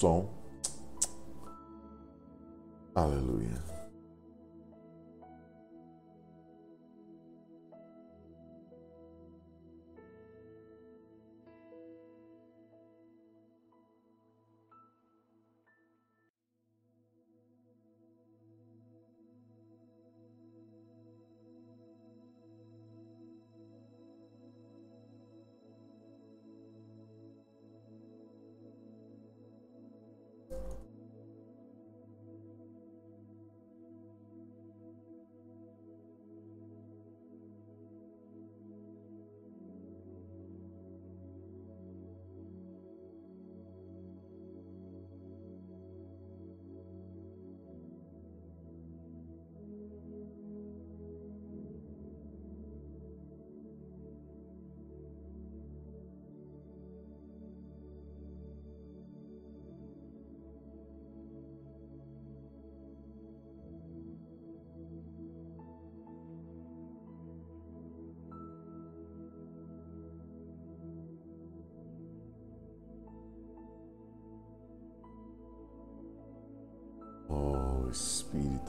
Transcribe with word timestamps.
som. 0.00 0.24
Aleluia. 2.94 3.79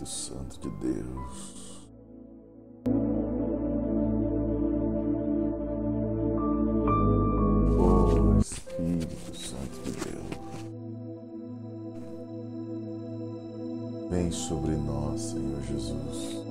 Espírito 0.02 0.06
Santo 0.08 0.60
de 0.60 0.70
Deus. 0.78 1.62
Espírito 8.42 9.36
Santo 9.36 9.78
de 9.84 9.92
Deus, 9.92 10.26
vem 14.10 14.32
sobre 14.32 14.76
nós, 14.76 15.22
Senhor 15.22 15.62
Jesus. 15.62 16.51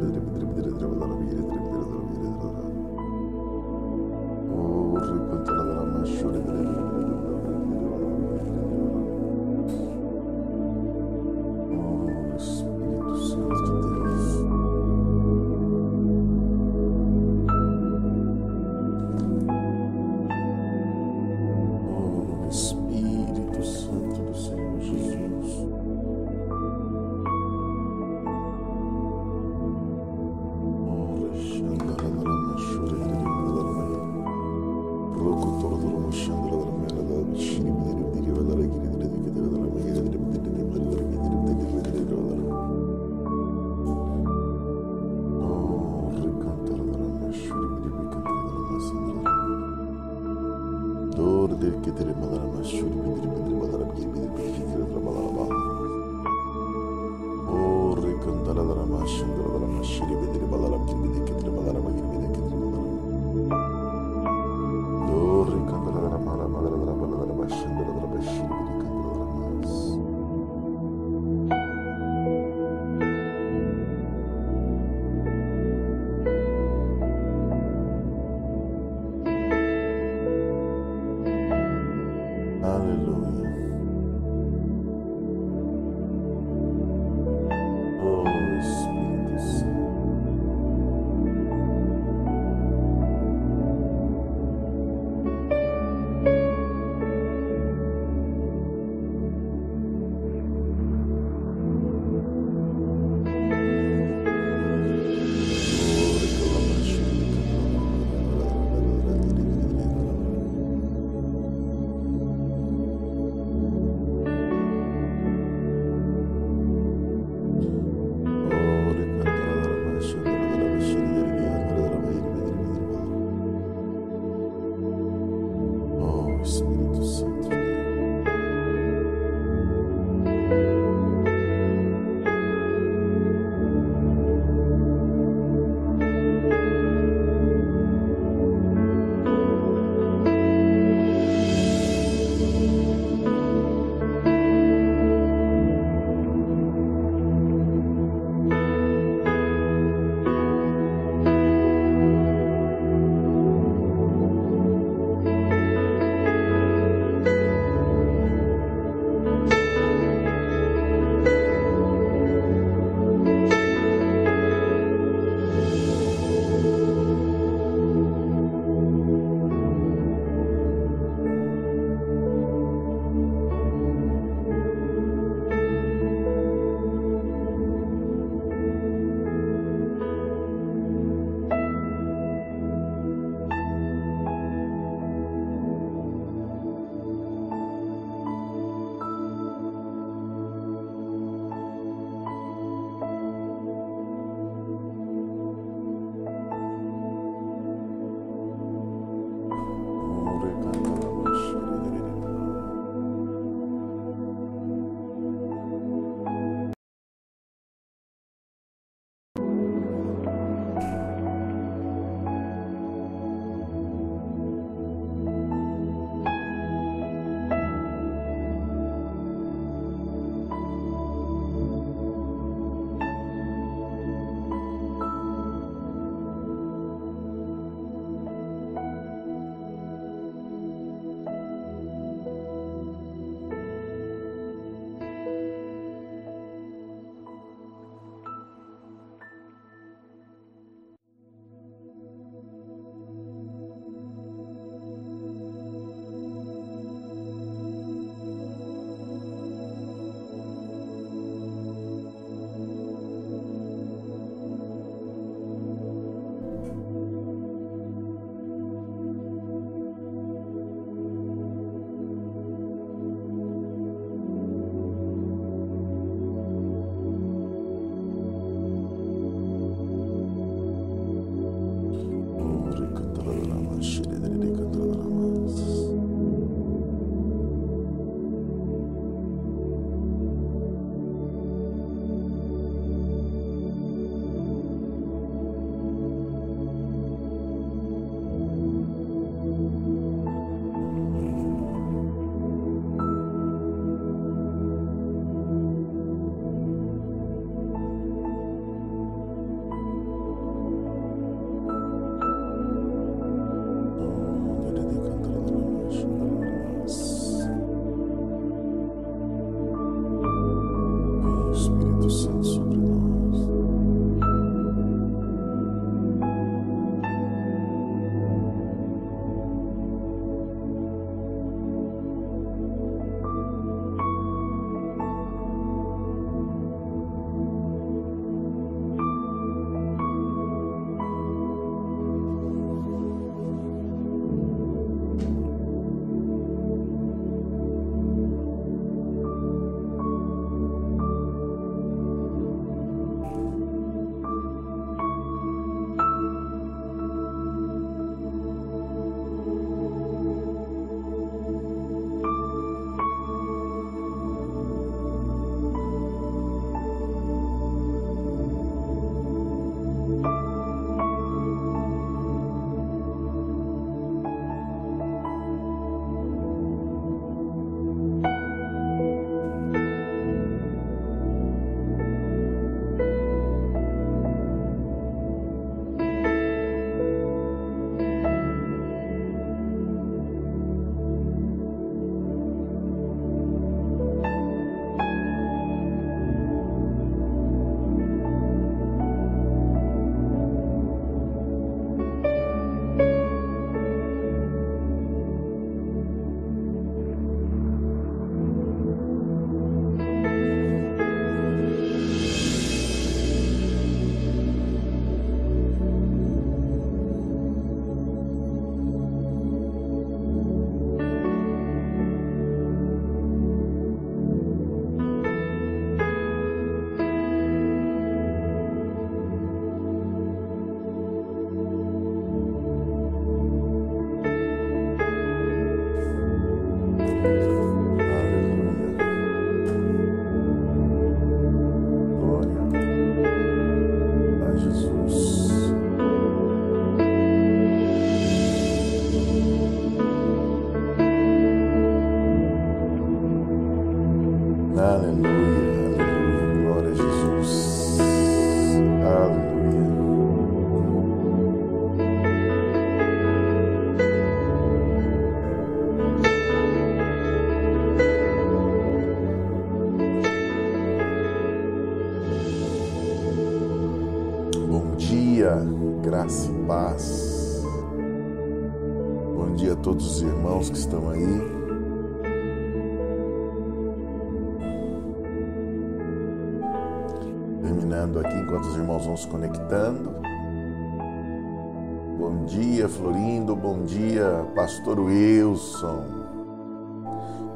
dia, 482.51 482.89
Florindo. 482.89 483.55
Bom 483.55 483.83
dia, 483.83 484.45
Pastor 484.53 484.99
Wilson. 484.99 486.03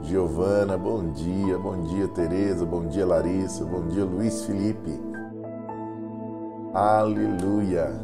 Giovana, 0.01 0.77
bom 0.77 1.11
dia. 1.11 1.59
Bom 1.59 1.83
dia, 1.83 2.07
Tereza. 2.07 2.65
Bom 2.65 2.87
dia, 2.87 3.05
Larissa. 3.05 3.65
Bom 3.65 3.85
dia, 3.87 4.05
Luiz 4.05 4.45
Felipe. 4.45 4.97
Aleluia. 6.73 7.91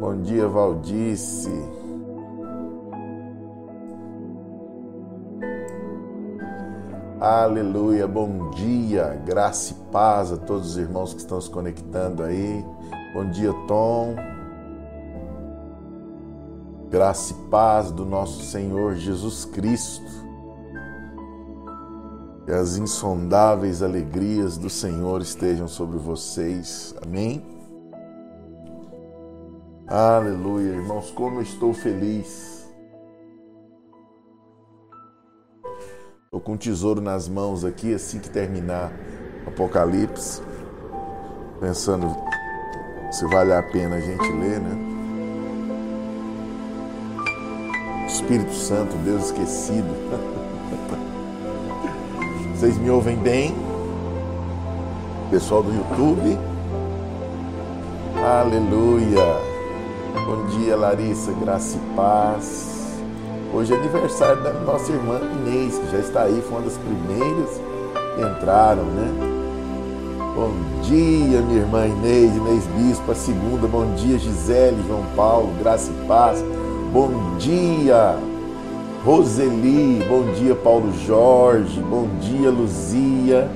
bom 0.00 0.20
dia, 0.20 0.46
Valdice. 0.46 1.83
Aleluia, 7.24 8.06
bom 8.06 8.50
dia, 8.50 9.18
graça 9.24 9.72
e 9.72 9.90
paz 9.90 10.30
a 10.30 10.36
todos 10.36 10.72
os 10.72 10.76
irmãos 10.76 11.14
que 11.14 11.20
estão 11.20 11.40
se 11.40 11.48
conectando 11.48 12.22
aí. 12.22 12.62
Bom 13.14 13.30
dia, 13.30 13.50
Tom. 13.66 14.14
Graça 16.90 17.32
e 17.32 17.48
paz 17.48 17.90
do 17.90 18.04
nosso 18.04 18.44
Senhor 18.44 18.96
Jesus 18.96 19.46
Cristo. 19.46 20.04
Que 22.44 22.52
as 22.52 22.76
insondáveis 22.76 23.82
alegrias 23.82 24.58
do 24.58 24.68
Senhor 24.68 25.22
estejam 25.22 25.66
sobre 25.66 25.96
vocês. 25.96 26.94
Amém. 27.02 27.42
Aleluia, 29.86 30.72
irmãos, 30.72 31.10
como 31.10 31.38
eu 31.38 31.42
estou 31.42 31.72
feliz 31.72 32.63
Estou 36.34 36.42
com 36.42 36.56
tesouro 36.56 37.00
nas 37.00 37.28
mãos 37.28 37.64
aqui, 37.64 37.94
assim 37.94 38.18
que 38.18 38.28
terminar 38.28 38.90
Apocalipse, 39.46 40.42
pensando 41.60 42.12
se 43.12 43.24
vale 43.26 43.52
a 43.52 43.62
pena 43.62 43.94
a 43.94 44.00
gente 44.00 44.32
ler, 44.32 44.58
né? 44.58 44.76
Espírito 48.08 48.52
Santo, 48.52 48.96
Deus 49.04 49.26
esquecido. 49.26 49.86
Vocês 52.56 52.76
me 52.78 52.90
ouvem 52.90 53.16
bem? 53.16 53.54
Pessoal 55.30 55.62
do 55.62 55.72
YouTube. 55.72 56.36
Aleluia. 58.40 59.38
Bom 60.26 60.46
dia, 60.46 60.74
Larissa, 60.74 61.30
graça 61.34 61.76
e 61.76 61.94
paz. 61.94 62.73
Hoje 63.54 63.72
é 63.72 63.76
aniversário 63.76 64.42
da 64.42 64.52
nossa 64.52 64.90
irmã 64.90 65.20
Inês, 65.20 65.78
que 65.78 65.92
já 65.92 65.98
está 65.98 66.22
aí, 66.22 66.42
foi 66.42 66.58
uma 66.58 66.62
das 66.62 66.76
primeiras 66.76 67.60
que 68.16 68.20
entraram, 68.20 68.82
né? 68.82 69.08
Bom 70.34 70.50
dia, 70.82 71.40
minha 71.40 71.60
irmã 71.60 71.86
Inês, 71.86 72.34
Inês 72.34 72.66
Bispo, 72.76 73.12
a 73.12 73.14
segunda. 73.14 73.68
Bom 73.68 73.94
dia, 73.94 74.18
Gisele, 74.18 74.82
João 74.88 75.04
Paulo, 75.14 75.52
Graça 75.60 75.92
e 75.92 76.06
Paz. 76.08 76.44
Bom 76.92 77.36
dia, 77.38 78.16
Roseli. 79.04 80.04
Bom 80.08 80.32
dia, 80.32 80.56
Paulo 80.56 80.92
Jorge. 81.06 81.80
Bom 81.80 82.08
dia, 82.20 82.50
Luzia. 82.50 83.48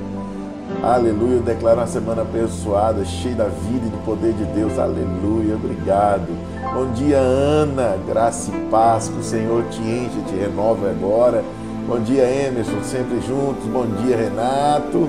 Aleluia. 0.83 1.37
Eu 1.37 1.43
declaro 1.43 1.81
uma 1.81 1.87
semana 1.87 2.23
abençoada, 2.23 3.05
cheia 3.05 3.35
da 3.35 3.45
vida 3.45 3.87
e 3.87 3.91
do 3.91 4.05
poder 4.05 4.33
de 4.33 4.45
Deus. 4.45 4.79
Aleluia. 4.79 5.57
Obrigado. 5.57 6.29
Bom 6.75 6.93
dia, 6.93 7.19
Ana. 7.19 7.97
Graça 8.07 8.51
e 8.51 8.71
paz. 8.71 9.09
Que 9.09 9.19
o 9.19 9.23
Senhor 9.23 9.65
te 9.65 9.81
enche, 9.81 10.21
te 10.29 10.35
renova 10.35 10.91
agora. 10.91 11.43
Bom 11.87 11.99
dia, 12.01 12.25
Emerson. 12.25 12.83
Sempre 12.83 13.21
juntos. 13.21 13.65
Bom 13.67 13.87
dia, 14.03 14.17
Renato. 14.17 15.09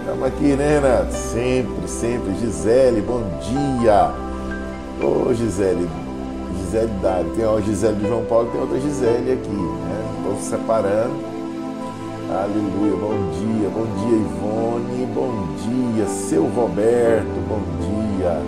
Estamos 0.00 0.24
aqui, 0.24 0.54
né, 0.54 0.80
Renato? 0.80 1.12
Sempre, 1.12 1.88
sempre. 1.88 2.34
Gisele, 2.34 3.00
bom 3.00 3.22
dia. 3.40 4.12
Ô, 5.02 5.32
Gisele. 5.32 5.88
Gisele 6.58 6.92
Dário. 7.00 7.30
Tem 7.30 7.44
a 7.44 7.60
Gisele 7.60 7.94
do 7.94 8.08
João 8.08 8.24
Paulo 8.24 8.48
tem 8.50 8.60
outra 8.60 8.80
Gisele 8.80 9.32
aqui, 9.32 9.50
né? 9.50 10.04
Estou 10.18 10.36
separando. 10.40 11.35
Aleluia, 12.28 12.96
bom 12.96 13.30
dia, 13.30 13.68
bom 13.68 13.86
dia 14.00 14.18
Ivone, 14.18 15.06
bom 15.14 15.46
dia, 15.62 16.06
seu 16.08 16.42
Roberto, 16.46 17.38
bom 17.48 17.60
dia, 17.78 18.42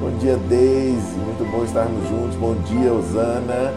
bom 0.00 0.16
dia 0.18 0.36
Deise, 0.48 1.16
muito 1.18 1.44
bom 1.50 1.64
estarmos 1.64 2.08
juntos, 2.08 2.36
bom 2.36 2.54
dia 2.54 2.92
Osana, 2.92 3.74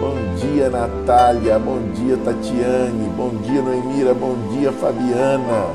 bom 0.00 0.16
dia 0.40 0.68
Natália, 0.68 1.60
bom 1.60 1.78
dia 1.94 2.16
Tatiane, 2.16 3.08
bom 3.16 3.30
dia 3.44 3.62
Noemira, 3.62 4.12
bom 4.12 4.34
dia 4.52 4.72
Fabiana. 4.72 5.70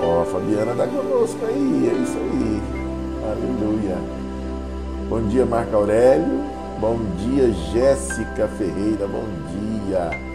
Ó, 0.00 0.22
oh, 0.22 0.24
Fabiana 0.24 0.72
está 0.72 0.88
conosco 0.88 1.38
aí, 1.46 1.88
é 1.88 2.02
isso 2.02 2.18
aí, 2.18 2.62
aleluia. 3.30 3.96
Bom 5.08 5.22
dia 5.28 5.46
Marco 5.46 5.76
Aurélio, 5.76 6.40
bom 6.80 6.98
dia 7.18 7.52
Jéssica 7.72 8.48
Ferreira, 8.48 9.06
bom 9.06 9.22
dia. 9.52 10.31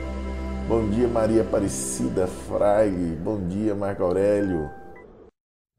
Bom 0.68 0.90
dia, 0.90 1.08
Maria 1.08 1.44
Aparecida 1.44 2.28
Fraile. 2.28 3.16
Bom 3.24 3.40
dia, 3.48 3.74
Marco 3.74 4.04
Aurélio. 4.04 4.70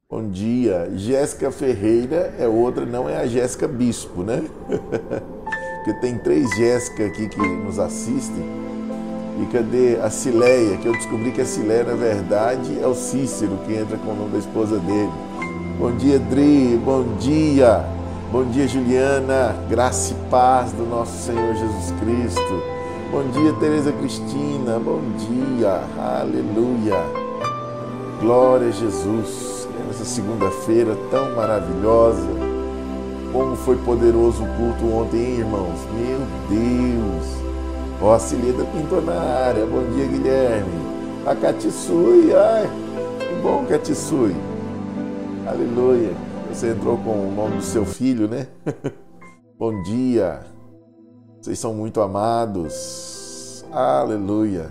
Bom 0.08 0.30
dia. 0.30 0.90
Jéssica 0.94 1.50
Ferreira 1.50 2.32
é 2.38 2.48
outra, 2.48 2.86
não 2.86 3.06
é 3.06 3.18
a 3.18 3.26
Jéssica 3.26 3.68
Bispo, 3.68 4.22
né? 4.22 4.42
Porque 5.84 5.92
tem 6.00 6.16
três 6.16 6.48
Jéssica 6.56 7.04
aqui 7.04 7.28
que 7.28 7.38
nos 7.38 7.78
assistem. 7.78 8.42
E 9.42 9.46
cadê 9.52 9.98
a 10.02 10.08
Cileia? 10.08 10.78
Que 10.78 10.88
eu 10.88 10.92
descobri 10.92 11.32
que 11.32 11.42
a 11.42 11.46
Cileia, 11.46 11.84
na 11.84 11.94
verdade, 11.94 12.80
é 12.80 12.86
o 12.86 12.94
Cícero 12.94 13.58
que 13.66 13.74
entra 13.74 13.98
com 13.98 14.12
o 14.12 14.16
nome 14.16 14.30
da 14.30 14.38
esposa 14.38 14.78
dele. 14.78 15.12
Bom 15.78 15.94
dia, 15.96 16.18
Dri. 16.18 16.80
Bom 16.82 17.14
dia. 17.18 17.84
Bom 18.32 18.46
dia, 18.46 18.66
Juliana. 18.66 19.54
Graça 19.68 20.14
e 20.14 20.30
paz 20.30 20.72
do 20.72 20.86
nosso 20.86 21.26
Senhor 21.26 21.54
Jesus 21.54 21.92
Cristo. 22.00 22.77
Bom 23.10 23.26
dia, 23.30 23.54
Tereza 23.54 23.90
Cristina. 23.90 24.78
Bom 24.78 25.00
dia. 25.16 25.80
Aleluia. 25.96 26.96
Glória 28.20 28.68
a 28.68 28.70
Jesus. 28.70 29.66
Nessa 29.86 30.04
segunda-feira 30.04 30.94
tão 31.10 31.34
maravilhosa. 31.34 32.28
Como 33.32 33.56
foi 33.56 33.76
poderoso 33.76 34.44
o 34.44 34.56
culto 34.56 34.94
ontem, 34.94 35.20
hein, 35.20 35.38
irmãos? 35.38 35.80
Meu 35.94 36.18
Deus. 36.50 37.26
Ó, 38.02 38.12
a 38.12 38.18
Cilida 38.18 38.62
pintou 38.66 39.00
na 39.00 39.18
área. 39.18 39.64
Bom 39.64 39.84
dia, 39.94 40.06
Guilherme. 40.06 40.70
A 41.26 41.34
Catissui. 41.34 42.34
Ai, 42.34 42.68
que 43.20 43.42
bom, 43.42 43.64
Catissui. 43.64 44.36
Aleluia. 45.46 46.12
Você 46.52 46.72
entrou 46.72 46.98
com 46.98 47.26
o 47.26 47.32
nome 47.34 47.56
do 47.56 47.62
seu 47.62 47.86
filho, 47.86 48.28
né? 48.28 48.48
bom 49.58 49.82
dia. 49.84 50.57
Vocês 51.48 51.60
são 51.60 51.72
muito 51.72 52.02
amados. 52.02 53.64
Aleluia. 53.72 54.70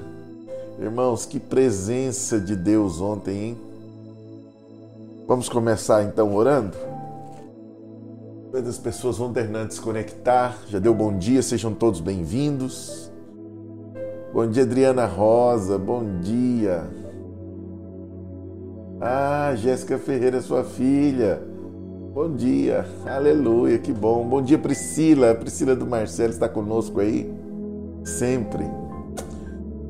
Irmãos, 0.79 1.25
que 1.25 1.39
presença 1.39 2.39
de 2.39 2.55
Deus 2.55 3.01
ontem, 3.01 3.36
hein? 3.36 3.57
Vamos 5.27 5.50
começar 5.50 6.03
então 6.03 6.36
orando? 6.36 6.77
As 8.53 8.77
pessoas 8.77 9.17
vão 9.17 9.34
terminando 9.34 9.69
de 9.69 9.74
se 9.74 9.81
conectar. 9.81 10.55
Já 10.67 10.77
deu 10.77 10.93
bom 10.93 11.17
dia, 11.17 11.41
sejam 11.41 11.74
todos 11.74 12.00
bem-vindos. 12.00 13.12
Bom 14.31 14.46
dia, 14.46 14.62
Adriana 14.62 15.07
Rosa. 15.07 15.79
Bom 15.79 16.19
dia. 16.19 16.88
Ah, 19.01 19.51
Jéssica 19.55 19.98
Ferreira, 19.98 20.41
sua 20.41 20.63
filha. 20.63 21.41
Bom 22.17 22.33
dia, 22.33 22.83
aleluia, 23.05 23.77
que 23.77 23.93
bom. 23.93 24.27
Bom 24.27 24.41
dia, 24.41 24.57
Priscila. 24.57 25.36
Priscila 25.36 25.75
do 25.75 25.86
Marcelo 25.86 26.33
está 26.33 26.50
conosco 26.50 27.00
aí? 27.00 27.31
Sempre. 28.03 28.65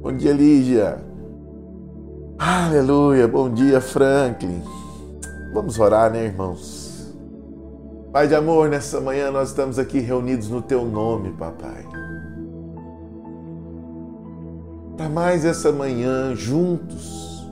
Bom 0.01 0.11
dia, 0.11 0.33
Lígia. 0.33 0.97
Aleluia, 2.37 3.29
bom 3.29 3.49
dia, 3.49 3.79
Franklin. 3.79 4.61
Vamos 5.53 5.79
orar, 5.79 6.11
né, 6.11 6.25
irmãos? 6.25 7.15
Pai 8.11 8.27
de 8.27 8.35
amor, 8.35 8.67
nessa 8.67 8.99
manhã 8.99 9.31
nós 9.31 9.47
estamos 9.47 9.79
aqui 9.79 9.99
reunidos 9.99 10.49
no 10.49 10.61
Teu 10.61 10.83
nome, 10.83 11.31
papai. 11.31 11.87
Para 14.97 15.07
mais 15.07 15.45
essa 15.45 15.71
manhã, 15.71 16.35
juntos, 16.35 17.49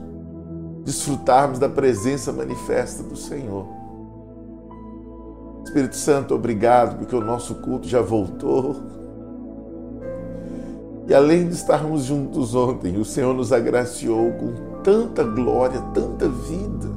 desfrutarmos 0.84 1.58
da 1.58 1.66
presença 1.66 2.30
manifesta 2.30 3.02
do 3.02 3.16
Senhor. 3.16 3.85
Espírito 5.66 5.96
Santo, 5.96 6.32
obrigado 6.32 6.96
porque 6.96 7.14
o 7.14 7.20
nosso 7.20 7.56
culto 7.56 7.88
já 7.88 8.00
voltou. 8.00 8.76
E 11.08 11.14
além 11.14 11.48
de 11.48 11.54
estarmos 11.54 12.04
juntos 12.04 12.54
ontem, 12.54 12.96
o 12.96 13.04
Senhor 13.04 13.34
nos 13.34 13.52
agraciou 13.52 14.32
com 14.32 14.82
tanta 14.82 15.24
glória, 15.24 15.80
tanta 15.92 16.28
vida. 16.28 16.88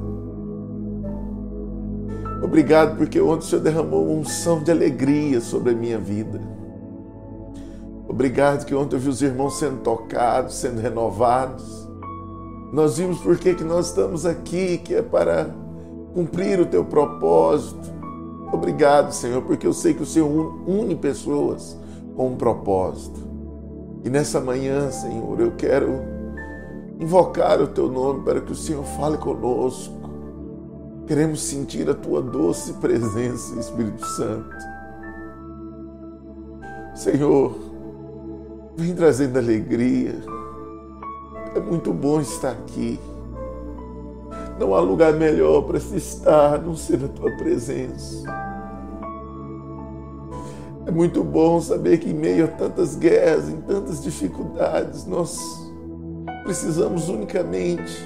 Obrigado 2.42 2.96
porque 2.96 3.20
ontem 3.20 3.44
o 3.44 3.48
Senhor 3.48 3.62
derramou 3.62 4.04
uma 4.04 4.20
unção 4.20 4.62
de 4.62 4.70
alegria 4.70 5.40
sobre 5.40 5.72
a 5.72 5.76
minha 5.76 5.98
vida. 5.98 6.40
Obrigado 8.08 8.64
que 8.64 8.74
ontem 8.74 8.96
eu 8.96 9.00
vi 9.00 9.08
os 9.08 9.20
irmãos 9.20 9.58
sendo 9.58 9.78
tocados, 9.78 10.54
sendo 10.54 10.80
renovados. 10.80 11.88
Nós 12.72 12.98
vimos 12.98 13.18
por 13.18 13.36
que 13.36 13.52
nós 13.64 13.88
estamos 13.88 14.24
aqui, 14.24 14.78
que 14.78 14.94
é 14.94 15.02
para 15.02 15.50
cumprir 16.14 16.60
o 16.60 16.66
teu 16.66 16.84
propósito 16.84 17.99
Obrigado, 18.52 19.12
Senhor, 19.12 19.42
porque 19.42 19.66
eu 19.66 19.72
sei 19.72 19.94
que 19.94 20.02
o 20.02 20.06
Senhor 20.06 20.28
une 20.66 20.96
pessoas 20.96 21.76
com 22.16 22.28
um 22.28 22.36
propósito. 22.36 23.20
E 24.04 24.10
nessa 24.10 24.40
manhã, 24.40 24.90
Senhor, 24.90 25.40
eu 25.40 25.52
quero 25.52 26.00
invocar 26.98 27.60
o 27.60 27.66
teu 27.66 27.88
nome 27.88 28.22
para 28.24 28.40
que 28.40 28.52
o 28.52 28.56
Senhor 28.56 28.84
fale 28.84 29.16
conosco. 29.18 29.94
Queremos 31.06 31.42
sentir 31.42 31.88
a 31.88 31.94
tua 31.94 32.20
doce 32.20 32.72
presença, 32.74 33.58
Espírito 33.58 34.04
Santo. 34.04 34.56
Senhor, 36.94 37.56
vem 38.76 38.94
trazendo 38.94 39.38
alegria. 39.38 40.14
É 41.54 41.60
muito 41.60 41.92
bom 41.92 42.20
estar 42.20 42.50
aqui. 42.50 43.00
Não 44.58 44.74
há 44.74 44.80
lugar 44.80 45.14
melhor 45.14 45.62
para 45.62 45.80
se 45.80 45.96
estar, 45.96 46.54
a 46.54 46.58
não 46.58 46.76
ser 46.76 47.02
a 47.04 47.08
tua 47.08 47.30
presença. 47.38 48.39
É 50.90 50.92
muito 50.92 51.22
bom 51.22 51.60
saber 51.60 51.98
que 51.98 52.10
em 52.10 52.14
meio 52.14 52.46
a 52.46 52.48
tantas 52.48 52.96
guerras, 52.96 53.48
em 53.48 53.60
tantas 53.60 54.02
dificuldades, 54.02 55.06
nós 55.06 55.38
precisamos 56.42 57.08
unicamente 57.08 57.96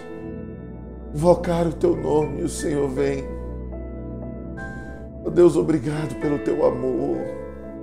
invocar 1.15 1.67
o 1.67 1.73
teu 1.73 1.97
nome 1.97 2.43
e 2.43 2.45
o 2.45 2.49
Senhor 2.49 2.87
vem. 2.91 3.25
Oh 5.25 5.31
Deus, 5.31 5.57
obrigado 5.57 6.15
pelo 6.21 6.39
teu 6.41 6.63
amor, 6.67 7.17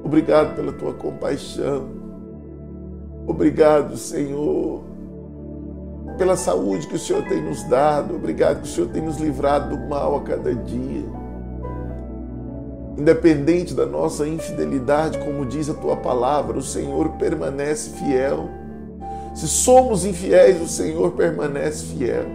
obrigado 0.04 0.56
pela 0.56 0.72
tua 0.72 0.94
compaixão, 0.94 1.90
obrigado, 3.26 3.98
Senhor, 3.98 4.84
pela 6.16 6.38
saúde 6.38 6.86
que 6.86 6.96
o 6.96 7.00
Senhor 7.00 7.24
tem 7.24 7.42
nos 7.42 7.64
dado. 7.64 8.16
Obrigado 8.16 8.62
que 8.62 8.68
o 8.68 8.72
Senhor 8.72 8.92
tem 8.92 9.02
nos 9.02 9.18
livrado 9.18 9.76
do 9.76 9.90
mal 9.90 10.18
a 10.18 10.22
cada 10.22 10.54
dia. 10.54 11.21
Independente 13.02 13.74
da 13.74 13.88
nossa 13.88 14.28
infidelidade, 14.28 15.18
como 15.18 15.44
diz 15.44 15.68
a 15.72 15.74
tua 15.74 15.96
palavra, 15.96 16.60
o 16.60 16.62
Senhor 16.62 17.10
permanece 17.14 17.90
fiel. 17.98 18.48
Se 19.34 19.48
somos 19.48 20.06
infiéis, 20.06 20.62
o 20.62 20.68
Senhor 20.68 21.10
permanece 21.14 21.84
fiel. 21.84 22.26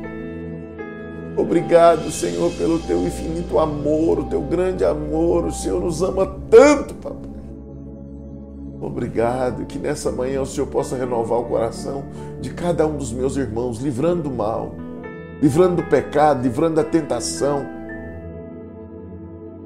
Obrigado, 1.37 2.11
Senhor, 2.11 2.51
pelo 2.55 2.81
teu 2.81 3.01
infinito 3.07 3.61
amor, 3.61 4.19
o 4.19 4.25
teu 4.25 4.41
grande 4.41 4.85
amor. 4.85 5.45
O 5.45 5.53
Senhor 5.53 5.81
nos 5.81 6.03
ama 6.03 6.37
tanto, 6.51 6.95
papai. 6.95 7.31
Obrigado 8.81 9.67
que 9.67 9.79
nessa 9.79 10.11
manhã 10.11 10.43
o 10.43 10.47
Senhor 10.47 10.67
possa 10.67 10.97
renovar 10.97 11.39
o 11.39 11.45
coração 11.45 12.07
de 12.41 12.51
cada 12.51 12.85
um 12.89 12.97
dos 12.97 13.13
meus 13.13 13.37
irmãos, 13.37 13.79
livrando 13.79 14.25
do 14.25 14.31
mal, 14.33 14.75
livrando 15.41 15.77
do 15.77 15.85
pecado, 15.85 16.43
livrando 16.43 16.75
da 16.75 16.85
tentação. 16.85 17.76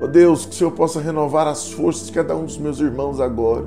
Ó 0.00 0.04
oh 0.04 0.08
Deus, 0.08 0.46
que 0.46 0.52
o 0.52 0.54
Senhor 0.54 0.70
possa 0.70 1.00
renovar 1.00 1.46
as 1.46 1.70
forças 1.72 2.06
de 2.06 2.12
cada 2.12 2.34
um 2.34 2.44
dos 2.44 2.56
meus 2.56 2.80
irmãos 2.80 3.20
agora. 3.20 3.66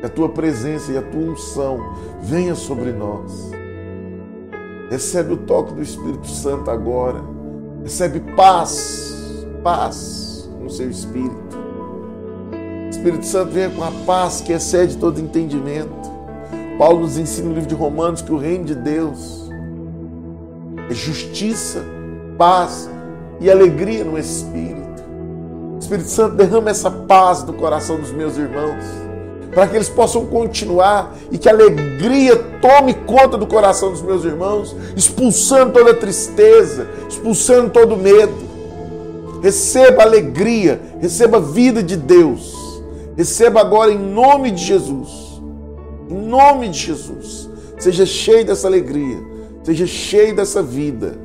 Que 0.00 0.06
a 0.06 0.08
tua 0.08 0.28
presença 0.28 0.92
e 0.92 0.98
a 0.98 1.02
tua 1.02 1.32
unção 1.32 1.78
venha 2.20 2.54
sobre 2.54 2.92
nós. 2.92 3.50
Recebe 4.90 5.32
o 5.32 5.36
toque 5.38 5.72
do 5.72 5.82
Espírito 5.82 6.26
Santo 6.26 6.70
agora. 6.70 7.22
Recebe 7.82 8.20
paz, 8.34 9.46
paz 9.62 10.50
no 10.60 10.68
seu 10.68 10.90
espírito. 10.90 11.58
Espírito 12.90 13.24
Santo 13.24 13.52
venha 13.52 13.70
com 13.70 13.82
a 13.82 13.90
paz 14.04 14.40
que 14.40 14.52
excede 14.52 14.96
todo 14.98 15.20
entendimento. 15.20 16.10
Paulo 16.76 17.00
nos 17.00 17.16
ensina 17.16 17.48
no 17.48 17.54
livro 17.54 17.68
de 17.68 17.74
Romanos 17.74 18.20
que 18.20 18.32
o 18.32 18.36
reino 18.36 18.64
de 18.64 18.74
Deus 18.74 19.50
é 20.90 20.94
justiça, 20.94 21.84
paz 22.36 22.90
e 23.40 23.50
alegria 23.50 24.04
no 24.04 24.18
Espírito. 24.18 24.79
Espírito 25.90 26.10
Santo 26.10 26.36
derrama 26.36 26.70
essa 26.70 26.90
paz 26.90 27.42
no 27.42 27.52
coração 27.54 27.98
dos 27.98 28.12
meus 28.12 28.36
irmãos, 28.36 28.84
para 29.52 29.66
que 29.66 29.76
eles 29.76 29.88
possam 29.88 30.24
continuar 30.26 31.16
e 31.30 31.36
que 31.36 31.48
a 31.48 31.52
alegria 31.52 32.36
tome 32.60 32.94
conta 32.94 33.36
do 33.36 33.46
coração 33.46 33.90
dos 33.90 34.00
meus 34.00 34.24
irmãos, 34.24 34.76
expulsando 34.96 35.72
toda 35.72 35.92
tristeza, 35.94 36.86
expulsando 37.08 37.70
todo 37.70 37.96
medo. 37.96 38.32
Receba 39.42 40.02
alegria, 40.02 40.80
receba 41.00 41.40
vida 41.40 41.82
de 41.82 41.96
Deus 41.96 42.60
Receba 43.16 43.60
agora 43.60 43.92
em 43.92 43.98
nome 43.98 44.50
de 44.50 44.64
Jesus. 44.64 45.42
Em 46.08 46.14
nome 46.14 46.70
de 46.70 46.78
Jesus. 46.78 47.50
Seja 47.78 48.06
cheio 48.06 48.46
dessa 48.46 48.66
alegria. 48.66 49.18
Seja 49.62 49.86
cheio 49.86 50.34
dessa 50.34 50.62
vida. 50.62 51.18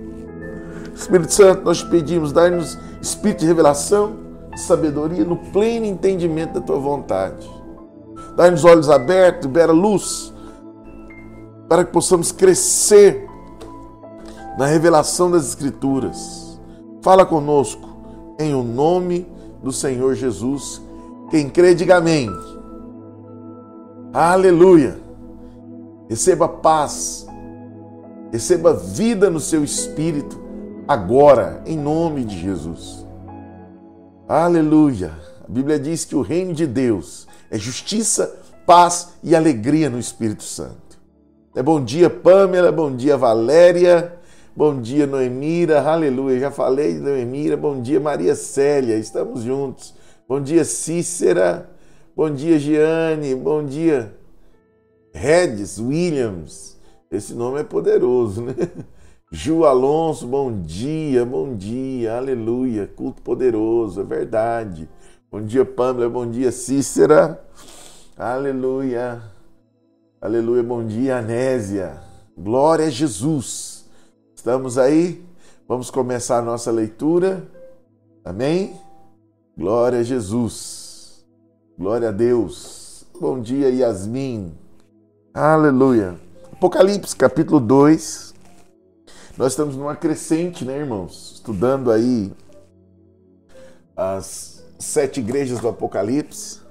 Espírito 0.94 1.34
Santo, 1.34 1.64
nós 1.64 1.84
pedimos, 1.84 2.34
dai-nos 2.34 2.78
espírito 3.02 3.40
de 3.40 3.46
revelação, 3.46 4.25
sabedoria, 4.56 5.24
no 5.26 5.38
pleno 5.38 5.86
entendimento 5.86 6.56
da 6.56 6.62
tua 6.62 6.80
vontade. 6.80 7.50
Dai-nos 8.36 8.64
olhos 8.66 8.90
abertos, 8.90 9.46
libera 9.46 9.72
luz, 9.72 10.34
para 11.68 11.84
que 11.84 11.92
possamos 11.92 12.32
crescer 12.32 13.28
na 14.58 14.66
revelação 14.66 15.30
das 15.32 15.48
Escrituras. 15.48 16.60
Fala 17.02 17.26
conosco, 17.26 17.88
em 18.40 18.54
o 18.54 18.64
nome 18.64 19.28
do 19.62 19.72
Senhor 19.72 20.16
Jesus 20.16 20.86
quem 21.30 21.50
crê, 21.50 21.74
diga 21.74 21.98
amém. 21.98 22.30
Aleluia. 24.14 24.98
Receba 26.08 26.48
paz, 26.48 27.28
receba 28.32 28.74
vida 28.74 29.30
no 29.30 29.40
seu 29.40 29.64
espírito, 29.64 30.40
agora, 30.88 31.64
em 31.66 31.78
nome 31.78 32.24
de 32.24 32.40
Jesus. 32.40 33.05
Aleluia. 34.28 35.12
A 35.48 35.52
Bíblia 35.52 35.78
diz 35.78 36.04
que 36.04 36.16
o 36.16 36.22
reino 36.22 36.52
de 36.52 36.66
Deus 36.66 37.28
é 37.52 37.60
justiça, 37.60 38.36
paz 38.66 39.14
e 39.22 39.36
alegria 39.36 39.88
no 39.88 40.00
Espírito 40.00 40.42
Santo. 40.42 41.00
É 41.56 41.62
bom 41.62 41.80
dia, 41.84 42.10
Pamela, 42.10 42.72
bom 42.72 42.96
dia, 42.96 43.16
Valéria, 43.16 44.18
bom 44.56 44.82
dia, 44.82 45.06
Noemira, 45.06 45.80
aleluia. 45.82 46.40
Já 46.40 46.50
falei 46.50 46.96
de 46.96 47.02
Noemira, 47.02 47.56
bom 47.56 47.80
dia, 47.80 48.00
Maria 48.00 48.34
Célia, 48.34 48.98
estamos 48.98 49.44
juntos. 49.44 49.94
Bom 50.28 50.42
dia, 50.42 50.66
Cícera. 50.66 51.70
Bom 52.16 52.32
dia, 52.32 52.58
Giane. 52.58 53.36
Bom 53.36 53.64
dia, 53.64 54.12
Regis 55.14 55.78
Williams. 55.78 56.80
Esse 57.12 57.36
nome 57.36 57.60
é 57.60 57.64
poderoso, 57.64 58.42
né? 58.42 58.56
Ju 59.32 59.66
Alonso, 59.66 60.28
bom 60.28 60.62
dia, 60.62 61.26
bom 61.26 61.56
dia, 61.56 62.16
aleluia, 62.16 62.86
culto 62.86 63.24
poderoso, 63.24 64.00
é 64.00 64.04
verdade. 64.04 64.88
Bom 65.32 65.42
dia, 65.42 65.66
Pamela, 65.66 66.08
bom 66.08 66.30
dia, 66.30 66.52
Cícera, 66.52 67.44
aleluia, 68.16 69.20
aleluia, 70.22 70.62
bom 70.62 70.86
dia, 70.86 71.18
Anésia, 71.18 72.00
glória 72.38 72.86
a 72.86 72.90
Jesus. 72.92 73.90
Estamos 74.36 74.78
aí? 74.78 75.26
Vamos 75.68 75.90
começar 75.90 76.38
a 76.38 76.44
nossa 76.44 76.70
leitura, 76.70 77.44
amém? 78.24 78.80
Glória 79.58 80.00
a 80.02 80.04
Jesus. 80.04 81.26
Glória 81.76 82.10
a 82.10 82.12
Deus. 82.12 83.08
Bom 83.20 83.42
dia, 83.42 83.70
Yasmin. 83.70 84.54
Aleluia. 85.34 86.16
Apocalipse, 86.54 87.16
capítulo 87.16 87.60
2. 87.60 88.35
Nós 89.38 89.52
estamos 89.52 89.76
numa 89.76 89.98
crescente, 89.98 90.64
né, 90.64 90.78
irmãos? 90.78 91.34
Estudando 91.34 91.92
aí 91.92 92.32
as 93.94 94.64
sete 94.80 95.20
igrejas 95.20 95.60
do 95.60 95.68
Apocalipse. 95.68 96.62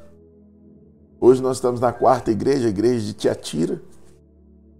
Hoje 1.21 1.43
nós 1.43 1.59
estamos 1.59 1.79
na 1.79 1.93
quarta 1.93 2.31
igreja, 2.31 2.67
a 2.67 2.71
igreja 2.71 3.05
de 3.05 3.13
Tiatira, 3.13 3.83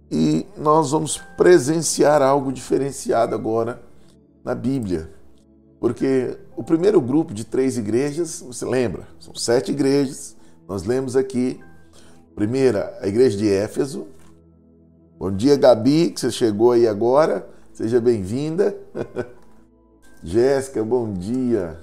e 0.09 0.47
nós 0.57 0.91
vamos 0.91 1.21
presenciar 1.37 2.23
algo 2.23 2.51
diferenciado 2.51 3.35
agora 3.35 3.79
na 4.43 4.55
Bíblia. 4.55 5.11
Porque 5.79 6.39
o 6.57 6.63
primeiro 6.63 6.99
grupo 6.99 7.35
de 7.35 7.43
três 7.43 7.77
igrejas, 7.77 8.41
você 8.41 8.65
lembra? 8.65 9.07
São 9.19 9.35
sete 9.35 9.71
igrejas. 9.71 10.35
Nós 10.67 10.85
lemos 10.85 11.15
aqui. 11.15 11.59
Primeira, 12.33 12.97
a 12.99 13.07
igreja 13.07 13.37
de 13.37 13.47
Éfeso. 13.47 14.07
Bom 15.19 15.31
dia, 15.31 15.55
Gabi, 15.55 16.09
que 16.09 16.19
você 16.19 16.31
chegou 16.31 16.71
aí 16.71 16.87
agora. 16.87 17.53
Seja 17.75 17.99
bem-vinda. 17.99 18.73
Jéssica, 20.23 20.81
bom 20.81 21.11
dia. 21.11 21.77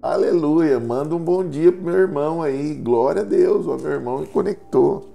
Aleluia, 0.00 0.78
manda 0.78 1.16
um 1.16 1.18
bom 1.18 1.44
dia 1.44 1.72
pro 1.72 1.82
meu 1.82 1.96
irmão 1.96 2.40
aí. 2.40 2.74
Glória 2.74 3.22
a 3.22 3.24
Deus, 3.24 3.66
o 3.66 3.76
meu 3.76 3.90
irmão 3.90 4.20
me 4.20 4.26
conectou. 4.28 5.14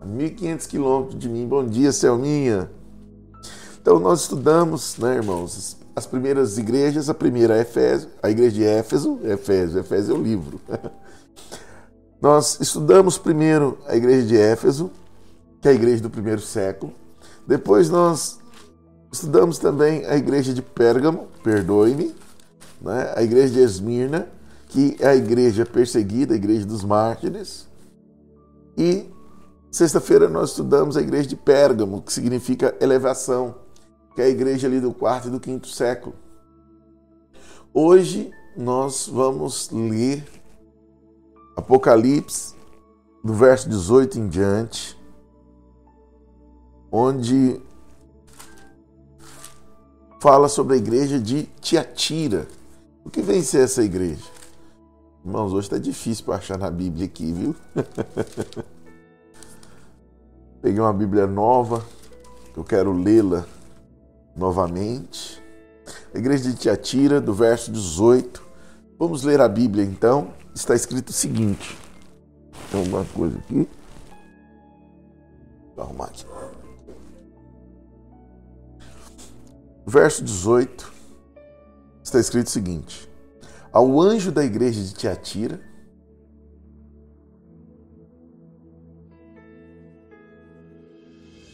A 0.00 0.04
1.500 0.04 0.66
quilômetros 0.66 1.16
de 1.20 1.28
mim. 1.28 1.46
Bom 1.46 1.64
dia, 1.64 1.92
Selminha. 1.92 2.68
Então 3.80 4.00
nós 4.00 4.22
estudamos, 4.22 4.98
né, 4.98 5.14
irmãos, 5.14 5.76
as 5.94 6.04
primeiras 6.04 6.58
igrejas, 6.58 7.08
a 7.08 7.14
primeira 7.14 7.56
é 7.56 7.60
Efésio, 7.60 8.10
a 8.20 8.30
igreja 8.30 8.56
de 8.56 8.64
Éfeso, 8.64 9.20
Efésio, 9.22 9.78
Efésio 9.78 10.16
é 10.16 10.18
o 10.18 10.20
livro. 10.20 10.60
nós 12.20 12.60
estudamos 12.60 13.16
primeiro 13.16 13.78
a 13.86 13.94
igreja 13.94 14.26
de 14.26 14.36
Éfeso, 14.36 14.90
que 15.60 15.68
é 15.68 15.70
a 15.70 15.74
igreja 15.74 16.02
do 16.02 16.10
primeiro 16.10 16.40
século. 16.40 16.92
Depois 17.46 17.90
nós 17.90 18.38
estudamos 19.12 19.58
também 19.58 20.04
a 20.06 20.16
igreja 20.16 20.54
de 20.54 20.62
Pérgamo, 20.62 21.28
perdoe-me, 21.42 22.14
né? 22.80 23.12
a 23.14 23.22
igreja 23.22 23.52
de 23.52 23.60
Esmirna, 23.60 24.28
que 24.68 24.96
é 25.00 25.08
a 25.08 25.16
igreja 25.16 25.66
perseguida, 25.66 26.34
a 26.34 26.36
igreja 26.36 26.64
dos 26.64 26.84
mártires. 26.84 27.68
E 28.76 29.10
sexta-feira 29.70 30.28
nós 30.28 30.50
estudamos 30.50 30.96
a 30.96 31.02
igreja 31.02 31.28
de 31.28 31.36
Pérgamo, 31.36 32.00
que 32.00 32.12
significa 32.12 32.74
elevação 32.80 33.62
que 34.14 34.20
é 34.20 34.26
a 34.26 34.28
igreja 34.28 34.66
ali 34.66 34.80
do 34.80 34.92
quarto 34.92 35.28
e 35.28 35.30
do 35.30 35.40
quinto 35.40 35.68
século. 35.68 36.14
Hoje 37.72 38.30
nós 38.56 39.08
vamos 39.10 39.70
ler 39.70 40.24
Apocalipse, 41.56 42.54
do 43.24 43.32
verso 43.32 43.68
18 43.68 44.18
em 44.18 44.28
diante, 44.28 44.98
onde 46.92 47.58
fala 50.20 50.46
sobre 50.48 50.74
a 50.74 50.76
igreja 50.76 51.18
de 51.18 51.44
Tiatira. 51.60 52.46
O 53.02 53.10
que 53.10 53.22
vem 53.22 53.42
ser 53.42 53.64
essa 53.64 53.82
igreja? 53.82 54.22
Irmãos, 55.24 55.52
hoje 55.54 55.66
está 55.66 55.78
difícil 55.78 56.26
para 56.26 56.36
achar 56.36 56.58
na 56.58 56.70
Bíblia 56.70 57.06
aqui, 57.06 57.32
viu? 57.32 57.56
Peguei 60.60 60.80
uma 60.80 60.92
Bíblia 60.92 61.26
nova, 61.26 61.84
eu 62.56 62.62
quero 62.62 62.92
lê-la 62.92 63.46
novamente. 64.36 65.42
A 66.14 66.18
igreja 66.18 66.50
de 66.50 66.56
Tiatira, 66.56 67.20
do 67.20 67.32
verso 67.32 67.72
18. 67.72 68.42
Vamos 68.98 69.24
ler 69.24 69.40
a 69.40 69.48
Bíblia 69.48 69.84
então. 69.84 70.34
Está 70.54 70.74
escrito 70.74 71.08
o 71.08 71.12
seguinte: 71.12 71.76
tem 72.70 72.80
alguma 72.80 73.04
coisa 73.06 73.38
aqui? 73.38 73.68
Vou 75.74 75.84
arrumar 75.84 76.04
aqui. 76.04 76.24
Verso 79.86 80.24
18 80.24 80.92
está 82.02 82.18
escrito 82.18 82.46
o 82.46 82.50
seguinte: 82.50 83.08
Ao 83.72 84.00
anjo 84.00 84.30
da 84.30 84.44
igreja 84.44 84.80
de 84.80 84.94
Tiatira, 84.94 85.60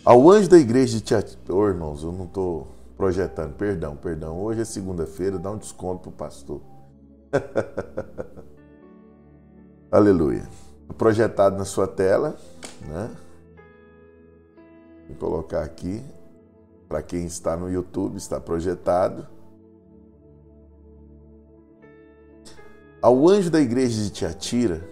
Ao 0.08 0.30
anjo 0.30 0.48
da 0.48 0.56
igreja 0.56 0.96
de 0.96 1.04
Tiatira. 1.04 1.38
Oh, 1.50 1.68
irmãos, 1.68 2.02
eu 2.02 2.10
não 2.10 2.24
estou 2.24 2.66
projetando. 2.96 3.52
Perdão, 3.56 3.94
perdão. 3.94 4.40
Hoje 4.40 4.62
é 4.62 4.64
segunda-feira, 4.64 5.38
dá 5.38 5.50
um 5.50 5.58
desconto 5.58 6.04
para 6.04 6.08
o 6.08 6.12
pastor. 6.12 6.62
Aleluia. 9.92 10.48
Projetado 10.96 11.58
na 11.58 11.66
sua 11.66 11.86
tela, 11.86 12.38
né? 12.86 13.10
Vou 15.08 15.16
colocar 15.18 15.62
aqui. 15.62 16.02
Para 16.88 17.02
quem 17.02 17.26
está 17.26 17.56
no 17.56 17.70
YouTube, 17.70 18.16
está 18.16 18.40
projetado. 18.40 19.26
Ao 23.00 23.28
anjo 23.28 23.50
da 23.50 23.60
igreja 23.60 24.02
de 24.02 24.10
Tiatira, 24.10 24.88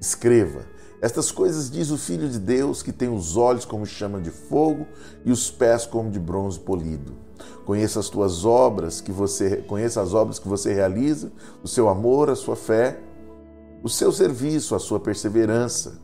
escreva 0.00 0.74
estas 1.04 1.30
coisas 1.30 1.70
diz 1.70 1.90
o 1.90 1.98
Filho 1.98 2.30
de 2.30 2.38
Deus, 2.38 2.82
que 2.82 2.90
tem 2.90 3.10
os 3.10 3.36
olhos 3.36 3.66
como 3.66 3.84
chama 3.84 4.18
de 4.22 4.30
fogo 4.30 4.86
e 5.22 5.30
os 5.30 5.50
pés 5.50 5.84
como 5.84 6.10
de 6.10 6.18
bronze 6.18 6.58
polido. 6.58 7.12
Conheça 7.66 8.00
as 8.00 8.08
tuas 8.08 8.46
obras, 8.46 9.02
que 9.02 9.12
você 9.12 9.58
conheça 9.58 10.00
as 10.00 10.14
obras 10.14 10.38
que 10.38 10.48
você 10.48 10.72
realiza, 10.72 11.30
o 11.62 11.68
seu 11.68 11.90
amor, 11.90 12.30
a 12.30 12.34
sua 12.34 12.56
fé, 12.56 12.98
o 13.82 13.88
seu 13.90 14.10
serviço, 14.10 14.74
a 14.74 14.78
sua 14.78 14.98
perseverança. 14.98 15.98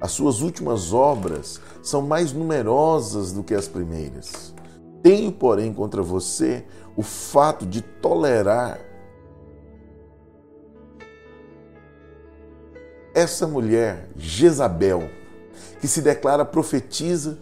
As 0.00 0.12
suas 0.12 0.42
últimas 0.42 0.92
obras 0.92 1.60
são 1.82 2.02
mais 2.02 2.32
numerosas 2.32 3.32
do 3.32 3.42
que 3.42 3.54
as 3.54 3.66
primeiras. 3.66 4.54
Tenho, 5.02 5.32
porém, 5.32 5.72
contra 5.72 6.02
você 6.02 6.64
o 6.96 7.02
fato 7.02 7.64
de 7.64 7.80
tolerar 7.80 8.80
essa 13.14 13.46
mulher, 13.46 14.10
Jezabel, 14.14 15.08
que 15.80 15.88
se 15.88 16.02
declara 16.02 16.44
profetiza, 16.44 17.38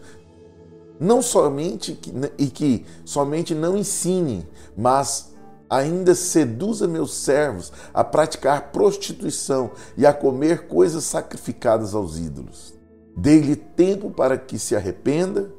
não 1.01 1.21
somente 1.21 1.99
e 2.39 2.47
que 2.47 2.87
somente 3.05 3.55
não 3.57 3.77
ensine, 3.77 4.49
mas 4.77 5.34
ainda 5.77 6.15
seduza 6.15 6.87
meus 6.87 7.15
servos 7.15 7.73
a 7.93 8.05
praticar 8.05 8.71
prostituição 8.73 9.73
e 9.97 10.07
a 10.07 10.13
comer 10.13 10.67
coisas 10.67 11.05
sacrificadas 11.05 11.95
aos 11.95 12.19
ídolos. 12.19 12.75
Dei-lhe 13.17 13.57
tempo 13.57 14.11
para 14.11 14.37
que 14.37 14.59
se 14.59 14.75
arrependa, 14.75 15.53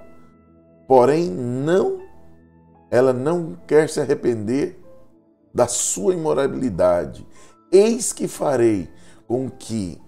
porém 0.87 1.29
não 1.29 2.03
ela 2.91 3.11
não 3.11 3.57
quer 3.67 3.89
se 3.89 3.99
arrepender 3.99 4.79
da 5.53 5.67
sua 5.67 6.13
imoralidade. 6.13 7.25
Eis 7.71 8.13
que 8.13 8.27
farei 8.27 8.89
com 9.27 9.49
que 9.49 9.99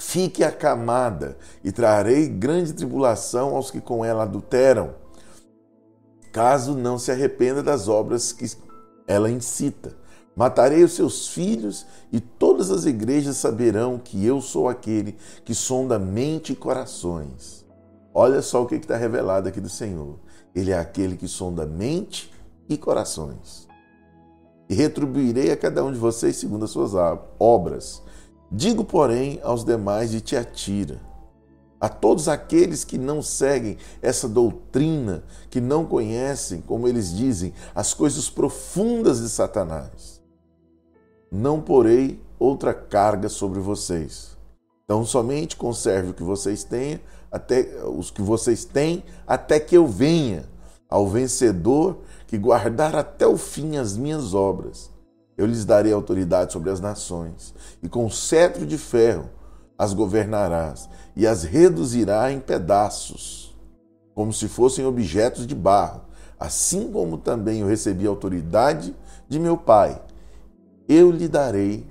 Fique 0.00 0.42
acamada 0.42 1.36
e 1.62 1.70
trarei 1.70 2.26
grande 2.26 2.72
tribulação 2.72 3.54
aos 3.54 3.70
que 3.70 3.82
com 3.82 4.02
ela 4.02 4.22
adulteram, 4.22 4.94
caso 6.32 6.74
não 6.74 6.98
se 6.98 7.12
arrependa 7.12 7.62
das 7.62 7.86
obras 7.86 8.32
que 8.32 8.46
ela 9.10 9.28
incita. 9.28 9.92
Matarei 10.36 10.84
os 10.84 10.92
seus 10.92 11.26
filhos 11.26 11.84
e 12.12 12.20
todas 12.20 12.70
as 12.70 12.84
igrejas 12.84 13.36
saberão 13.36 13.98
que 13.98 14.24
eu 14.24 14.40
sou 14.40 14.68
aquele 14.68 15.16
que 15.44 15.52
sonda 15.52 15.98
mente 15.98 16.52
e 16.52 16.56
corações. 16.56 17.66
Olha 18.14 18.40
só 18.40 18.62
o 18.62 18.66
que 18.66 18.76
está 18.76 18.96
revelado 18.96 19.48
aqui 19.48 19.60
do 19.60 19.68
Senhor. 19.68 20.16
Ele 20.54 20.70
é 20.70 20.78
aquele 20.78 21.16
que 21.16 21.26
sonda 21.26 21.66
mente 21.66 22.32
e 22.68 22.78
corações. 22.78 23.68
E 24.68 24.74
retribuirei 24.74 25.50
a 25.50 25.56
cada 25.56 25.84
um 25.84 25.90
de 25.90 25.98
vocês 25.98 26.36
segundo 26.36 26.64
as 26.64 26.70
suas 26.70 26.92
obras. 27.36 28.00
Digo, 28.50 28.84
porém, 28.84 29.40
aos 29.42 29.64
demais 29.64 30.12
de 30.12 30.20
Tiatira, 30.20 31.00
a 31.80 31.88
todos 31.88 32.28
aqueles 32.28 32.84
que 32.84 32.98
não 32.98 33.22
seguem 33.22 33.78
essa 34.02 34.28
doutrina, 34.28 35.24
que 35.48 35.60
não 35.60 35.86
conhecem, 35.86 36.60
como 36.60 36.86
eles 36.86 37.16
dizem, 37.16 37.54
as 37.74 37.94
coisas 37.94 38.28
profundas 38.28 39.20
de 39.20 39.28
Satanás, 39.28 40.20
não 41.32 41.60
porei 41.60 42.22
outra 42.38 42.74
carga 42.74 43.28
sobre 43.28 43.60
vocês. 43.60 44.36
Então 44.84 45.04
somente 45.06 45.56
conserve 45.56 46.10
o 46.10 46.14
que 46.14 46.22
vocês 46.22 46.64
têm, 46.64 47.00
até 47.30 47.80
os 47.86 48.10
que 48.10 48.20
vocês 48.20 48.64
têm, 48.64 49.04
até 49.26 49.58
que 49.60 49.76
eu 49.76 49.86
venha 49.86 50.44
ao 50.88 51.06
vencedor 51.06 51.98
que 52.26 52.36
guardar 52.36 52.96
até 52.96 53.26
o 53.26 53.36
fim 53.36 53.76
as 53.76 53.96
minhas 53.96 54.34
obras. 54.34 54.90
Eu 55.38 55.46
lhes 55.46 55.64
darei 55.64 55.92
autoridade 55.92 56.52
sobre 56.52 56.70
as 56.70 56.80
nações, 56.80 57.54
e 57.82 57.88
com 57.88 58.10
cetro 58.10 58.66
de 58.66 58.76
ferro 58.76 59.30
as 59.78 59.94
governarás, 59.94 60.90
e 61.16 61.26
as 61.26 61.42
reduzirá 61.42 62.32
em 62.32 62.40
pedaços, 62.40 63.56
como 64.14 64.32
se 64.32 64.48
fossem 64.48 64.84
objetos 64.84 65.46
de 65.46 65.54
barro, 65.54 66.02
assim 66.38 66.90
como 66.90 67.18
também 67.18 67.60
eu 67.60 67.66
recebi 67.66 68.06
a 68.06 68.10
autoridade 68.10 68.94
de 69.28 69.38
meu 69.38 69.56
Pai. 69.56 70.00
Eu 70.88 71.10
lhe 71.10 71.28
darei 71.28 71.86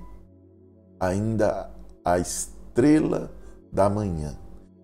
ainda 0.98 1.70
a 2.04 2.18
estrela 2.18 3.32
da 3.72 3.88
manhã. 3.88 4.36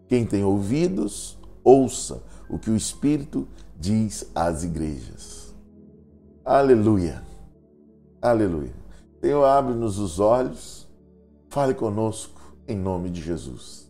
Quem 0.09 0.25
tem 0.25 0.45
ouvidos, 0.45 1.39
ouça 1.65 2.23
o 2.49 2.59
que 2.59 2.71
o 2.71 2.77
Espírito 2.77 3.47
diz 3.79 4.31
às 4.35 4.63
igrejas. 4.65 5.55
Aleluia. 6.45 7.23
Aleluia. 8.23 8.75
Senhor, 9.21 9.45
abre-nos 9.45 9.99
os 9.99 10.21
olhos, 10.21 10.89
fale 11.49 11.75
conosco 11.75 12.41
em 12.69 12.77
nome 12.77 13.11
de 13.11 13.21
Jesus. 13.21 13.86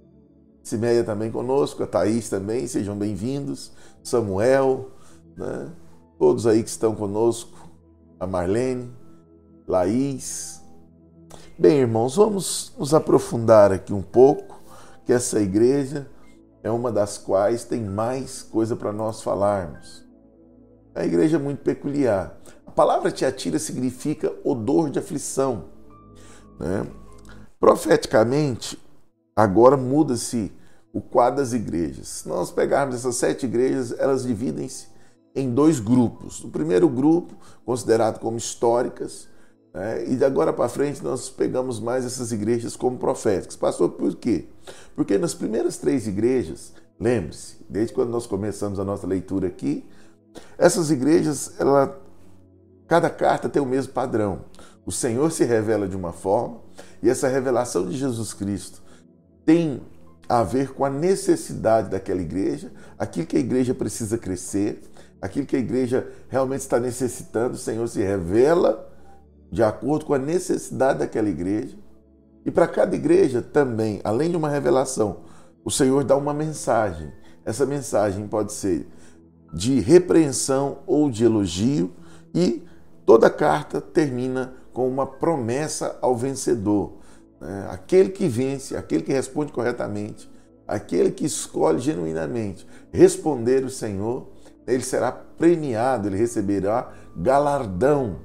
Simeia 0.67 1.05
também 1.05 1.31
conosco, 1.31 1.85
a 1.85 1.87
Thaís 1.87 2.29
também, 2.29 2.67
sejam 2.67 2.97
bem-vindos. 2.97 3.71
Samuel, 4.03 4.91
né? 5.37 5.71
todos 6.19 6.45
aí 6.45 6.61
que 6.61 6.69
estão 6.69 6.93
conosco, 6.93 7.71
a 8.19 8.27
Marlene, 8.27 8.93
Laís. 9.65 10.61
Bem, 11.57 11.79
irmãos, 11.79 12.17
vamos 12.17 12.75
nos 12.77 12.93
aprofundar 12.93 13.71
aqui 13.71 13.93
um 13.93 14.03
pouco, 14.03 14.61
que 15.05 15.13
essa 15.13 15.39
igreja 15.39 16.11
é 16.65 16.71
uma 16.73 16.91
das 16.91 17.17
quais 17.17 17.63
tem 17.63 17.81
mais 17.81 18.43
coisa 18.43 18.75
para 18.75 18.93
nós 18.93 19.23
falarmos. 19.23 20.05
É 20.97 21.03
a 21.03 21.07
igreja 21.07 21.37
é 21.37 21.41
muito 21.41 21.63
peculiar. 21.63 22.41
A 22.67 22.73
palavra 22.73 23.13
Tiatira 23.13 23.61
significa 23.61 24.35
odor 24.43 24.91
de 24.91 24.99
aflição. 24.99 25.67
Né? 26.59 26.85
Profeticamente, 27.61 28.77
agora 29.37 29.77
muda-se 29.77 30.51
o 30.93 31.01
quadro 31.03 31.43
das 31.43 31.53
igrejas. 31.53 32.09
Se 32.09 32.29
nós 32.29 32.51
pegarmos 32.51 32.95
essas 32.95 33.17
sete 33.17 33.45
igrejas, 33.45 33.95
elas 33.99 34.23
dividem-se 34.23 34.87
em 35.35 35.53
dois 35.53 35.79
grupos. 35.79 36.43
O 36.43 36.49
primeiro 36.49 36.89
grupo, 36.89 37.35
considerado 37.67 38.19
como 38.19 38.39
históricas, 38.39 39.29
né? 39.75 40.07
e 40.09 40.17
de 40.17 40.25
agora 40.25 40.55
para 40.55 40.71
frente 40.71 41.05
nós 41.05 41.29
pegamos 41.29 41.79
mais 41.79 42.07
essas 42.07 42.33
igrejas 42.33 42.75
como 42.75 42.97
proféticas. 42.97 43.55
Pastor, 43.57 43.91
por 43.91 44.17
quê? 44.17 44.47
Porque 44.95 45.19
nas 45.19 45.35
primeiras 45.35 45.77
três 45.77 46.09
igrejas, 46.09 46.73
lembre-se, 46.99 47.59
desde 47.69 47.93
quando 47.93 48.09
nós 48.09 48.27
começamos 48.27 48.81
a 48.81 48.85
nossa 48.85 49.07
leitura 49.07 49.49
aqui, 49.49 49.87
essas 50.57 50.91
igrejas, 50.91 51.53
ela, 51.61 52.01
cada 52.89 53.11
carta 53.11 53.51
tem 53.51 53.61
o 53.61 53.67
mesmo 53.67 53.93
padrão. 53.93 54.47
O 54.87 54.93
Senhor 54.93 55.31
se 55.31 55.45
revela 55.45 55.87
de 55.87 55.97
uma 55.97 56.13
forma 56.13 56.61
e 57.03 57.11
essa 57.11 57.29
revelação 57.29 57.87
de 57.87 57.99
Jesus 57.99 58.33
Cristo 58.33 58.86
tem 59.47 59.81
a 60.29 60.43
ver 60.43 60.75
com 60.75 60.85
a 60.85 60.91
necessidade 60.91 61.89
daquela 61.89 62.21
igreja, 62.21 62.73
aquilo 62.99 63.27
que 63.27 63.37
a 63.37 63.41
igreja 63.41 63.73
precisa 63.73 64.19
crescer, 64.19 64.83
aquilo 65.23 65.47
que 65.47 65.57
a 65.57 65.61
igreja 65.61 66.11
realmente 66.29 66.61
está 66.61 66.81
necessitando. 66.81 67.55
O 67.55 67.59
Senhor 67.59 67.87
se 67.89 68.03
revela 68.03 68.93
de 69.51 69.63
acordo 69.63 70.05
com 70.05 70.15
a 70.15 70.19
necessidade 70.19 70.99
daquela 70.99 71.29
igreja. 71.29 71.79
E 72.45 72.51
para 72.51 72.67
cada 72.67 72.95
igreja 72.95 73.41
também, 73.41 74.01
além 74.05 74.31
de 74.31 74.37
uma 74.37 74.49
revelação, 74.49 75.21
o 75.65 75.71
Senhor 75.71 76.05
dá 76.05 76.17
uma 76.17 76.35
mensagem. 76.35 77.13
Essa 77.45 77.65
mensagem 77.65 78.27
pode 78.27 78.53
ser 78.53 78.89
de 79.53 79.81
repreensão 79.81 80.79
ou 80.87 81.09
de 81.09 81.25
elogio, 81.25 81.93
e 82.35 82.65
toda 83.07 83.31
carta 83.31 83.81
termina 83.81 84.55
com 84.73 84.89
uma 84.89 85.07
promessa 85.07 85.97
ao 86.03 86.17
vencedor. 86.17 86.99
Né? 87.41 87.69
Aquele 87.71 88.11
que 88.11 88.27
vence, 88.29 88.77
aquele 88.77 89.03
que 89.03 89.13
responde 89.13 89.53
corretamente, 89.53 90.31
aquele 90.67 91.11
que 91.11 91.25
escolhe 91.25 91.79
genuinamente 91.79 92.67
responder 92.93 93.65
o 93.65 93.71
Senhor, 93.71 94.29
ele 94.67 94.83
será 94.83 95.13
premiado, 95.13 96.09
ele 96.09 96.17
receberá 96.17 96.93
galardão. 97.17 98.17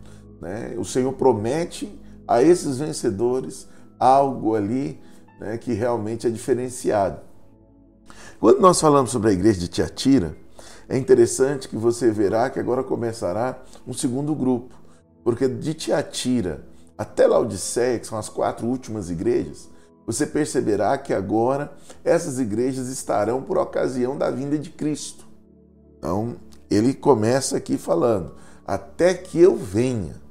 Né? 0.41 0.75
O 0.77 0.85
Senhor 0.85 1.13
promete 1.13 1.99
a 2.27 2.41
esses 2.41 2.79
vencedores 2.79 3.67
algo 3.99 4.55
ali 4.55 4.99
né, 5.39 5.57
que 5.57 5.73
realmente 5.73 6.25
é 6.25 6.29
diferenciado. 6.29 7.19
Quando 8.39 8.59
nós 8.59 8.81
falamos 8.81 9.11
sobre 9.11 9.29
a 9.29 9.33
igreja 9.33 9.59
de 9.59 9.67
Tiatira, 9.67 10.35
é 10.89 10.97
interessante 10.97 11.69
que 11.69 11.77
você 11.77 12.09
verá 12.09 12.49
que 12.49 12.59
agora 12.59 12.83
começará 12.83 13.61
um 13.85 13.93
segundo 13.93 14.33
grupo, 14.33 14.73
porque 15.23 15.47
de 15.47 15.73
Tiatira 15.73 16.65
até 17.01 17.27
Laodiceia, 17.27 17.99
que 17.99 18.07
são 18.07 18.17
as 18.17 18.29
quatro 18.29 18.67
últimas 18.67 19.09
igrejas, 19.09 19.69
você 20.05 20.25
perceberá 20.25 20.97
que 20.97 21.13
agora 21.13 21.71
essas 22.03 22.39
igrejas 22.39 22.87
estarão 22.87 23.41
por 23.41 23.57
ocasião 23.57 24.17
da 24.17 24.29
vinda 24.29 24.57
de 24.57 24.69
Cristo. 24.69 25.27
Então, 25.97 26.35
ele 26.69 26.93
começa 26.93 27.57
aqui 27.57 27.77
falando: 27.77 28.35
até 28.65 29.13
que 29.13 29.39
eu 29.39 29.55
venha. 29.55 30.21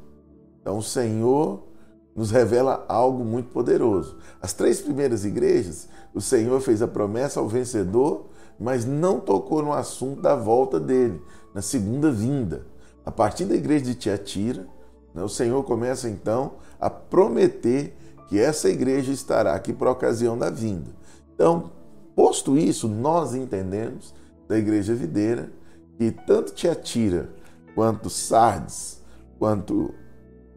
Então, 0.61 0.79
o 0.79 0.83
Senhor 0.83 1.67
nos 2.15 2.31
revela 2.31 2.85
algo 2.89 3.25
muito 3.25 3.51
poderoso. 3.51 4.19
As 4.43 4.53
três 4.53 4.81
primeiras 4.81 5.25
igrejas, 5.25 5.89
o 6.13 6.21
Senhor 6.21 6.61
fez 6.61 6.83
a 6.83 6.89
promessa 6.89 7.41
ao 7.41 7.49
vencedor 7.49 8.31
mas 8.61 8.85
não 8.85 9.19
tocou 9.19 9.63
no 9.63 9.73
assunto 9.73 10.21
da 10.21 10.37
volta 10.37 10.79
dele, 10.79 11.23
na 11.55 11.63
segunda 11.63 12.13
vinda. 12.13 12.67
A 13.07 13.11
partir 13.11 13.47
da 13.47 13.55
igreja 13.55 13.87
de 13.87 13.95
Tiatira, 13.95 14.69
o 15.15 15.29
Senhor 15.29 15.63
começa 15.65 16.09
então 16.09 16.53
a 16.81 16.89
prometer 16.89 17.97
que 18.29 18.39
essa 18.39 18.69
igreja 18.69 19.13
estará 19.13 19.55
aqui 19.55 19.73
por 19.73 19.89
ocasião 19.89 20.39
da 20.39 20.51
vinda. 20.51 20.91
Então, 21.35 21.73
posto 22.15 22.57
isso, 22.57 22.89
nós 22.89 23.35
entendemos 23.35 24.15
da 24.49 24.57
igreja 24.57 24.95
videira 24.95 25.51
que 25.99 26.11
tanto 26.11 26.55
Tiatira 26.55 27.29
quanto 27.75 28.09
Sardes, 28.09 29.01
quanto 29.39 29.95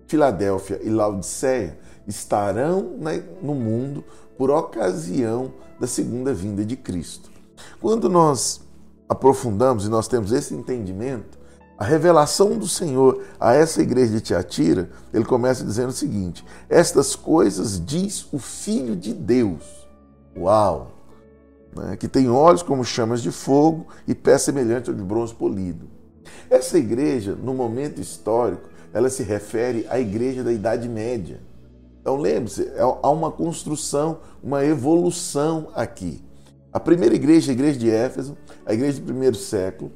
Filadélfia 0.07 0.79
e 0.83 0.89
Laodiceia 0.89 1.79
estarão 2.07 2.95
no 3.41 3.55
mundo 3.55 4.03
por 4.37 4.51
ocasião 4.51 5.53
da 5.79 5.87
segunda 5.87 6.33
vinda 6.33 6.63
de 6.63 6.75
Cristo. 6.75 7.31
Quando 7.81 8.09
nós 8.09 8.61
aprofundamos 9.07 9.85
e 9.85 9.89
nós 9.89 10.07
temos 10.07 10.31
esse 10.31 10.53
entendimento, 10.53 11.37
a 11.77 11.83
revelação 11.83 12.57
do 12.57 12.67
Senhor 12.67 13.23
a 13.39 13.53
essa 13.53 13.81
igreja 13.81 14.13
de 14.13 14.21
Tiatira, 14.21 14.89
ele 15.13 15.25
começa 15.25 15.63
dizendo 15.63 15.89
o 15.89 15.93
seguinte: 15.93 16.45
Estas 16.69 17.15
coisas 17.15 17.83
diz 17.83 18.27
o 18.31 18.39
Filho 18.39 18.95
de 18.95 19.13
Deus. 19.13 19.88
Uau! 20.38 20.91
Né? 21.75 21.97
Que 21.97 22.07
tem 22.07 22.29
olhos 22.29 22.62
como 22.62 22.83
chamas 22.83 23.21
de 23.21 23.31
fogo 23.31 23.88
e 24.07 24.13
pé 24.13 24.38
semelhante 24.38 24.89
ao 24.89 24.95
de 24.95 25.03
bronze 25.03 25.33
polido. 25.33 25.88
Essa 26.49 26.77
igreja, 26.77 27.36
no 27.36 27.53
momento 27.53 27.99
histórico, 27.99 28.69
ela 28.93 29.09
se 29.09 29.23
refere 29.23 29.88
à 29.89 29.99
igreja 29.99 30.43
da 30.43 30.53
Idade 30.53 30.88
Média. 30.88 31.41
Então 31.99 32.17
lembre-se, 32.17 32.71
há 32.77 33.09
uma 33.09 33.31
construção, 33.31 34.19
uma 34.43 34.63
evolução 34.63 35.69
aqui. 35.73 36.23
A 36.71 36.79
primeira 36.79 37.15
igreja, 37.15 37.51
a 37.51 37.53
igreja 37.53 37.79
de 37.79 37.89
Éfeso, 37.89 38.38
a 38.65 38.73
igreja 38.73 38.99
do 38.99 39.05
primeiro 39.05 39.36
século, 39.36 39.91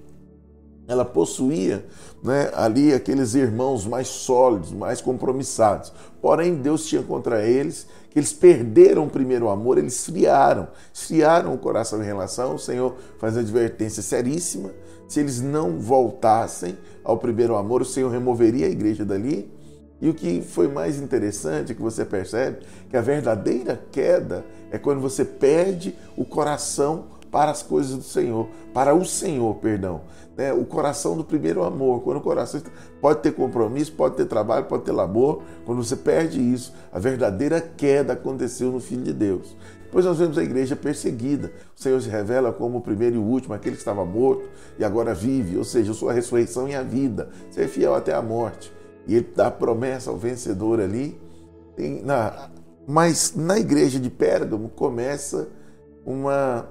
ela 0.88 1.04
possuía 1.04 1.86
né, 2.24 2.50
ali 2.54 2.94
aqueles 2.94 3.36
irmãos 3.36 3.86
mais 3.86 4.08
sólidos, 4.08 4.72
mais 4.72 5.02
compromissados. 5.02 5.92
Porém, 6.22 6.56
Deus 6.56 6.86
tinha 6.86 7.04
contra 7.04 7.46
eles 7.46 7.88
que 8.10 8.18
eles 8.18 8.34
perderam 8.34 9.06
o 9.06 9.10
primeiro 9.10 9.50
amor, 9.50 9.78
eles 9.78 9.96
esfriaram, 9.96 10.68
esfriaram 10.94 11.54
o 11.54 11.58
coração 11.58 12.02
em 12.02 12.06
relação. 12.06 12.56
O 12.56 12.60
Senhor 12.60 12.96
faz 13.20 13.38
advertência 13.38 14.02
seríssima. 14.02 14.72
Se 15.08 15.20
eles 15.20 15.42
não 15.42 15.80
voltassem 15.80 16.78
ao 17.04 17.18
primeiro 17.18 17.56
amor, 17.56 17.82
o 17.82 17.86
Senhor 17.86 18.10
removeria 18.10 18.68
a 18.68 18.70
igreja 18.70 19.06
dali. 19.06 19.52
E 20.00 20.10
o 20.10 20.14
que 20.14 20.42
foi 20.42 20.68
mais 20.68 21.02
interessante 21.02 21.74
que 21.74 21.82
você 21.82 22.06
percebe 22.06 22.60
que 22.90 22.96
a 22.96 23.02
verdadeira 23.02 23.82
queda 23.92 24.46
é 24.72 24.78
quando 24.78 25.02
você 25.02 25.26
perde 25.26 25.96
o 26.16 26.24
coração 26.24 27.06
para 27.32 27.52
as 27.52 27.62
coisas 27.62 27.96
do 27.96 28.04
Senhor, 28.04 28.48
para 28.74 28.94
o 28.94 29.06
Senhor, 29.06 29.56
perdão. 29.56 30.02
Né? 30.36 30.54
O 30.54 30.66
coração 30.66 31.18
do 31.18 31.24
primeiro 31.24 31.64
amor, 31.64 32.02
quando 32.02 32.18
o 32.18 32.22
coração 32.22 32.62
pode 33.02 33.22
ter 33.22 33.34
compromisso, 33.34 33.92
pode 33.94 34.16
ter 34.16 34.26
trabalho, 34.26 34.66
pode 34.66 34.84
ter 34.84 34.92
labor, 34.92 35.42
quando 35.66 35.84
você 35.84 35.96
perde 35.96 36.40
isso, 36.40 36.74
a 36.92 37.00
verdadeira 37.00 37.60
queda 37.60 38.14
aconteceu 38.14 38.72
no 38.72 38.80
Filho 38.80 39.04
de 39.04 39.14
Deus. 39.14 39.56
Depois 39.88 40.04
nós 40.04 40.20
vemos 40.20 40.38
a 40.38 40.44
igreja 40.44 40.76
perseguida. 40.76 41.52
O 41.76 41.82
Senhor 41.82 42.00
se 42.02 42.10
revela 42.10 42.52
como 42.52 42.78
o 42.78 42.82
primeiro 42.82 43.16
e 43.16 43.20
o 43.20 43.24
último, 43.24 43.54
aquele 43.54 43.76
que 43.76 43.82
estava 43.82 44.06
morto 44.06 44.44
e 44.78 44.84
agora 44.84 45.14
vive, 45.14 45.58
ou 45.58 45.64
seja, 45.64 45.92
eu 45.92 45.96
sou 45.96 46.10
a 46.10 46.14
ressurreição 46.14 46.68
e 46.68 46.76
a 46.76 46.84
vida. 46.84 47.30
Você 47.50 47.64
é 47.64 47.68
fiel 47.68 47.96
até 47.96 48.14
a 48.14 48.22
morte. 48.22 48.72
E 49.08 49.16
ele 49.16 49.30
dá 49.34 49.50
promessa 49.50 50.10
ao 50.10 50.18
vencedor 50.18 50.82
ali. 50.82 51.18
mas 52.86 53.34
na 53.36 53.58
igreja 53.58 54.00
de 54.00 54.10
Pérgamo 54.10 54.70
começa 54.70 55.48
uma. 56.06 56.68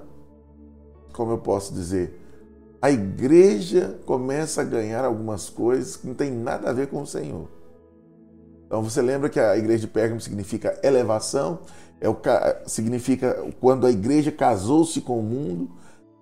Como 1.17 1.31
eu 1.31 1.39
posso 1.39 1.73
dizer? 1.73 2.23
A 2.79 2.91
igreja 2.91 3.99
começa 4.05 4.61
a 4.61 4.63
ganhar 4.63 5.03
algumas 5.03 5.49
coisas 5.49 5.95
que 5.95 6.05
não 6.05 6.13
tem 6.13 6.29
nada 6.29 6.69
a 6.69 6.73
ver 6.73 6.89
com 6.89 7.01
o 7.01 7.07
Senhor. 7.07 7.49
Então 8.67 8.83
você 8.83 9.01
lembra 9.01 9.27
que 9.27 9.39
a 9.39 9.57
igreja 9.57 9.79
de 9.79 9.87
Pérgamo 9.87 10.21
significa 10.21 10.79
elevação, 10.83 11.61
é 11.99 12.07
o, 12.07 12.15
significa 12.67 13.35
quando 13.59 13.87
a 13.87 13.91
igreja 13.91 14.31
casou-se 14.31 15.01
com 15.01 15.19
o 15.19 15.23
mundo, 15.23 15.71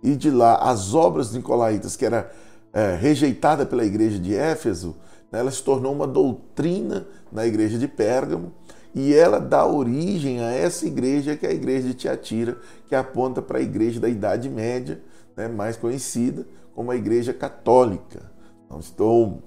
e 0.02 0.16
de 0.16 0.32
lá 0.32 0.56
as 0.56 0.94
obras 0.94 1.34
nicolaítas, 1.34 1.98
que 1.98 2.06
era 2.06 2.32
é, 2.72 2.96
rejeitada 2.96 3.66
pela 3.66 3.84
igreja 3.84 4.18
de 4.18 4.34
Éfeso, 4.34 4.96
né, 5.30 5.40
ela 5.40 5.52
se 5.52 5.62
tornou 5.62 5.92
uma 5.92 6.08
doutrina 6.08 7.06
na 7.34 7.46
igreja 7.46 7.78
de 7.78 7.88
Pérgamo, 7.90 8.54
e 8.96 9.14
ela 9.14 9.40
dá 9.40 9.68
origem 9.68 10.40
a 10.40 10.52
essa 10.52 10.88
igreja, 10.88 11.36
que 11.36 11.46
é 11.46 11.50
a 11.50 11.54
igreja 11.54 11.90
de 11.90 11.94
Tiatira, 11.94 12.58
que 12.88 12.96
aponta 12.96 13.42
para 13.42 13.60
a 13.60 13.62
igreja 13.62 14.00
da 14.00 14.08
Idade 14.08 14.50
Média, 14.50 15.04
né, 15.36 15.50
mais 15.50 15.76
conhecida 15.76 16.48
como 16.74 16.90
a 16.90 16.96
igreja 16.96 17.34
católica. 17.34 18.32
Não 18.70 18.80
estou 18.80 19.44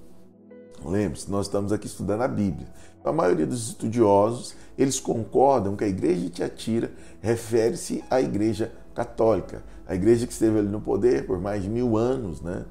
Lembre-se, 0.85 1.31
nós 1.31 1.47
estamos 1.47 1.73
aqui 1.73 1.87
estudando 1.87 2.23
a 2.23 2.29
Bíblia. 2.29 2.69
A 3.05 3.13
maioria 3.13 3.47
dos 3.47 3.69
estudiosos, 3.69 4.55
eles 4.77 5.01
concordam 5.01 5.75
que 5.75 5.85
a 5.85 5.89
igreja 5.89 6.21
de 6.21 6.31
Tiatira 6.31 6.93
refere-se 7.21 8.05
à 8.11 8.21
igreja 8.21 8.73
católica, 8.95 9.63
a 9.87 9.95
igreja 9.95 10.27
que 10.27 10.33
esteve 10.33 10.59
ali 10.59 10.69
no 10.69 10.81
poder 10.81 11.27
por 11.27 11.41
mais 11.41 11.63
de 11.63 11.69
mil 11.69 11.97
anos, 11.97 12.41
né? 12.41 12.65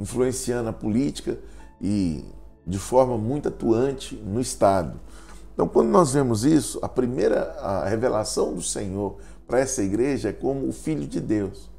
influenciando 0.00 0.68
a 0.68 0.72
política 0.72 1.38
e 1.80 2.24
de 2.66 2.78
forma 2.78 3.16
muito 3.18 3.48
atuante 3.48 4.16
no 4.16 4.40
Estado. 4.40 4.98
Então, 5.52 5.68
quando 5.68 5.88
nós 5.88 6.14
vemos 6.14 6.44
isso, 6.44 6.78
a 6.82 6.88
primeira 6.88 7.52
a 7.60 7.88
revelação 7.88 8.54
do 8.54 8.62
Senhor 8.62 9.18
para 9.46 9.60
essa 9.60 9.82
igreja 9.82 10.30
é 10.30 10.32
como 10.32 10.68
o 10.68 10.72
Filho 10.72 11.06
de 11.06 11.20
Deus. 11.20 11.70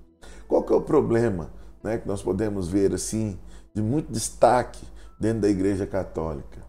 Qual 0.48 0.64
que 0.64 0.72
é 0.72 0.76
o 0.76 0.82
problema 0.82 1.52
né, 1.82 1.98
que 1.98 2.08
nós 2.08 2.22
podemos 2.22 2.68
ver 2.68 2.94
assim, 2.94 3.40
de 3.74 3.82
muito 3.82 4.12
destaque 4.12 4.86
dentro 5.20 5.42
da 5.42 5.50
igreja 5.50 5.88
católica? 5.88 6.62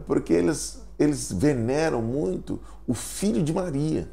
É 0.00 0.04
porque 0.04 0.32
eles, 0.32 0.82
eles 0.98 1.32
veneram 1.32 2.00
muito 2.00 2.60
o 2.86 2.94
Filho 2.94 3.42
de 3.42 3.52
Maria. 3.52 4.08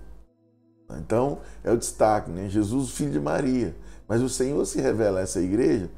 Então, 0.97 1.39
é 1.63 1.71
o 1.71 1.77
destaque, 1.77 2.31
né? 2.31 2.49
Jesus, 2.49 2.89
filho 2.91 3.11
de 3.11 3.19
Maria. 3.19 3.75
Mas 4.07 4.21
o 4.21 4.29
Senhor 4.29 4.65
se 4.65 4.81
revela 4.81 5.19
a 5.19 5.21
essa 5.21 5.39
igreja 5.39 5.89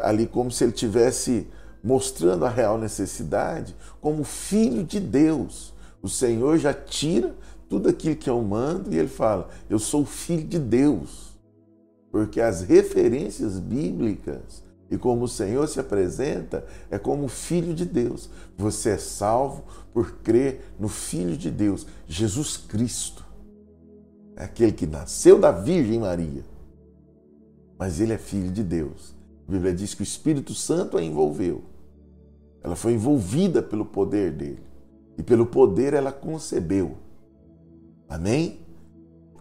ali 0.00 0.26
como 0.26 0.50
se 0.50 0.64
ele 0.64 0.72
tivesse 0.72 1.46
mostrando 1.82 2.44
a 2.44 2.48
real 2.48 2.78
necessidade 2.78 3.74
como 4.00 4.24
filho 4.24 4.84
de 4.84 5.00
Deus. 5.00 5.71
O 6.02 6.08
Senhor 6.08 6.58
já 6.58 6.74
tira 6.74 7.34
tudo 7.68 7.88
aquilo 7.88 8.16
que 8.16 8.28
é 8.28 8.32
humano 8.32 8.86
e 8.90 8.98
ele 8.98 9.08
fala: 9.08 9.48
Eu 9.70 9.78
sou 9.78 10.04
filho 10.04 10.46
de 10.46 10.58
Deus. 10.58 11.32
Porque 12.10 12.40
as 12.40 12.60
referências 12.60 13.58
bíblicas 13.58 14.62
e 14.90 14.98
como 14.98 15.24
o 15.24 15.28
Senhor 15.28 15.66
se 15.66 15.80
apresenta 15.80 16.66
é 16.90 16.98
como 16.98 17.26
filho 17.26 17.72
de 17.72 17.86
Deus. 17.86 18.28
Você 18.58 18.90
é 18.90 18.98
salvo 18.98 19.64
por 19.94 20.18
crer 20.18 20.74
no 20.78 20.88
Filho 20.88 21.34
de 21.34 21.50
Deus, 21.50 21.86
Jesus 22.06 22.58
Cristo. 22.58 23.24
É 24.36 24.44
aquele 24.44 24.72
que 24.72 24.86
nasceu 24.86 25.38
da 25.38 25.50
Virgem 25.50 26.00
Maria. 26.00 26.44
Mas 27.78 28.00
ele 28.00 28.12
é 28.12 28.18
filho 28.18 28.50
de 28.50 28.62
Deus. 28.62 29.14
A 29.48 29.52
Bíblia 29.52 29.72
diz 29.72 29.94
que 29.94 30.02
o 30.02 30.04
Espírito 30.04 30.54
Santo 30.54 30.98
a 30.98 31.02
envolveu. 31.02 31.62
Ela 32.62 32.76
foi 32.76 32.92
envolvida 32.92 33.62
pelo 33.62 33.86
poder 33.86 34.30
dele. 34.32 34.71
E 35.16 35.22
pelo 35.22 35.46
poder 35.46 35.94
ela 35.94 36.12
concebeu. 36.12 36.96
Amém? 38.08 38.60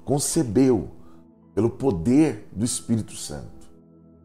Concebeu 0.04 0.90
pelo 1.54 1.70
poder 1.70 2.48
do 2.52 2.64
Espírito 2.64 3.16
Santo. 3.16 3.62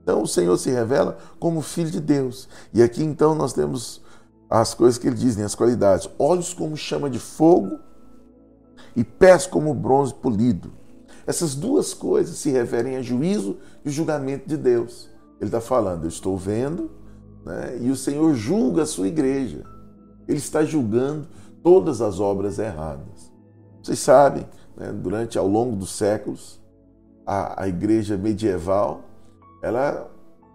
Então 0.02 0.22
o 0.22 0.26
Senhor 0.26 0.56
se 0.56 0.70
revela 0.70 1.18
como 1.38 1.60
Filho 1.60 1.90
de 1.90 2.00
Deus. 2.00 2.48
E 2.72 2.82
aqui 2.82 3.02
então 3.02 3.34
nós 3.34 3.52
temos 3.52 4.02
as 4.48 4.74
coisas 4.74 4.98
que 4.98 5.08
ele 5.08 5.16
diz, 5.16 5.36
né? 5.36 5.44
as 5.44 5.54
qualidades: 5.54 6.08
olhos 6.18 6.54
como 6.54 6.76
chama 6.76 7.10
de 7.10 7.18
fogo 7.18 7.78
e 8.94 9.02
pés 9.02 9.46
como 9.46 9.74
bronze 9.74 10.14
polido. 10.14 10.72
Essas 11.26 11.56
duas 11.56 11.92
coisas 11.92 12.36
se 12.36 12.50
referem 12.50 12.96
a 12.96 13.02
juízo 13.02 13.56
e 13.84 13.90
julgamento 13.90 14.48
de 14.48 14.56
Deus. 14.56 15.10
Ele 15.40 15.48
está 15.48 15.60
falando, 15.60 16.04
eu 16.04 16.08
estou 16.08 16.36
vendo, 16.36 16.90
né? 17.44 17.78
e 17.80 17.90
o 17.90 17.96
Senhor 17.96 18.32
julga 18.34 18.82
a 18.82 18.86
sua 18.86 19.08
igreja. 19.08 19.64
Ele 20.28 20.38
está 20.38 20.64
julgando 20.64 21.28
todas 21.62 22.00
as 22.00 22.20
obras 22.20 22.58
erradas. 22.58 23.32
Vocês 23.82 23.98
sabem, 23.98 24.46
né, 24.76 24.92
durante 24.92 25.38
ao 25.38 25.46
longo 25.46 25.76
dos 25.76 25.90
séculos, 25.90 26.60
a, 27.24 27.62
a 27.62 27.68
igreja 27.68 28.16
medieval, 28.16 29.04
ela 29.62 30.10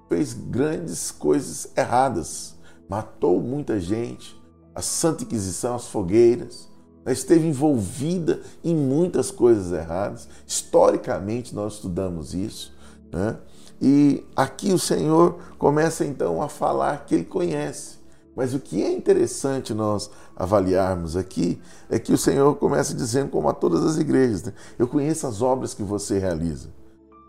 fez 0.08 0.34
grandes 0.34 1.12
coisas 1.12 1.72
erradas, 1.76 2.56
matou 2.90 3.42
muita 3.42 3.80
gente, 3.80 4.40
a 4.76 4.82
Santa 4.82 5.24
Inquisição, 5.24 5.76
as 5.76 5.88
fogueiras, 5.88 6.70
né, 7.06 7.14
esteve 7.14 7.48
envolvida 7.48 8.42
em 8.64 8.76
muitas 8.76 9.32
coisas 9.32 9.72
erradas. 9.72 10.28
Historicamente, 10.46 11.56
nós 11.56 11.76
estudamos 11.76 12.34
isso. 12.34 12.74
Né? 13.12 13.38
E 13.82 14.26
aqui 14.36 14.72
o 14.72 14.80
Senhor 14.80 15.40
começa 15.58 16.06
então 16.06 16.42
a 16.42 16.48
falar 16.48 17.06
que 17.06 17.16
ele 17.16 17.26
conhece. 17.26 18.01
Mas 18.42 18.56
o 18.56 18.60
que 18.60 18.82
é 18.82 18.92
interessante 18.92 19.72
nós 19.72 20.10
avaliarmos 20.36 21.16
aqui 21.16 21.62
é 21.88 22.00
que 22.00 22.12
o 22.12 22.18
Senhor 22.18 22.56
começa 22.56 22.92
dizendo, 22.96 23.30
como 23.30 23.48
a 23.48 23.54
todas 23.54 23.86
as 23.86 24.00
igrejas, 24.00 24.42
né? 24.46 24.54
eu 24.80 24.88
conheço 24.88 25.28
as 25.28 25.44
obras 25.44 25.76
que 25.76 25.84
você 25.84 26.18
realiza, 26.18 26.70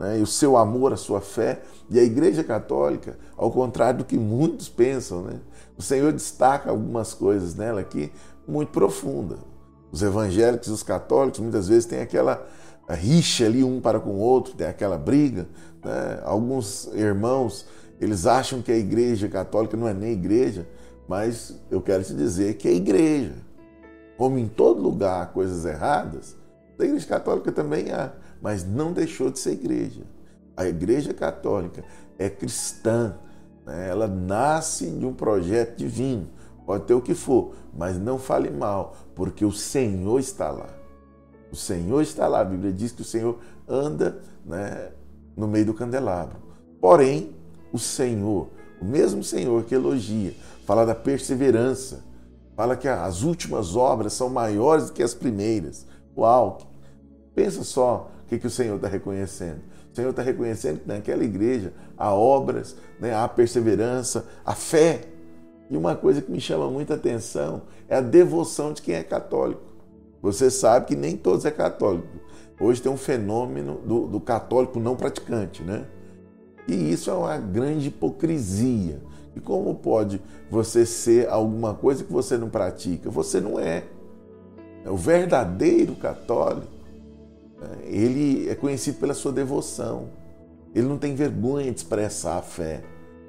né? 0.00 0.18
e 0.18 0.22
o 0.22 0.26
seu 0.26 0.56
amor, 0.56 0.90
a 0.90 0.96
sua 0.96 1.20
fé. 1.20 1.60
E 1.90 2.00
a 2.00 2.02
Igreja 2.02 2.42
Católica, 2.42 3.18
ao 3.36 3.50
contrário 3.50 3.98
do 3.98 4.04
que 4.06 4.16
muitos 4.16 4.70
pensam, 4.70 5.20
né? 5.20 5.38
o 5.76 5.82
Senhor 5.82 6.14
destaca 6.14 6.70
algumas 6.70 7.12
coisas 7.12 7.54
nela 7.54 7.82
aqui 7.82 8.10
muito 8.48 8.70
profunda. 8.70 9.36
Os 9.92 10.02
evangélicos 10.02 10.68
e 10.68 10.70
os 10.70 10.82
católicos 10.82 11.40
muitas 11.40 11.68
vezes 11.68 11.84
têm 11.84 12.00
aquela 12.00 12.42
rixa 12.88 13.44
ali 13.44 13.62
um 13.62 13.82
para 13.82 14.00
com 14.00 14.12
o 14.12 14.18
outro, 14.18 14.54
tem 14.54 14.66
aquela 14.66 14.96
briga. 14.96 15.46
Né? 15.84 16.22
Alguns 16.24 16.86
irmãos 16.94 17.66
eles 18.00 18.26
acham 18.26 18.60
que 18.62 18.72
a 18.72 18.76
Igreja 18.76 19.28
Católica 19.28 19.76
não 19.76 19.86
é 19.86 19.94
nem 19.94 20.12
igreja, 20.12 20.66
mas 21.08 21.58
eu 21.70 21.80
quero 21.80 22.04
te 22.04 22.14
dizer 22.14 22.54
que 22.54 22.68
é 22.68 22.72
igreja. 22.72 23.34
Como 24.16 24.38
em 24.38 24.48
todo 24.48 24.82
lugar 24.82 25.22
há 25.22 25.26
coisas 25.26 25.64
erradas, 25.64 26.36
a 26.78 26.84
Igreja 26.84 27.06
Católica 27.06 27.52
também 27.52 27.90
há, 27.92 28.12
mas 28.40 28.64
não 28.64 28.92
deixou 28.92 29.30
de 29.30 29.38
ser 29.38 29.52
igreja. 29.52 30.02
A 30.56 30.66
Igreja 30.66 31.14
Católica 31.14 31.84
é 32.18 32.28
cristã, 32.28 33.14
né? 33.64 33.88
ela 33.88 34.06
nasce 34.06 34.86
de 34.86 35.06
um 35.06 35.14
projeto 35.14 35.76
divino. 35.76 36.28
Pode 36.66 36.84
ter 36.84 36.94
o 36.94 37.00
que 37.00 37.14
for, 37.14 37.54
mas 37.76 37.98
não 37.98 38.18
fale 38.18 38.50
mal, 38.50 38.96
porque 39.14 39.44
o 39.44 39.52
Senhor 39.52 40.18
está 40.18 40.50
lá. 40.50 40.68
O 41.50 41.56
Senhor 41.56 42.00
está 42.00 42.26
lá. 42.26 42.40
A 42.40 42.44
Bíblia 42.44 42.72
diz 42.72 42.92
que 42.92 43.02
o 43.02 43.04
Senhor 43.04 43.38
anda 43.68 44.20
né, 44.44 44.90
no 45.36 45.46
meio 45.46 45.66
do 45.66 45.74
candelabro. 45.74 46.36
Porém, 46.80 47.34
o 47.72 47.78
Senhor, 47.78 48.48
o 48.80 48.84
mesmo 48.84 49.22
Senhor 49.22 49.64
que 49.64 49.74
elogia, 49.74 50.34
fala 50.66 50.84
da 50.84 50.94
perseverança, 50.94 52.04
fala 52.56 52.76
que 52.76 52.88
as 52.88 53.22
últimas 53.22 53.76
obras 53.76 54.12
são 54.12 54.28
maiores 54.28 54.86
do 54.86 54.92
que 54.92 55.02
as 55.02 55.14
primeiras. 55.14 55.86
Uau! 56.16 56.58
Pensa 57.34 57.64
só 57.64 58.10
o 58.24 58.28
que, 58.28 58.38
que 58.38 58.46
o 58.46 58.50
Senhor 58.50 58.76
está 58.76 58.88
reconhecendo. 58.88 59.60
O 59.92 59.94
Senhor 59.94 60.10
está 60.10 60.22
reconhecendo 60.22 60.80
que 60.80 60.88
naquela 60.88 61.24
igreja 61.24 61.72
há 61.96 62.12
obras, 62.14 62.76
né, 62.98 63.14
há 63.14 63.28
perseverança, 63.28 64.26
há 64.44 64.54
fé. 64.54 65.02
E 65.68 65.76
uma 65.76 65.94
coisa 65.94 66.20
que 66.20 66.30
me 66.30 66.40
chama 66.40 66.70
muita 66.70 66.94
atenção 66.94 67.62
é 67.88 67.96
a 67.96 68.00
devoção 68.00 68.72
de 68.72 68.82
quem 68.82 68.94
é 68.94 69.02
católico. 69.02 69.62
Você 70.22 70.50
sabe 70.50 70.86
que 70.86 70.96
nem 70.96 71.16
todos 71.16 71.44
é 71.44 71.50
católico. 71.50 72.08
Hoje 72.60 72.80
tem 72.80 72.92
um 72.92 72.96
fenômeno 72.96 73.78
do, 73.84 74.06
do 74.06 74.20
católico 74.20 74.78
não 74.78 74.94
praticante, 74.94 75.62
né? 75.62 75.84
E 76.68 76.92
isso 76.92 77.10
é 77.10 77.12
uma 77.12 77.36
grande 77.36 77.88
hipocrisia. 77.88 79.00
E 79.34 79.40
como 79.40 79.74
pode 79.74 80.20
você 80.50 80.84
ser 80.84 81.28
alguma 81.28 81.74
coisa 81.74 82.04
que 82.04 82.12
você 82.12 82.36
não 82.36 82.48
pratica? 82.48 83.10
Você 83.10 83.40
não 83.40 83.58
é. 83.58 83.84
O 84.86 84.96
verdadeiro 84.96 85.94
católico, 85.94 86.66
né, 87.60 87.68
ele 87.84 88.48
é 88.48 88.54
conhecido 88.54 88.98
pela 88.98 89.14
sua 89.14 89.32
devoção. 89.32 90.08
Ele 90.74 90.86
não 90.86 90.98
tem 90.98 91.14
vergonha 91.14 91.70
de 91.70 91.78
expressar 91.78 92.38
a 92.38 92.42
fé. 92.42 92.82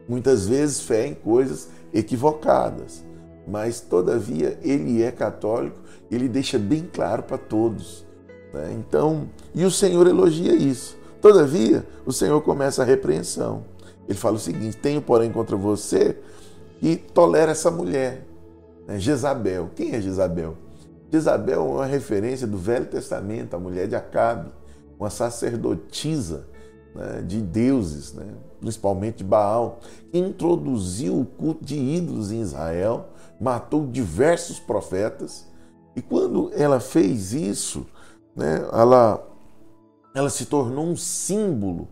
Muitas 0.07 0.47
vezes 0.47 0.81
fé 0.81 1.07
em 1.07 1.13
coisas 1.13 1.69
equivocadas. 1.93 3.03
Mas, 3.47 3.81
todavia, 3.81 4.57
ele 4.61 5.03
é 5.03 5.11
católico, 5.11 5.77
ele 6.09 6.29
deixa 6.29 6.57
bem 6.57 6.89
claro 6.91 7.23
para 7.23 7.37
todos. 7.37 8.05
Né? 8.53 8.73
Então, 8.79 9.29
e 9.53 9.65
o 9.65 9.71
Senhor 9.71 10.07
elogia 10.07 10.53
isso. 10.53 10.97
Todavia, 11.21 11.85
o 12.05 12.11
Senhor 12.11 12.41
começa 12.41 12.81
a 12.81 12.85
repreensão. 12.85 13.65
Ele 14.07 14.17
fala 14.17 14.35
o 14.35 14.39
seguinte: 14.39 14.77
Tenho, 14.77 15.01
porém, 15.01 15.31
contra 15.31 15.55
você 15.55 16.17
que 16.79 16.97
tolera 16.97 17.51
essa 17.51 17.71
mulher, 17.71 18.25
né? 18.87 18.99
Jezabel. 18.99 19.69
Quem 19.75 19.93
é 19.93 20.01
Jezabel? 20.01 20.57
Jezabel 21.11 21.61
é 21.61 21.63
uma 21.63 21.85
referência 21.85 22.47
do 22.47 22.57
Velho 22.57 22.87
Testamento, 22.87 23.55
a 23.55 23.59
mulher 23.59 23.87
de 23.87 23.95
Acabe, 23.95 24.51
uma 24.99 25.09
sacerdotisa 25.09 26.47
né, 26.95 27.21
de 27.21 27.39
deuses, 27.41 28.13
né, 28.13 28.25
principalmente 28.59 29.17
de 29.17 29.23
Baal, 29.23 29.79
que 30.11 30.17
introduziu 30.17 31.19
o 31.19 31.25
culto 31.25 31.63
de 31.63 31.75
ídolos 31.75 32.31
em 32.31 32.41
Israel, 32.41 33.09
matou 33.39 33.85
diversos 33.85 34.59
profetas. 34.59 35.47
E 35.95 36.01
quando 36.01 36.51
ela 36.53 36.79
fez 36.79 37.33
isso, 37.33 37.85
né, 38.35 38.67
ela, 38.71 39.23
ela 40.15 40.29
se 40.29 40.45
tornou 40.45 40.85
um 40.85 40.95
símbolo 40.95 41.87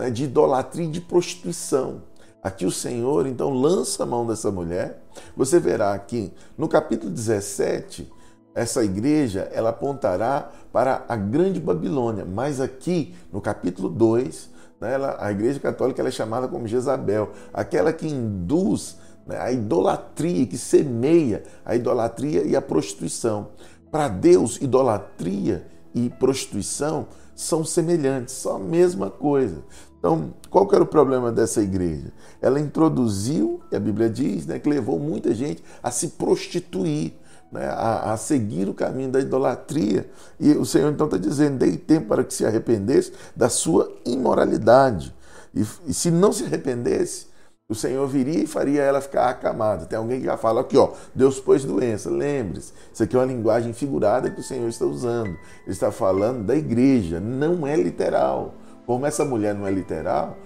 né, 0.00 0.10
de 0.10 0.24
idolatria 0.24 0.86
e 0.86 0.90
de 0.90 1.00
prostituição. 1.00 2.02
Aqui 2.42 2.64
o 2.64 2.70
Senhor 2.70 3.26
então 3.26 3.50
lança 3.50 4.02
a 4.02 4.06
mão 4.06 4.26
dessa 4.26 4.50
mulher. 4.50 5.02
Você 5.36 5.60
verá 5.60 5.92
aqui 5.92 6.32
no 6.56 6.66
capítulo 6.66 7.12
17, 7.12 8.10
essa 8.54 8.82
igreja 8.82 9.50
ela 9.52 9.68
apontará 9.68 10.50
para 10.72 11.04
a 11.06 11.16
grande 11.16 11.60
Babilônia, 11.60 12.24
mas 12.24 12.62
aqui 12.62 13.14
no 13.30 13.42
capítulo 13.42 13.90
2, 13.90 14.48
né, 14.80 14.94
ela, 14.94 15.18
a 15.20 15.30
igreja 15.30 15.60
católica 15.60 16.02
é 16.02 16.10
chamada 16.10 16.48
como 16.48 16.66
Jezabel, 16.66 17.32
aquela 17.52 17.92
que 17.92 18.08
induz 18.08 18.96
né? 19.26 19.38
a 19.38 19.52
idolatria 19.52 20.46
que 20.46 20.56
semeia 20.56 21.42
a 21.62 21.76
idolatria 21.76 22.42
e 22.42 22.56
a 22.56 22.62
prostituição. 22.62 23.48
Para 23.90 24.08
Deus, 24.08 24.56
idolatria 24.62 25.66
e 25.94 26.08
prostituição 26.08 27.06
são 27.40 27.64
semelhantes, 27.64 28.34
são 28.34 28.56
a 28.56 28.58
mesma 28.58 29.10
coisa. 29.10 29.62
Então, 30.00 30.32
qual 30.48 30.66
que 30.66 30.74
era 30.74 30.82
o 30.82 30.86
problema 30.86 31.30
dessa 31.30 31.60
igreja? 31.60 32.10
Ela 32.40 32.58
introduziu, 32.58 33.60
e 33.70 33.76
a 33.76 33.78
Bíblia 33.80 34.08
diz, 34.08 34.46
né, 34.46 34.58
que 34.58 34.68
levou 34.68 34.98
muita 34.98 35.34
gente 35.34 35.62
a 35.82 35.90
se 35.90 36.08
prostituir, 36.08 37.12
né, 37.52 37.66
a, 37.66 38.12
a, 38.12 38.16
seguir 38.16 38.66
o 38.66 38.72
caminho 38.72 39.10
da 39.10 39.20
idolatria. 39.20 40.08
E 40.38 40.52
o 40.52 40.64
Senhor 40.64 40.90
então 40.90 41.06
está 41.06 41.18
dizendo: 41.18 41.58
dei 41.58 41.76
tempo 41.76 42.08
para 42.08 42.24
que 42.24 42.32
se 42.32 42.46
arrependesse 42.46 43.12
da 43.36 43.50
sua 43.50 43.92
imoralidade. 44.06 45.14
E, 45.54 45.66
e, 45.86 45.92
se 45.92 46.10
não 46.10 46.32
se 46.32 46.44
arrependesse, 46.44 47.26
o 47.68 47.74
Senhor 47.74 48.06
viria 48.06 48.42
e 48.42 48.46
faria 48.46 48.82
ela 48.82 49.00
ficar 49.00 49.28
acamada. 49.28 49.84
Tem 49.84 49.98
alguém 49.98 50.20
que 50.20 50.26
já 50.26 50.36
fala 50.36 50.62
aqui, 50.62 50.78
ó, 50.78 50.92
Deus 51.14 51.38
pôs 51.38 51.62
doença. 51.64 52.08
Lembre-se, 52.08 52.72
isso 52.92 53.02
aqui 53.02 53.14
é 53.14 53.18
uma 53.18 53.26
linguagem 53.26 53.72
figurada 53.72 54.30
que 54.30 54.40
o 54.40 54.44
Senhor 54.44 54.68
está 54.68 54.86
usando. 54.86 55.36
Ele 55.64 55.70
está 55.72 55.92
falando 55.92 56.44
da 56.44 56.56
igreja, 56.56 57.20
não 57.20 57.66
é 57.66 57.76
literal. 57.76 58.54
Como 58.86 59.06
essa 59.06 59.24
mulher 59.24 59.54
não 59.54 59.66
é 59.66 59.70
literal, 59.70 60.36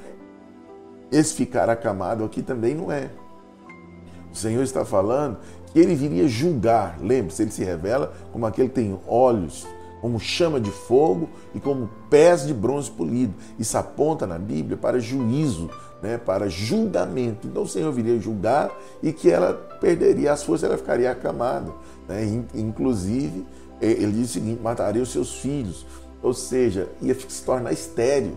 esse 1.11 1.35
ficar 1.35 1.69
acamado 1.69 2.25
aqui 2.25 2.43
também 2.43 2.75
não 2.75 2.91
é. 2.91 3.11
O 4.33 4.37
Senhor 4.37 4.63
está 4.63 4.85
falando 4.85 5.39
que 5.73 5.79
ele 5.79 5.95
viria 5.95 6.27
julgar. 6.27 6.99
Lembre-se, 7.01 7.43
ele 7.43 7.51
se 7.51 7.63
revela 7.63 8.13
como 8.33 8.47
aquele 8.47 8.69
que 8.69 8.75
tem 8.75 8.99
olhos, 9.07 9.67
como 10.01 10.19
chama 10.19 10.61
de 10.61 10.71
fogo 10.71 11.29
e 11.55 11.61
como 11.61 11.89
pés 12.11 12.47
de 12.47 12.53
bronze 12.53 12.91
polido. 12.91 13.35
Isso 13.59 13.79
aponta 13.79 14.27
na 14.27 14.39
Bíblia 14.39 14.77
para 14.77 14.99
juízo, 14.99 15.71
né, 16.03 16.19
para 16.19 16.49
julgamento. 16.49 17.47
Então 17.47 17.63
o 17.63 17.69
Senhor 17.69 17.93
viria 17.93 18.21
julgar 18.21 18.71
e 19.03 19.13
que 19.13 19.31
ela 19.31 19.55
perderia 19.81 20.33
as 20.33 20.43
forças, 20.43 20.69
ela 20.69 20.79
ficaria 20.79 21.11
acamada. 21.11 21.73
Né? 22.09 22.45
Inclusive, 22.55 23.47
ele 23.81 24.13
diz 24.13 24.31
o 24.31 24.33
seguinte: 24.33 24.61
mataria 24.61 25.03
os 25.03 25.11
seus 25.11 25.37
filhos 25.37 25.87
ou 26.25 26.33
seja, 26.33 26.89
ia 27.03 27.15
se 27.15 27.43
tornar 27.43 27.71
estéreo, 27.71 28.33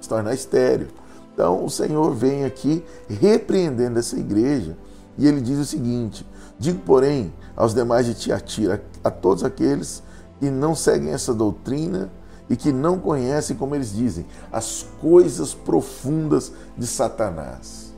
se 0.00 0.08
tornar 0.08 0.32
estéreo. 0.32 0.88
Então 1.34 1.62
o 1.62 1.68
Senhor 1.68 2.14
vem 2.14 2.46
aqui 2.46 2.82
repreendendo 3.08 3.98
essa 3.98 4.18
igreja 4.18 4.76
e 5.18 5.28
ele 5.28 5.42
diz 5.42 5.58
o 5.58 5.64
seguinte: 5.66 6.26
Digo, 6.58 6.80
porém, 6.80 7.32
aos 7.54 7.74
demais 7.74 8.06
de 8.06 8.14
Tiatira, 8.14 8.82
a 9.04 9.10
todos 9.10 9.44
aqueles 9.44 10.02
que 10.38 10.50
não 10.50 10.74
seguem 10.74 11.12
essa 11.12 11.34
doutrina 11.34 12.10
e 12.48 12.56
que 12.56 12.72
não 12.72 12.98
conhecem, 12.98 13.54
como 13.54 13.74
eles 13.74 13.92
dizem, 13.92 14.24
as 14.50 14.86
coisas 15.00 15.52
profundas 15.52 16.52
de 16.76 16.86
Satanás. 16.86 17.92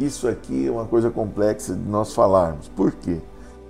Isso 0.00 0.26
aqui 0.26 0.66
é 0.66 0.70
uma 0.70 0.84
coisa 0.84 1.10
complexa 1.10 1.74
de 1.74 1.88
nós 1.88 2.12
falarmos. 2.12 2.68
Por 2.68 2.90
quê? 2.90 3.20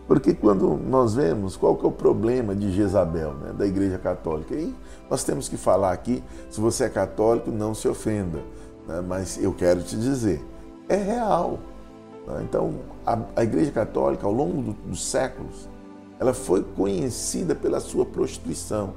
Porque 0.08 0.32
quando 0.32 0.80
nós 0.88 1.14
vemos 1.14 1.54
qual 1.54 1.76
que 1.76 1.84
é 1.84 1.88
o 1.88 1.92
problema 1.92 2.56
de 2.56 2.72
Jezabel, 2.72 3.34
né, 3.34 3.52
da 3.52 3.66
Igreja 3.66 3.98
Católica, 3.98 4.54
e 4.54 4.74
nós 5.10 5.22
temos 5.22 5.50
que 5.50 5.58
falar 5.58 5.92
aqui, 5.92 6.24
se 6.50 6.58
você 6.58 6.84
é 6.84 6.88
católico, 6.88 7.50
não 7.50 7.74
se 7.74 7.86
ofenda, 7.86 8.38
né, 8.88 9.02
mas 9.06 9.38
eu 9.40 9.52
quero 9.52 9.82
te 9.82 9.94
dizer, 9.96 10.42
é 10.88 10.96
real. 10.96 11.58
Né? 12.26 12.40
Então, 12.42 12.76
a, 13.04 13.18
a, 13.36 13.44
Igreja 13.44 13.70
Católica, 13.70 14.26
ao 14.26 14.32
longo 14.32 14.62
do, 14.62 14.72
dos 14.72 15.04
séculos, 15.06 15.68
ela 16.18 16.32
foi 16.32 16.64
conhecida 16.64 17.54
pela 17.54 17.78
sua 17.78 18.06
prostituição. 18.06 18.94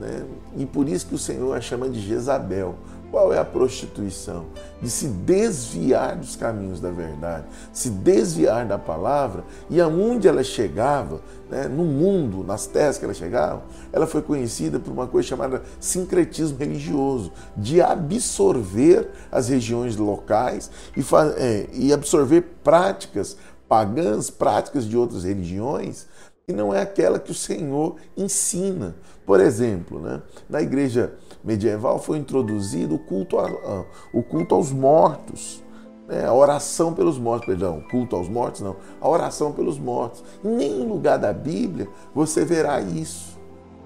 Né? 0.00 0.24
E 0.56 0.64
por 0.64 0.88
isso 0.88 1.06
que 1.06 1.14
o 1.14 1.18
Senhor 1.18 1.54
a 1.54 1.60
chama 1.60 1.86
de 1.86 2.00
Jezabel, 2.00 2.76
qual 3.10 3.32
é 3.32 3.38
a 3.38 3.44
prostituição? 3.44 4.46
De 4.82 4.90
se 4.90 5.08
desviar 5.08 6.16
dos 6.16 6.36
caminhos 6.36 6.80
da 6.80 6.90
verdade, 6.90 7.46
se 7.72 7.88
desviar 7.88 8.66
da 8.66 8.78
palavra 8.78 9.44
e 9.70 9.80
aonde 9.80 10.28
ela 10.28 10.42
chegava, 10.44 11.20
né, 11.48 11.66
no 11.68 11.84
mundo, 11.84 12.44
nas 12.44 12.66
terras 12.66 12.98
que 12.98 13.04
ela 13.04 13.14
chegava, 13.14 13.62
ela 13.92 14.06
foi 14.06 14.22
conhecida 14.22 14.78
por 14.78 14.92
uma 14.92 15.06
coisa 15.06 15.28
chamada 15.28 15.62
sincretismo 15.80 16.58
religioso, 16.58 17.32
de 17.56 17.80
absorver 17.80 19.08
as 19.30 19.48
regiões 19.48 19.96
locais 19.96 20.70
e, 20.96 21.00
é, 21.38 21.68
e 21.72 21.92
absorver 21.92 22.42
práticas 22.62 23.36
pagãs, 23.68 24.30
práticas 24.30 24.84
de 24.84 24.96
outras 24.96 25.24
religiões, 25.24 26.06
que 26.46 26.52
não 26.52 26.72
é 26.72 26.80
aquela 26.80 27.18
que 27.18 27.32
o 27.32 27.34
Senhor 27.34 27.96
ensina. 28.16 28.94
Por 29.24 29.40
exemplo, 29.40 29.98
né, 29.98 30.22
na 30.48 30.62
igreja 30.62 31.14
medieval 31.46 31.98
foi 31.98 32.18
introduzido 32.18 32.96
o 32.96 32.98
culto, 32.98 33.38
a, 33.38 33.84
o 34.12 34.22
culto 34.22 34.54
aos 34.54 34.72
mortos. 34.72 35.62
Né? 36.08 36.24
A 36.26 36.32
oração 36.32 36.92
pelos 36.92 37.18
mortos, 37.18 37.46
perdão, 37.46 37.82
culto 37.90 38.16
aos 38.16 38.28
mortos, 38.28 38.60
não, 38.60 38.76
a 39.00 39.08
oração 39.08 39.52
pelos 39.52 39.78
mortos. 39.78 40.22
Em 40.44 40.48
nenhum 40.48 40.88
lugar 40.88 41.18
da 41.18 41.32
Bíblia 41.32 41.88
você 42.14 42.44
verá 42.44 42.80
isso. 42.80 43.38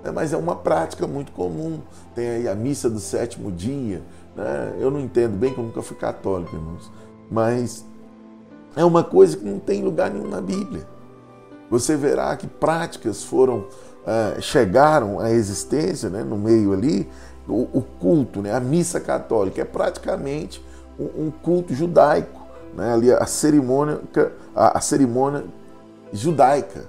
Né? 0.02 0.10
Mas 0.10 0.32
é 0.32 0.36
uma 0.36 0.56
prática 0.56 1.06
muito 1.06 1.32
comum. 1.32 1.80
Tem 2.14 2.28
aí 2.28 2.48
a 2.48 2.54
missa 2.54 2.88
do 2.88 2.98
sétimo 2.98 3.52
dia. 3.52 4.02
Né? 4.34 4.76
Eu 4.80 4.90
não 4.90 5.00
entendo 5.00 5.36
bem, 5.36 5.52
que 5.52 5.60
eu 5.60 5.64
nunca 5.64 5.82
fui 5.82 5.96
católico, 5.96 6.56
irmãos. 6.56 6.90
Mas 7.30 7.84
é 8.76 8.84
uma 8.84 9.04
coisa 9.04 9.36
que 9.36 9.44
não 9.44 9.58
tem 9.58 9.82
lugar 9.82 10.10
nenhum 10.10 10.28
na 10.28 10.40
Bíblia. 10.40 10.86
Você 11.70 11.96
verá 11.96 12.36
que 12.36 12.48
práticas 12.48 13.22
foram, 13.22 13.58
uh, 13.58 14.40
chegaram 14.40 15.20
à 15.20 15.30
existência 15.30 16.10
né, 16.10 16.24
no 16.24 16.36
meio 16.36 16.72
ali, 16.72 17.08
o, 17.50 17.68
o 17.72 17.82
culto, 17.82 18.42
né, 18.42 18.52
a 18.52 18.60
missa 18.60 19.00
católica, 19.00 19.60
é 19.60 19.64
praticamente 19.64 20.64
um, 20.98 21.26
um 21.26 21.30
culto 21.30 21.74
judaico, 21.74 22.40
né, 22.76 22.92
ali 22.92 23.12
a 23.12 23.26
cerimônia, 23.26 24.00
a, 24.54 24.78
a 24.78 24.80
cerimônia 24.80 25.44
judaica, 26.12 26.88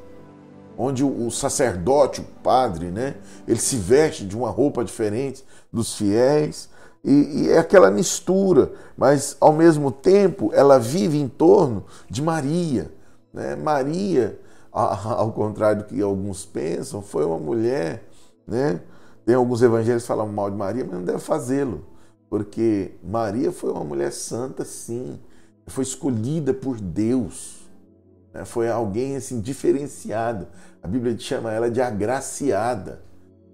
onde 0.78 1.04
o, 1.04 1.28
o, 1.28 1.32
sacerdote, 1.32 2.22
o 2.22 2.26
padre, 2.44 2.88
né, 2.88 3.16
ele 3.48 3.60
se 3.60 3.76
veste 3.76 4.26
de 4.26 4.36
uma 4.36 4.50
roupa 4.50 4.84
diferente 4.84 5.44
dos 5.72 5.96
fiéis, 5.96 6.70
e, 7.04 7.12
e, 7.12 7.50
é 7.50 7.58
aquela 7.58 7.90
mistura, 7.90 8.74
mas 8.96 9.36
ao 9.40 9.54
mesmo 9.54 9.92
tempo 9.92 10.52
ela 10.54 10.78
vive 10.78 11.20
em 11.20 11.28
torno 11.28 11.84
de 12.08 12.22
Maria. 12.22 12.92
Né? 13.34 13.56
Maria, 13.56 14.40
ao 14.72 15.32
contrário 15.32 15.82
do 15.82 15.86
que 15.86 16.00
alguns 16.00 16.46
pensam, 16.46 17.02
foi 17.02 17.26
uma 17.26 17.40
mulher 17.40 18.04
né, 18.46 18.82
tem 19.26 19.36
alguns 19.36 19.62
evangelhos 19.62 20.04
que 20.04 20.08
falam 20.08 20.28
mal 20.28 20.50
de 20.50 20.58
Maria, 20.58 20.84
mas 20.84 20.94
não 20.94 21.04
deve 21.04 21.20
fazê-lo, 21.20 21.86
porque 22.30 22.92
Maria 23.04 23.52
foi 23.52 23.72
uma 23.72 23.84
mulher 23.84 24.12
santa, 24.12 24.66
sim, 24.66 25.20
foi 25.68 25.84
escolhida 25.84 26.54
por 26.54 26.80
Deus, 26.80 27.62
né? 28.34 28.46
foi 28.46 28.70
alguém 28.70 29.16
assim 29.16 29.40
diferenciado. 29.40 30.48
A 30.82 30.88
Bíblia 30.88 31.18
chama 31.18 31.52
ela 31.52 31.70
de 31.70 31.82
agraciada 31.82 33.02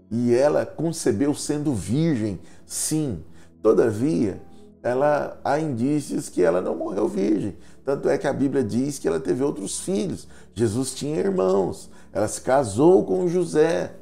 e 0.09 0.33
ela 0.33 0.65
concebeu 0.65 1.33
sendo 1.33 1.73
virgem, 1.73 2.39
sim. 2.65 3.23
Todavia, 3.61 4.41
ela 4.81 5.39
há 5.43 5.59
indícios 5.59 6.29
que 6.29 6.41
ela 6.41 6.61
não 6.61 6.75
morreu 6.75 7.07
virgem. 7.07 7.57
Tanto 7.83 8.07
é 8.07 8.17
que 8.17 8.27
a 8.27 8.33
Bíblia 8.33 8.63
diz 8.63 8.99
que 8.99 9.07
ela 9.07 9.19
teve 9.19 9.43
outros 9.43 9.79
filhos. 9.79 10.27
Jesus 10.53 10.93
tinha 10.93 11.17
irmãos. 11.17 11.89
Ela 12.13 12.27
se 12.27 12.41
casou 12.41 13.03
com 13.03 13.27
José. 13.27 13.93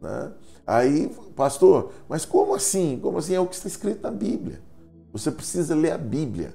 Né? 0.00 0.32
Aí, 0.66 1.14
pastor, 1.36 1.92
mas 2.08 2.24
como 2.24 2.54
assim? 2.54 2.98
Como 3.02 3.18
assim? 3.18 3.34
É 3.34 3.40
o 3.40 3.46
que 3.46 3.54
está 3.54 3.68
escrito 3.68 4.02
na 4.02 4.10
Bíblia. 4.10 4.62
Você 5.12 5.30
precisa 5.30 5.74
ler 5.74 5.92
a 5.92 5.98
Bíblia. 5.98 6.54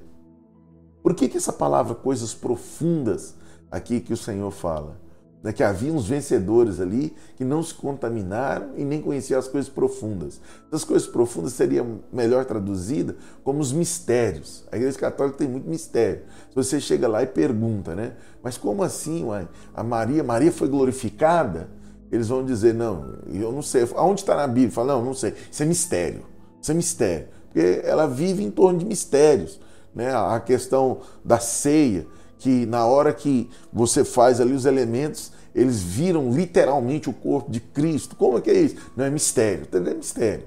Por 1.01 1.14
que, 1.14 1.30
que 1.30 1.38
essa 1.38 1.53
palavra 1.53 1.95
coisas 1.95 2.34
profundas 2.34 3.36
aqui 3.72 4.01
que 4.01 4.12
o 4.12 4.18
Senhor 4.18 4.51
fala? 4.51 4.99
É 5.41 5.53
que 5.53 5.64
havia 5.64 5.93
uns 5.93 6.05
vencedores 6.05 6.82
ali 6.82 7.16
que 7.38 7.45
não 7.45 7.64
se 7.64 7.74
contaminaram 7.74 8.72
e 8.76 8.84
nem 8.84 9.01
conheciam 9.01 9.39
as 9.39 9.47
coisas 9.47 9.70
profundas. 9.70 10.41
As 10.70 10.84
coisas 10.84 11.07
profundas 11.07 11.53
seriam 11.53 12.01
melhor 12.12 12.43
traduzidas 12.43 13.16
como 13.41 13.62
os 13.62 13.72
mistérios. 13.72 14.66
A 14.70 14.76
Igreja 14.76 14.99
Católica 14.99 15.38
tem 15.38 15.47
muito 15.47 15.70
mistério. 15.70 16.24
Se 16.49 16.55
você 16.55 16.82
chega 16.82 17.07
lá 17.07 17.24
e 17.24 17.28
pergunta, 17.28 17.95
né? 17.95 18.18
Mas 18.43 18.57
como 18.57 18.84
assim, 18.84 19.24
uai? 19.24 19.47
A 19.74 19.82
Maria, 19.82 20.26
Maria 20.26 20.51
foi 20.51 20.68
glorificada? 20.68 21.70
Eles 22.12 22.28
vão 22.28 22.43
dizer, 22.43 22.74
não, 22.74 23.20
eu 23.32 23.51
não 23.51 23.62
sei. 23.62 23.88
Aonde 23.95 24.22
está 24.22 24.36
na 24.36 24.47
Bíblia? 24.47 24.72
Fala, 24.72 24.93
não, 24.93 25.05
não 25.05 25.14
sei. 25.14 25.34
Isso 25.51 25.62
é 25.62 25.66
mistério. 25.66 26.26
Isso 26.62 26.72
é 26.72 26.74
mistério. 26.74 27.28
Porque 27.45 27.82
ela 27.84 28.07
vive 28.07 28.43
em 28.43 28.49
torno 28.49 28.80
de 28.80 28.86
mistérios. 28.86 29.60
Né? 29.93 30.14
A 30.14 30.39
questão 30.39 30.99
da 31.24 31.39
ceia, 31.39 32.07
que 32.39 32.66
na 32.66 32.86
hora 32.86 33.14
que 33.14 33.49
você 33.72 34.03
faz 34.03 34.41
ali 34.41 34.53
os 34.53 34.66
elementos, 34.66 35.32
eles 35.53 35.82
viram 35.82 36.32
literalmente 36.32 37.10
o 37.10 37.14
corpo 37.14 37.51
de 37.51 37.60
Cristo. 37.60 38.16
Como 38.16 38.38
é 38.38 38.41
que 38.41 38.49
é 38.49 38.60
isso? 38.60 38.76
Não 38.95 39.05
é 39.05 39.10
mistério. 39.10 39.68
É 39.72 39.93
mistério. 39.93 40.45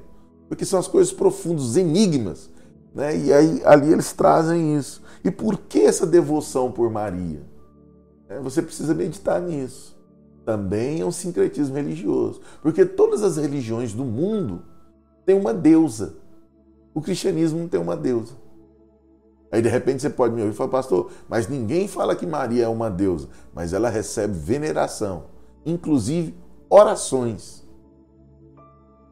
Porque 0.48 0.64
são 0.64 0.80
as 0.80 0.88
coisas 0.88 1.12
profundas, 1.12 1.64
os 1.64 1.76
enigmas. 1.76 2.50
Né? 2.92 3.16
E 3.16 3.32
aí 3.32 3.62
ali 3.64 3.92
eles 3.92 4.12
trazem 4.12 4.76
isso. 4.76 5.00
E 5.24 5.30
por 5.30 5.56
que 5.58 5.80
essa 5.80 6.04
devoção 6.04 6.72
por 6.72 6.90
Maria? 6.90 7.40
É, 8.28 8.40
você 8.40 8.60
precisa 8.60 8.92
meditar 8.94 9.40
nisso 9.40 10.01
também 10.44 11.00
é 11.00 11.04
um 11.04 11.12
sincretismo 11.12 11.74
religioso. 11.74 12.40
Porque 12.60 12.84
todas 12.84 13.22
as 13.22 13.36
religiões 13.36 13.92
do 13.92 14.04
mundo 14.04 14.62
têm 15.24 15.36
uma 15.36 15.54
deusa. 15.54 16.14
O 16.94 17.00
cristianismo 17.00 17.60
não 17.60 17.68
tem 17.68 17.80
uma 17.80 17.96
deusa. 17.96 18.34
Aí 19.52 19.60
de 19.60 19.68
repente 19.68 20.00
você 20.00 20.08
pode 20.08 20.34
me 20.34 20.40
ouvir 20.40 20.54
e 20.54 20.56
falar, 20.56 20.70
pastor, 20.70 21.10
mas 21.28 21.46
ninguém 21.46 21.86
fala 21.86 22.16
que 22.16 22.26
Maria 22.26 22.64
é 22.64 22.68
uma 22.68 22.90
deusa, 22.90 23.28
mas 23.54 23.74
ela 23.74 23.90
recebe 23.90 24.32
veneração, 24.32 25.24
inclusive 25.66 26.34
orações. 26.70 27.62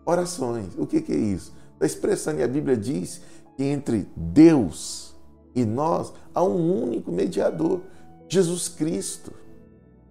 Orações. 0.07 0.68
O 0.78 0.87
que, 0.87 1.05
é 1.12 1.14
isso? 1.14 1.53
Está 1.74 1.85
expressando, 1.85 2.41
e 2.41 2.43
a 2.43 2.49
Bíblia 2.49 2.74
diz 2.74 3.20
que 3.55 3.64
entre 3.64 4.09
Deus 4.16 5.14
e 5.55 5.66
nós 5.66 6.11
há 6.35 6.43
um 6.43 6.85
único 6.85 7.12
mediador, 7.12 7.81
Jesus 8.26 8.66
Cristo. 8.66 9.33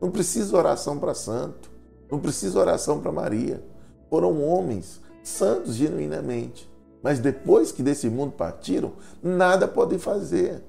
Não 0.01 0.09
precisa 0.09 0.55
oração 0.55 0.97
para 0.97 1.13
santo, 1.13 1.69
não 2.09 2.19
precisa 2.19 2.59
oração 2.59 2.99
para 2.99 3.11
Maria. 3.11 3.63
Foram 4.09 4.41
homens 4.43 4.99
santos 5.23 5.75
genuinamente. 5.75 6.69
Mas 7.01 7.19
depois 7.19 7.71
que 7.71 7.83
desse 7.83 8.09
mundo 8.09 8.33
partiram, 8.33 8.93
nada 9.21 9.67
podem 9.67 9.97
fazer. 9.97 10.63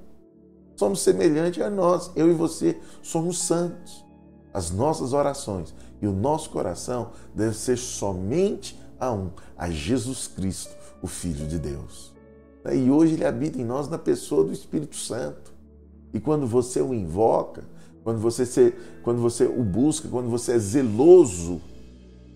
Somos 0.77 1.01
semelhantes 1.01 1.63
a 1.63 1.69
nós, 1.69 2.11
eu 2.15 2.31
e 2.31 2.35
você 2.35 2.79
somos 3.03 3.39
santos. 3.39 4.05
As 4.53 4.71
nossas 4.71 5.13
orações 5.13 5.75
e 6.01 6.07
o 6.07 6.13
nosso 6.13 6.51
coração 6.51 7.11
devem 7.35 7.55
ser 7.55 7.77
somente 7.77 8.81
a 8.99 9.13
um, 9.13 9.31
a 9.57 9.71
Jesus 9.71 10.27
Cristo, 10.27 10.75
o 11.03 11.07
Filho 11.07 11.47
de 11.47 11.59
Deus. 11.59 12.13
E 12.73 12.91
hoje 12.91 13.15
ele 13.15 13.25
habita 13.25 13.61
em 13.61 13.65
nós 13.65 13.89
na 13.89 13.99
pessoa 13.99 14.45
do 14.45 14.53
Espírito 14.53 14.97
Santo. 14.97 15.53
E 16.13 16.21
quando 16.21 16.47
você 16.47 16.81
o 16.81 16.93
invoca, 16.93 17.65
quando 18.03 18.19
você, 18.19 18.47
se, 18.47 18.75
quando 19.03 19.21
você 19.21 19.45
o 19.45 19.63
busca, 19.63 20.09
quando 20.09 20.29
você 20.29 20.53
é 20.53 20.59
zeloso 20.59 21.61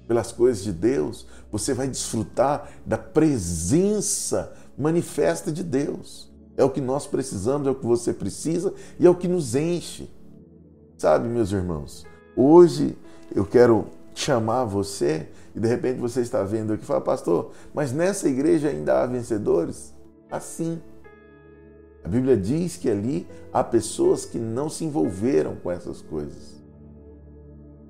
pelas 0.06 0.30
coisas 0.30 0.62
de 0.62 0.72
Deus, 0.72 1.26
você 1.50 1.72
vai 1.72 1.88
desfrutar 1.88 2.70
da 2.84 2.98
presença 2.98 4.52
manifesta 4.76 5.50
de 5.50 5.62
Deus. 5.62 6.30
É 6.56 6.62
o 6.62 6.70
que 6.70 6.80
nós 6.80 7.06
precisamos, 7.06 7.66
é 7.66 7.70
o 7.70 7.74
que 7.74 7.86
você 7.86 8.12
precisa 8.12 8.72
e 8.98 9.06
é 9.06 9.10
o 9.10 9.14
que 9.14 9.26
nos 9.26 9.54
enche. 9.54 10.10
Sabe, 10.98 11.28
meus 11.28 11.50
irmãos, 11.50 12.06
hoje 12.36 12.96
eu 13.34 13.44
quero 13.44 13.86
chamar 14.14 14.64
você 14.64 15.28
e 15.54 15.60
de 15.60 15.66
repente 15.66 15.98
você 15.98 16.20
está 16.20 16.42
vendo 16.42 16.72
aqui 16.72 16.84
e 16.84 16.86
fala, 16.86 17.00
pastor, 17.00 17.52
mas 17.72 17.92
nessa 17.92 18.28
igreja 18.28 18.68
ainda 18.68 19.02
há 19.02 19.06
vencedores? 19.06 19.92
Assim. 20.30 20.80
A 22.04 22.08
Bíblia 22.08 22.36
diz 22.36 22.76
que 22.76 22.90
ali 22.90 23.26
há 23.52 23.64
pessoas 23.64 24.26
que 24.26 24.38
não 24.38 24.68
se 24.68 24.84
envolveram 24.84 25.56
com 25.56 25.70
essas 25.70 26.02
coisas. 26.02 26.62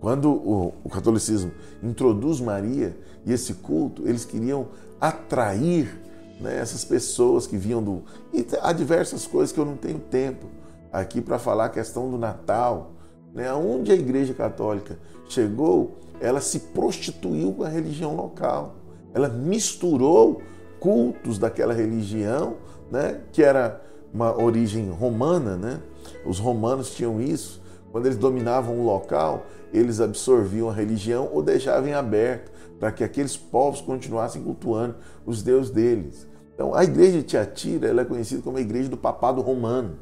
Quando 0.00 0.30
o, 0.30 0.72
o 0.84 0.88
catolicismo 0.88 1.50
introduz 1.82 2.40
Maria 2.40 2.96
e 3.26 3.32
esse 3.32 3.54
culto, 3.54 4.06
eles 4.06 4.24
queriam 4.24 4.68
atrair 5.00 6.00
né, 6.40 6.58
essas 6.58 6.84
pessoas 6.84 7.46
que 7.46 7.56
vinham 7.56 7.82
do. 7.82 8.02
E 8.32 8.46
há 8.60 8.72
diversas 8.72 9.26
coisas 9.26 9.50
que 9.50 9.58
eu 9.58 9.64
não 9.64 9.76
tenho 9.76 9.98
tempo 9.98 10.46
aqui 10.92 11.20
para 11.20 11.38
falar 11.38 11.64
a 11.64 11.70
questão 11.70 12.10
do 12.10 12.16
Natal. 12.16 12.92
Né? 13.32 13.52
Onde 13.52 13.90
a 13.90 13.94
Igreja 13.94 14.32
Católica 14.32 14.98
chegou, 15.28 15.98
ela 16.20 16.40
se 16.40 16.60
prostituiu 16.60 17.52
com 17.52 17.64
a 17.64 17.68
religião 17.68 18.14
local. 18.14 18.76
Ela 19.12 19.28
misturou 19.28 20.40
cultos 20.78 21.38
daquela 21.38 21.72
religião, 21.72 22.58
né, 22.90 23.22
que 23.32 23.42
era 23.42 23.82
uma 24.14 24.40
origem 24.40 24.88
romana, 24.90 25.56
né? 25.56 25.80
Os 26.24 26.38
romanos 26.38 26.94
tinham 26.94 27.20
isso. 27.20 27.60
Quando 27.90 28.06
eles 28.06 28.16
dominavam 28.16 28.78
um 28.78 28.84
local, 28.84 29.46
eles 29.72 30.00
absorviam 30.00 30.70
a 30.70 30.72
religião 30.72 31.28
ou 31.32 31.42
deixavam 31.42 31.88
em 31.88 31.94
aberto 31.94 32.52
para 32.78 32.92
que 32.92 33.02
aqueles 33.02 33.36
povos 33.36 33.80
continuassem 33.80 34.42
cultuando 34.42 34.96
os 35.26 35.42
deuses 35.42 35.70
deles. 35.70 36.28
Então, 36.54 36.74
a 36.74 36.84
igreja 36.84 37.18
de 37.18 37.24
Tiatira 37.24 37.88
ela 37.88 38.02
é 38.02 38.04
conhecida 38.04 38.40
como 38.40 38.56
a 38.56 38.60
igreja 38.60 38.88
do 38.88 38.96
papado 38.96 39.40
romano, 39.40 39.98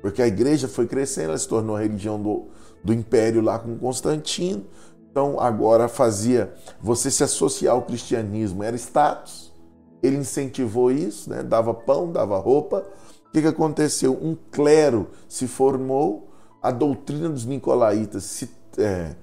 porque 0.00 0.22
a 0.22 0.26
igreja 0.26 0.68
foi 0.68 0.86
crescendo, 0.86 1.30
ela 1.30 1.38
se 1.38 1.48
tornou 1.48 1.74
a 1.74 1.80
religião 1.80 2.20
do, 2.22 2.46
do 2.84 2.92
império 2.92 3.42
lá 3.42 3.58
com 3.58 3.76
Constantino. 3.76 4.64
Então, 5.10 5.40
agora 5.40 5.88
fazia 5.88 6.54
você 6.80 7.10
se 7.10 7.24
associar 7.24 7.74
ao 7.74 7.82
cristianismo, 7.82 8.62
era 8.62 8.76
status. 8.76 9.52
Ele 10.00 10.16
incentivou 10.16 10.90
isso, 10.90 11.28
né? 11.28 11.42
dava 11.42 11.74
pão, 11.74 12.10
dava 12.10 12.38
roupa. 12.38 12.86
O 13.30 13.32
que, 13.32 13.42
que 13.42 13.46
aconteceu? 13.46 14.12
Um 14.20 14.36
clero 14.50 15.06
se 15.28 15.46
formou, 15.46 16.32
a 16.60 16.72
doutrina 16.72 17.28
dos 17.28 17.46
nicolaítas 17.46 18.24
se 18.24 18.50
é, 18.76 19.14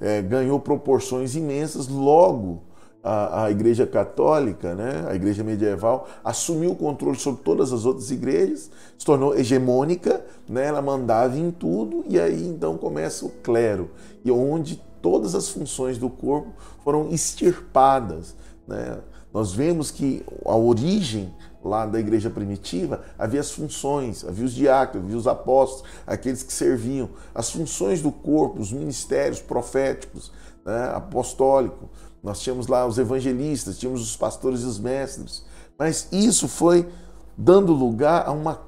é, 0.00 0.22
ganhou 0.22 0.60
proporções 0.60 1.34
imensas, 1.34 1.88
logo 1.88 2.62
a, 3.02 3.46
a, 3.46 3.50
Igreja 3.50 3.84
Católica, 3.84 4.76
né, 4.76 5.06
a 5.08 5.14
Igreja 5.16 5.42
Medieval, 5.42 6.08
assumiu 6.22 6.70
o 6.70 6.76
controle 6.76 7.18
sobre 7.18 7.42
todas 7.42 7.72
as 7.72 7.84
outras 7.84 8.12
igrejas, 8.12 8.70
se 8.96 9.04
tornou 9.04 9.36
hegemônica, 9.36 10.24
né, 10.48 10.66
ela 10.66 10.80
mandava 10.80 11.36
em 11.36 11.50
tudo, 11.50 12.04
e 12.08 12.18
aí 12.18 12.46
então 12.46 12.78
começa 12.78 13.26
o 13.26 13.30
clero, 13.42 13.90
e 14.24 14.30
onde 14.30 14.80
todas 15.02 15.34
as 15.34 15.48
funções 15.48 15.98
do 15.98 16.08
corpo 16.08 16.52
foram 16.84 17.08
extirpadas. 17.10 18.36
Né? 18.68 18.98
Nós 19.34 19.52
vemos 19.52 19.90
que 19.90 20.24
a 20.44 20.56
origem 20.56 21.34
lá 21.68 21.86
da 21.86 22.00
igreja 22.00 22.30
primitiva, 22.30 23.02
havia 23.18 23.40
as 23.40 23.52
funções, 23.52 24.24
havia 24.24 24.44
os 24.44 24.52
diáconos, 24.52 25.06
havia 25.06 25.18
os 25.18 25.26
apóstolos, 25.26 25.84
aqueles 26.06 26.42
que 26.42 26.52
serviam, 26.52 27.10
as 27.34 27.50
funções 27.50 28.02
do 28.02 28.10
corpo, 28.10 28.60
os 28.60 28.72
ministérios 28.72 29.40
proféticos, 29.40 30.32
né, 30.64 30.90
apostólico. 30.94 31.88
Nós 32.22 32.40
tínhamos 32.40 32.66
lá 32.66 32.86
os 32.86 32.98
evangelistas, 32.98 33.78
tínhamos 33.78 34.02
os 34.02 34.16
pastores 34.16 34.62
e 34.62 34.66
os 34.66 34.78
mestres. 34.78 35.44
Mas 35.78 36.08
isso 36.10 36.48
foi 36.48 36.88
dando 37.36 37.72
lugar 37.72 38.26
a 38.26 38.32
uma, 38.32 38.60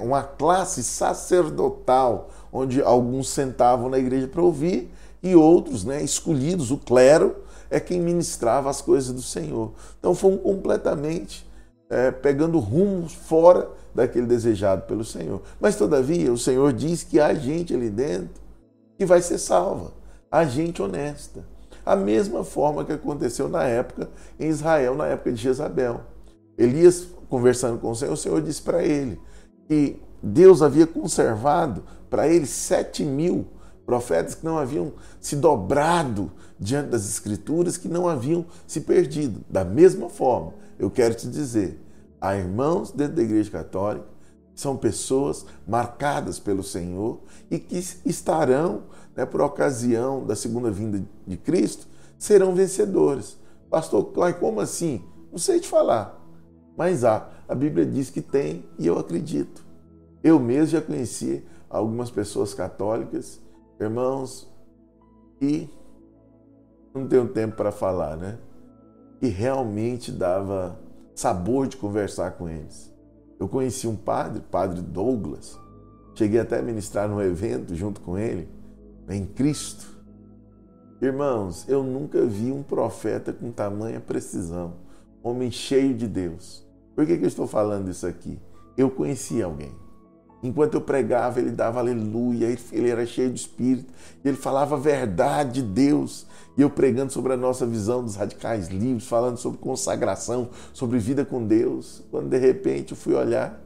uma 0.00 0.22
classe 0.22 0.82
sacerdotal, 0.82 2.30
onde 2.52 2.82
alguns 2.82 3.28
sentavam 3.28 3.88
na 3.88 3.98
igreja 3.98 4.26
para 4.26 4.42
ouvir 4.42 4.92
e 5.22 5.36
outros, 5.36 5.84
né, 5.84 6.02
escolhidos, 6.02 6.70
o 6.70 6.76
clero, 6.76 7.36
é 7.70 7.78
quem 7.78 8.00
ministrava 8.00 8.68
as 8.68 8.82
coisas 8.82 9.12
do 9.14 9.22
Senhor. 9.22 9.72
Então 9.98 10.14
foi 10.14 10.32
um 10.32 10.36
completamente 10.36 11.46
é, 11.92 12.10
pegando 12.10 12.58
rumo 12.58 13.06
fora 13.06 13.68
daquele 13.94 14.26
desejado 14.26 14.86
pelo 14.86 15.04
Senhor. 15.04 15.42
Mas 15.60 15.76
todavia, 15.76 16.32
o 16.32 16.38
Senhor 16.38 16.72
diz 16.72 17.02
que 17.02 17.20
há 17.20 17.34
gente 17.34 17.74
ali 17.74 17.90
dentro 17.90 18.40
que 18.96 19.04
vai 19.04 19.20
ser 19.20 19.36
salva, 19.36 19.92
há 20.30 20.42
gente 20.44 20.80
honesta. 20.80 21.44
A 21.84 21.94
mesma 21.94 22.44
forma 22.44 22.84
que 22.84 22.92
aconteceu 22.92 23.46
na 23.48 23.64
época 23.64 24.08
em 24.40 24.48
Israel, 24.48 24.94
na 24.94 25.06
época 25.06 25.32
de 25.32 25.42
Jezabel. 25.42 26.00
Elias, 26.56 27.08
conversando 27.28 27.78
com 27.78 27.90
o 27.90 27.94
Senhor, 27.94 28.12
o 28.12 28.16
Senhor 28.16 28.40
disse 28.40 28.62
para 28.62 28.82
ele 28.82 29.20
que 29.68 30.00
Deus 30.22 30.62
havia 30.62 30.86
conservado 30.86 31.82
para 32.08 32.26
ele 32.26 32.46
sete 32.46 33.04
mil 33.04 33.46
profetas 33.84 34.34
que 34.34 34.44
não 34.44 34.58
haviam 34.58 34.92
se 35.20 35.36
dobrado 35.36 36.30
diante 36.58 36.90
das 36.90 37.08
Escrituras, 37.08 37.76
que 37.76 37.88
não 37.88 38.08
haviam 38.08 38.46
se 38.66 38.80
perdido. 38.80 39.40
Da 39.48 39.64
mesma 39.64 40.08
forma, 40.08 40.54
eu 40.78 40.90
quero 40.90 41.14
te 41.14 41.28
dizer, 41.28 41.80
há 42.20 42.36
irmãos 42.36 42.90
dentro 42.92 43.16
da 43.16 43.22
Igreja 43.22 43.50
Católica, 43.50 44.06
são 44.54 44.76
pessoas 44.76 45.46
marcadas 45.66 46.38
pelo 46.38 46.62
Senhor 46.62 47.20
e 47.50 47.58
que 47.58 47.82
estarão, 48.04 48.84
né, 49.16 49.24
por 49.24 49.40
ocasião 49.40 50.24
da 50.24 50.36
segunda 50.36 50.70
vinda 50.70 51.02
de 51.26 51.36
Cristo, 51.36 51.86
serão 52.18 52.54
vencedores. 52.54 53.36
Pastor 53.68 54.04
Clay, 54.12 54.34
como 54.34 54.60
assim? 54.60 55.02
Não 55.30 55.38
sei 55.38 55.58
te 55.58 55.66
falar, 55.66 56.20
mas 56.76 57.04
há. 57.04 57.28
A 57.48 57.54
Bíblia 57.54 57.84
diz 57.84 58.08
que 58.10 58.20
tem 58.20 58.64
e 58.78 58.86
eu 58.86 58.98
acredito. 58.98 59.64
Eu 60.22 60.38
mesmo 60.38 60.68
já 60.68 60.80
conheci 60.80 61.44
algumas 61.68 62.10
pessoas 62.10 62.54
católicas, 62.54 63.40
irmãos, 63.82 64.50
e 65.40 65.68
não 66.94 67.06
tenho 67.06 67.28
tempo 67.28 67.56
para 67.56 67.72
falar, 67.72 68.16
né? 68.16 68.38
E 69.20 69.28
realmente 69.28 70.10
dava 70.12 70.78
sabor 71.14 71.66
de 71.66 71.76
conversar 71.76 72.32
com 72.32 72.48
eles. 72.48 72.92
Eu 73.38 73.48
conheci 73.48 73.88
um 73.88 73.96
padre, 73.96 74.42
padre 74.50 74.80
Douglas, 74.80 75.58
cheguei 76.14 76.40
até 76.40 76.58
a 76.58 76.62
ministrar 76.62 77.08
num 77.08 77.20
evento 77.20 77.74
junto 77.74 78.00
com 78.00 78.16
ele, 78.16 78.48
em 79.08 79.26
Cristo. 79.26 79.92
Irmãos, 81.00 81.68
eu 81.68 81.82
nunca 81.82 82.24
vi 82.24 82.52
um 82.52 82.62
profeta 82.62 83.32
com 83.32 83.50
tamanha 83.50 83.98
precisão, 83.98 84.74
homem 85.22 85.50
cheio 85.50 85.94
de 85.94 86.06
Deus. 86.06 86.64
Por 86.94 87.06
que, 87.06 87.16
que 87.16 87.24
eu 87.24 87.28
estou 87.28 87.46
falando 87.46 87.90
isso 87.90 88.06
aqui? 88.06 88.38
Eu 88.76 88.90
conheci 88.90 89.42
alguém. 89.42 89.81
Enquanto 90.42 90.74
eu 90.74 90.80
pregava, 90.80 91.38
ele 91.38 91.52
dava 91.52 91.78
aleluia, 91.78 92.56
ele 92.72 92.90
era 92.90 93.06
cheio 93.06 93.30
de 93.30 93.40
espírito, 93.40 93.92
ele 94.24 94.36
falava 94.36 94.74
a 94.74 94.78
verdade 94.78 95.62
de 95.62 95.62
Deus. 95.62 96.26
E 96.56 96.62
eu 96.62 96.68
pregando 96.68 97.12
sobre 97.12 97.32
a 97.32 97.36
nossa 97.36 97.64
visão 97.64 98.02
dos 98.02 98.16
radicais 98.16 98.68
livres, 98.68 99.06
falando 99.06 99.36
sobre 99.36 99.58
consagração, 99.58 100.50
sobre 100.72 100.98
vida 100.98 101.24
com 101.24 101.46
Deus. 101.46 102.02
Quando 102.10 102.28
de 102.28 102.38
repente 102.38 102.90
eu 102.90 102.96
fui 102.96 103.14
olhar, 103.14 103.62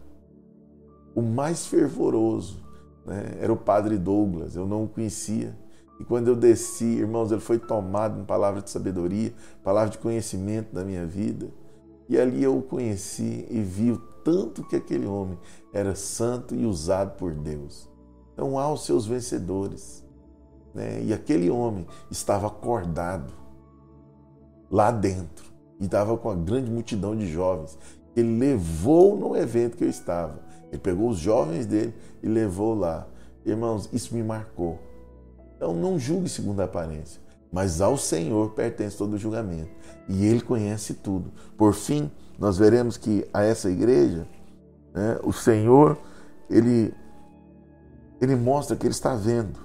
o 1.15 1.23
mais 1.23 1.67
fervoroso 1.67 2.63
né, 3.07 3.39
era 3.41 3.53
o 3.53 3.57
padre 3.57 3.97
Douglas, 3.97 4.55
eu 4.55 4.67
não 4.67 4.85
o 4.85 4.89
conhecia. 4.89 5.57
E 5.99 6.05
quando 6.05 6.29
eu 6.29 6.37
desci, 6.37 6.85
irmãos, 6.85 7.33
ele 7.33 7.41
foi 7.41 7.59
tomado 7.59 8.21
em 8.21 8.25
palavra 8.25 8.61
de 8.61 8.71
sabedoria, 8.71 9.33
palavra 9.65 9.91
de 9.91 9.99
conhecimento 9.99 10.75
da 10.75 10.85
minha 10.85 11.07
vida. 11.07 11.49
E 12.07 12.19
ali 12.21 12.45
eu 12.45 12.59
o 12.59 12.63
conheci 12.63 13.47
e 13.51 13.63
vi 13.63 13.99
tanto 14.27 14.65
que 14.65 14.75
aquele 14.75 15.07
homem 15.07 15.39
era 15.73 15.95
santo 15.95 16.53
e 16.53 16.67
usado 16.67 17.17
por 17.17 17.33
Deus. 17.33 17.89
Então 18.33 18.59
há 18.59 18.73
os 18.73 18.85
seus 18.85 19.07
vencedores. 19.07 20.05
Né? 20.75 21.05
E 21.05 21.13
aquele 21.13 21.49
homem 21.49 21.87
estava 22.11 22.49
acordado 22.49 23.33
lá 24.69 24.91
dentro 24.91 25.47
e 25.79 25.85
estava 25.85 26.19
com 26.19 26.29
a 26.29 26.35
grande 26.35 26.73
multidão 26.73 27.15
de 27.15 27.29
jovens. 27.29 27.79
Ele 28.17 28.37
levou 28.37 29.17
no 29.17 29.37
evento 29.37 29.77
que 29.77 29.85
eu 29.85 29.89
estava. 29.89 30.41
Ele 30.73 30.81
pegou 30.81 31.09
os 31.09 31.19
jovens 31.19 31.65
dele 31.65 31.95
e 32.21 32.27
levou 32.27 32.75
lá. 32.75 33.07
Irmãos, 33.45 33.89
isso 33.93 34.13
me 34.13 34.25
marcou. 34.25 34.81
Então 35.57 35.73
não 35.73 36.01
julgue 36.01 36.29
segundo 36.29 36.59
a 36.59 36.65
aparência, 36.65 37.23
mas 37.53 37.81
ao 37.81 37.97
Senhor 37.97 38.51
pertence 38.51 38.97
todo 38.97 39.13
o 39.13 39.19
julgamento. 39.19 39.71
E 40.09 40.27
Ele 40.27 40.41
conhece 40.41 40.95
tudo. 40.95 41.33
Por 41.57 41.75
fim, 41.75 42.11
nós 42.39 42.59
veremos 42.59 42.97
que 42.97 43.27
a 43.33 43.43
essa 43.43 43.71
igreja, 43.71 44.27
né, 44.95 45.19
o 45.23 45.33
Senhor, 45.33 45.99
Ele, 46.51 46.95
Ele 48.21 48.37
mostra 48.37 48.77
que 48.77 48.87
Ele 48.87 48.95
está 48.95 49.15
vendo. 49.15 49.59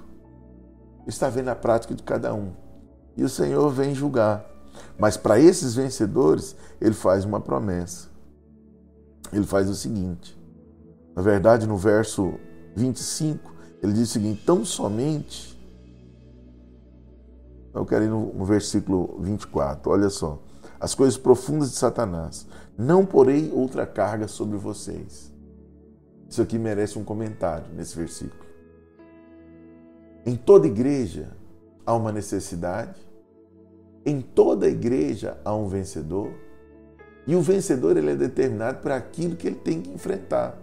Ele 1.00 1.08
está 1.08 1.28
vendo 1.28 1.48
a 1.48 1.54
prática 1.54 1.94
de 1.94 2.02
cada 2.02 2.32
um. 2.34 2.52
E 3.16 3.24
o 3.24 3.28
Senhor 3.28 3.70
vem 3.70 3.94
julgar. 3.94 4.44
Mas 4.98 5.16
para 5.16 5.38
esses 5.38 5.74
vencedores, 5.74 6.56
Ele 6.80 6.94
faz 6.94 7.24
uma 7.24 7.40
promessa. 7.40 8.08
Ele 9.32 9.44
faz 9.44 9.68
o 9.68 9.74
seguinte. 9.74 10.38
Na 11.14 11.22
verdade, 11.22 11.66
no 11.66 11.76
verso 11.76 12.34
25, 12.74 13.52
ele 13.82 13.92
diz 13.92 14.08
o 14.08 14.12
seguinte: 14.12 14.42
tão 14.44 14.64
somente. 14.64 15.52
Eu 17.74 17.86
quero 17.86 18.04
ir 18.04 18.08
no, 18.08 18.32
no 18.34 18.44
versículo 18.44 19.18
24, 19.20 19.90
olha 19.90 20.10
só. 20.10 20.38
As 20.82 20.96
coisas 20.96 21.16
profundas 21.16 21.70
de 21.70 21.76
Satanás. 21.76 22.44
Não 22.76 23.06
porei 23.06 23.52
outra 23.52 23.86
carga 23.86 24.26
sobre 24.26 24.56
vocês. 24.58 25.32
Isso 26.28 26.42
aqui 26.42 26.58
merece 26.58 26.98
um 26.98 27.04
comentário 27.04 27.66
nesse 27.72 27.96
versículo. 27.96 28.42
Em 30.26 30.34
toda 30.34 30.66
igreja 30.66 31.36
há 31.86 31.94
uma 31.94 32.10
necessidade, 32.10 33.00
em 34.04 34.20
toda 34.20 34.66
igreja 34.66 35.38
há 35.44 35.54
um 35.54 35.68
vencedor, 35.68 36.32
e 37.28 37.36
o 37.36 37.40
vencedor 37.40 37.96
ele 37.96 38.10
é 38.10 38.16
determinado 38.16 38.80
por 38.80 38.90
aquilo 38.90 39.36
que 39.36 39.46
ele 39.46 39.60
tem 39.60 39.80
que 39.80 39.90
enfrentar. 39.92 40.58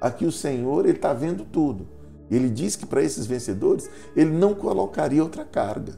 Aqui 0.00 0.24
o 0.24 0.30
Senhor 0.30 0.86
ele 0.86 0.98
está 0.98 1.12
vendo 1.12 1.44
tudo. 1.44 1.88
Ele 2.30 2.48
diz 2.48 2.76
que 2.76 2.86
para 2.86 3.02
esses 3.02 3.26
vencedores 3.26 3.90
ele 4.14 4.30
não 4.30 4.54
colocaria 4.54 5.20
outra 5.20 5.44
carga. 5.44 5.94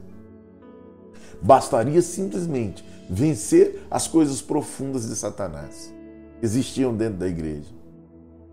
Bastaria 1.39 2.01
simplesmente 2.01 2.83
vencer 3.09 3.85
as 3.89 4.07
coisas 4.07 4.41
profundas 4.41 5.07
de 5.07 5.15
Satanás 5.15 5.93
que 6.39 6.45
existiam 6.45 6.95
dentro 6.95 7.19
da 7.19 7.27
igreja. 7.27 7.73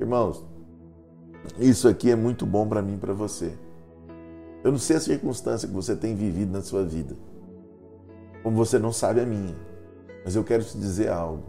Irmãos, 0.00 0.44
isso 1.58 1.88
aqui 1.88 2.10
é 2.10 2.16
muito 2.16 2.46
bom 2.46 2.66
para 2.68 2.82
mim 2.82 2.94
e 2.94 2.98
para 2.98 3.12
você. 3.12 3.52
Eu 4.62 4.70
não 4.70 4.78
sei 4.78 4.96
a 4.96 5.00
circunstância 5.00 5.66
que 5.66 5.74
você 5.74 5.96
tem 5.96 6.14
vivido 6.14 6.52
na 6.52 6.62
sua 6.62 6.84
vida, 6.84 7.16
como 8.42 8.56
você 8.56 8.78
não 8.78 8.92
sabe 8.92 9.20
a 9.20 9.26
minha, 9.26 9.56
mas 10.24 10.36
eu 10.36 10.44
quero 10.44 10.62
te 10.62 10.78
dizer 10.78 11.08
algo. 11.08 11.44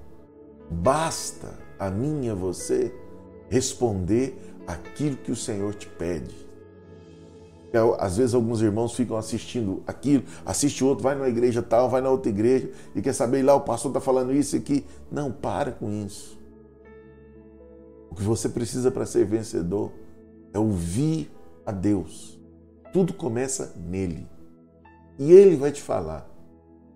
Basta 0.69 1.53
a 1.77 1.91
mim 1.91 2.25
e 2.25 2.29
a 2.29 2.33
você 2.33 2.93
responder 3.49 4.35
aquilo 4.65 5.17
que 5.17 5.31
o 5.31 5.35
Senhor 5.35 5.75
te 5.75 5.87
pede. 5.87 6.35
É, 7.73 7.79
às 7.97 8.17
vezes 8.17 8.35
alguns 8.35 8.61
irmãos 8.61 8.93
ficam 8.95 9.17
assistindo 9.17 9.81
aquilo, 9.87 10.23
assiste 10.45 10.83
outro, 10.83 11.03
vai 11.03 11.15
numa 11.15 11.27
igreja 11.27 11.59
tal, 11.59 11.89
vai 11.89 12.01
na 12.01 12.09
outra 12.11 12.29
igreja 12.29 12.69
e 12.93 13.01
quer 13.01 13.13
saber 13.13 13.41
lá 13.41 13.55
o 13.55 13.61
pastor 13.61 13.89
está 13.89 13.99
falando 13.99 14.31
isso 14.31 14.55
aqui. 14.55 14.85
Não, 15.11 15.31
para 15.31 15.71
com 15.71 15.91
isso. 15.91 16.39
O 18.11 18.15
que 18.15 18.21
você 18.21 18.47
precisa 18.47 18.91
para 18.91 19.07
ser 19.07 19.25
vencedor 19.25 19.91
é 20.53 20.59
ouvir 20.59 21.31
a 21.65 21.71
Deus. 21.71 22.39
Tudo 22.93 23.11
começa 23.11 23.73
nele. 23.75 24.27
E 25.17 25.31
ele 25.31 25.55
vai 25.55 25.71
te 25.71 25.81
falar. 25.81 26.29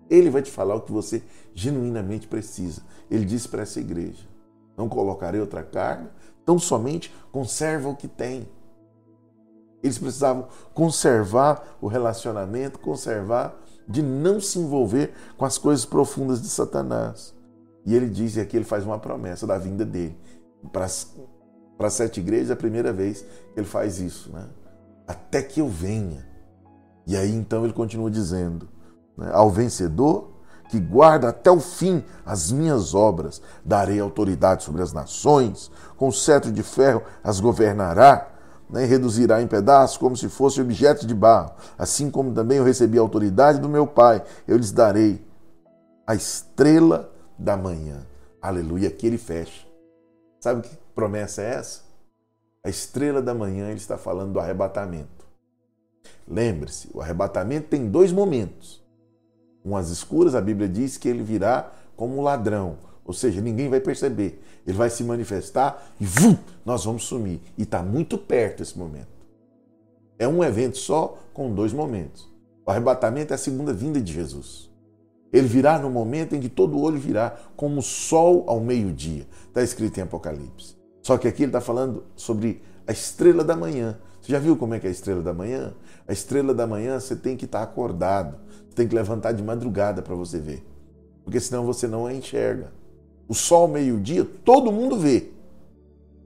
Ele 0.08 0.30
vai 0.30 0.42
te 0.42 0.50
falar 0.50 0.76
o 0.76 0.82
que 0.82 0.92
você 0.92 1.24
genuinamente 1.52 2.28
precisa. 2.28 2.82
Ele 3.10 3.24
disse 3.24 3.48
para 3.48 3.62
essa 3.62 3.80
igreja: 3.80 4.24
Não 4.76 4.88
colocarei 4.88 5.40
outra 5.40 5.64
carga, 5.64 6.12
tão 6.44 6.56
somente 6.56 7.12
conserva 7.32 7.88
o 7.88 7.96
que 7.96 8.06
tem. 8.06 8.46
Eles 9.82 9.98
precisavam 9.98 10.48
conservar 10.74 11.76
o 11.80 11.86
relacionamento, 11.86 12.78
conservar 12.78 13.54
de 13.88 14.02
não 14.02 14.40
se 14.40 14.58
envolver 14.58 15.14
com 15.36 15.44
as 15.44 15.56
coisas 15.56 15.84
profundas 15.84 16.42
de 16.42 16.48
Satanás. 16.48 17.34
E 17.86 17.94
ele 17.94 18.08
diz, 18.08 18.36
e 18.36 18.40
aqui 18.40 18.56
ele 18.56 18.64
faz 18.64 18.84
uma 18.84 18.98
promessa 18.98 19.46
da 19.46 19.56
vinda 19.56 19.84
dele. 19.84 20.18
Para 20.72 21.90
sete 21.90 22.20
igrejas 22.20 22.50
é 22.50 22.52
a 22.52 22.56
primeira 22.56 22.92
vez 22.92 23.22
que 23.22 23.60
ele 23.60 23.66
faz 23.66 23.98
isso, 23.98 24.30
né? 24.32 24.46
Até 25.06 25.40
que 25.40 25.60
eu 25.60 25.68
venha. 25.68 26.26
E 27.06 27.16
aí 27.16 27.34
então 27.34 27.64
ele 27.64 27.72
continua 27.72 28.10
dizendo: 28.10 28.68
né? 29.16 29.30
ao 29.32 29.50
vencedor 29.50 30.38
que 30.68 30.78
guarda 30.78 31.30
até 31.30 31.50
o 31.50 31.60
fim 31.60 32.04
as 32.26 32.52
minhas 32.52 32.94
obras, 32.94 33.40
darei 33.64 33.98
autoridade 33.98 34.62
sobre 34.62 34.82
as 34.82 34.92
nações, 34.92 35.70
com 35.96 36.12
cetro 36.12 36.52
de 36.52 36.62
ferro 36.62 37.02
as 37.24 37.40
governará 37.40 38.28
né, 38.68 38.84
reduzirá 38.84 39.40
em 39.40 39.46
pedaços 39.46 39.96
como 39.96 40.16
se 40.16 40.28
fosse 40.28 40.60
objeto 40.60 41.06
de 41.06 41.14
barro. 41.14 41.52
Assim 41.76 42.10
como 42.10 42.32
também 42.32 42.58
eu 42.58 42.64
recebi 42.64 42.98
a 42.98 43.00
autoridade 43.00 43.58
do 43.58 43.68
meu 43.68 43.86
Pai, 43.86 44.22
eu 44.46 44.56
lhes 44.56 44.72
darei 44.72 45.24
a 46.06 46.14
estrela 46.14 47.12
da 47.38 47.56
manhã. 47.56 48.06
Aleluia, 48.40 48.88
aqui 48.88 49.06
ele 49.06 49.18
fecha. 49.18 49.66
Sabe 50.40 50.62
que 50.62 50.76
promessa 50.94 51.42
é 51.42 51.54
essa? 51.54 51.80
A 52.64 52.68
estrela 52.68 53.22
da 53.22 53.34
manhã, 53.34 53.68
ele 53.68 53.76
está 53.76 53.96
falando 53.96 54.32
do 54.32 54.40
arrebatamento. 54.40 55.26
Lembre-se, 56.26 56.88
o 56.92 57.00
arrebatamento 57.00 57.68
tem 57.68 57.88
dois 57.88 58.12
momentos. 58.12 58.84
Um 59.64 59.76
às 59.76 59.88
escuras, 59.90 60.34
a 60.34 60.40
Bíblia 60.40 60.68
diz 60.68 60.96
que 60.96 61.08
ele 61.08 61.22
virá 61.22 61.70
como 61.96 62.18
um 62.18 62.22
ladrão, 62.22 62.76
ou 63.08 63.14
seja, 63.14 63.40
ninguém 63.40 63.70
vai 63.70 63.80
perceber. 63.80 64.38
Ele 64.66 64.76
vai 64.76 64.90
se 64.90 65.02
manifestar 65.02 65.94
e 65.98 66.04
vum, 66.04 66.36
nós 66.62 66.84
vamos 66.84 67.04
sumir. 67.04 67.40
E 67.56 67.62
está 67.62 67.82
muito 67.82 68.18
perto 68.18 68.62
esse 68.62 68.78
momento. 68.78 69.08
É 70.18 70.28
um 70.28 70.44
evento 70.44 70.76
só 70.76 71.18
com 71.32 71.50
dois 71.54 71.72
momentos. 71.72 72.28
O 72.66 72.70
arrebatamento 72.70 73.32
é 73.32 73.36
a 73.36 73.38
segunda 73.38 73.72
vinda 73.72 73.98
de 73.98 74.12
Jesus. 74.12 74.70
Ele 75.32 75.48
virá 75.48 75.78
no 75.78 75.88
momento 75.88 76.36
em 76.36 76.40
que 76.40 76.50
todo 76.50 76.78
olho 76.78 76.98
virá, 76.98 77.34
como 77.56 77.78
o 77.78 77.82
sol 77.82 78.44
ao 78.46 78.60
meio-dia. 78.60 79.26
Está 79.46 79.62
escrito 79.62 79.96
em 79.96 80.02
Apocalipse. 80.02 80.76
Só 81.02 81.16
que 81.16 81.26
aqui 81.26 81.44
ele 81.44 81.48
está 81.48 81.62
falando 81.62 82.04
sobre 82.14 82.60
a 82.86 82.92
estrela 82.92 83.42
da 83.42 83.56
manhã. 83.56 83.98
Você 84.20 84.32
já 84.32 84.38
viu 84.38 84.54
como 84.54 84.74
é 84.74 84.78
que 84.78 84.86
é 84.86 84.90
a 84.90 84.92
estrela 84.92 85.22
da 85.22 85.32
manhã? 85.32 85.72
A 86.06 86.12
estrela 86.12 86.52
da 86.52 86.66
manhã 86.66 87.00
você 87.00 87.16
tem 87.16 87.38
que 87.38 87.46
estar 87.46 87.60
tá 87.60 87.64
acordado. 87.64 88.36
Você 88.68 88.76
tem 88.76 88.86
que 88.86 88.94
levantar 88.94 89.32
de 89.32 89.42
madrugada 89.42 90.02
para 90.02 90.14
você 90.14 90.38
ver. 90.38 90.62
Porque 91.24 91.40
senão 91.40 91.64
você 91.64 91.86
não 91.86 92.04
a 92.04 92.12
enxerga. 92.12 92.76
O 93.28 93.34
sol 93.34 93.68
meio-dia 93.68 94.24
todo 94.24 94.72
mundo 94.72 94.98
vê. 94.98 95.30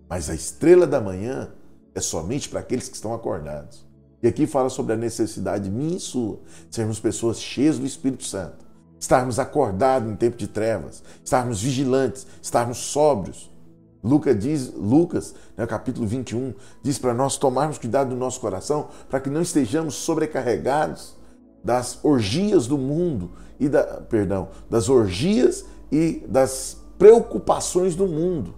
Mas 0.08 0.30
a 0.30 0.34
estrela 0.34 0.86
da 0.86 1.00
manhã 1.00 1.50
é 1.94 2.00
somente 2.00 2.48
para 2.48 2.60
aqueles 2.60 2.88
que 2.88 2.94
estão 2.94 3.12
acordados. 3.12 3.84
E 4.22 4.28
aqui 4.28 4.46
fala 4.46 4.70
sobre 4.70 4.92
a 4.92 4.96
necessidade 4.96 5.68
minha 5.68 5.96
e 5.96 6.00
sua 6.00 6.38
sermos 6.70 7.00
pessoas 7.00 7.40
cheias 7.40 7.78
do 7.78 7.84
Espírito 7.84 8.24
Santo, 8.24 8.64
estarmos 8.98 9.40
acordados 9.40 10.08
em 10.08 10.14
tempo 10.14 10.36
de 10.36 10.46
trevas, 10.46 11.02
estarmos 11.24 11.60
vigilantes, 11.60 12.26
estarmos 12.40 12.78
sóbrios. 12.78 13.50
Lucas 14.02 14.38
diz, 14.38 14.72
Lucas, 14.74 15.34
no 15.56 15.62
né, 15.62 15.66
capítulo 15.66 16.06
21, 16.06 16.54
diz 16.82 16.98
para 16.98 17.14
nós 17.14 17.36
tomarmos 17.36 17.78
cuidado 17.78 18.10
do 18.10 18.16
nosso 18.16 18.40
coração 18.40 18.88
para 19.08 19.20
que 19.20 19.30
não 19.30 19.42
estejamos 19.42 19.94
sobrecarregados 19.94 21.16
das 21.64 21.98
orgias 22.04 22.66
do 22.66 22.78
mundo 22.78 23.32
e 23.58 23.68
da, 23.68 23.82
perdão, 24.02 24.48
das 24.68 24.88
orgias 24.88 25.64
e 25.90 26.24
das 26.28 26.81
preocupações 27.02 27.96
do 27.96 28.06
mundo. 28.06 28.54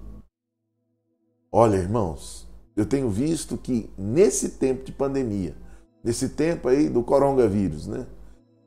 Olha, 1.51 1.79
irmãos, 1.79 2.47
eu 2.77 2.85
tenho 2.85 3.09
visto 3.09 3.57
que 3.57 3.89
nesse 3.97 4.51
tempo 4.51 4.85
de 4.85 4.93
pandemia, 4.93 5.57
nesse 6.05 6.29
tempo 6.29 6.69
aí 6.69 6.91
do 6.91 7.03
coronavírus, 7.03 7.87
né? 7.87 8.07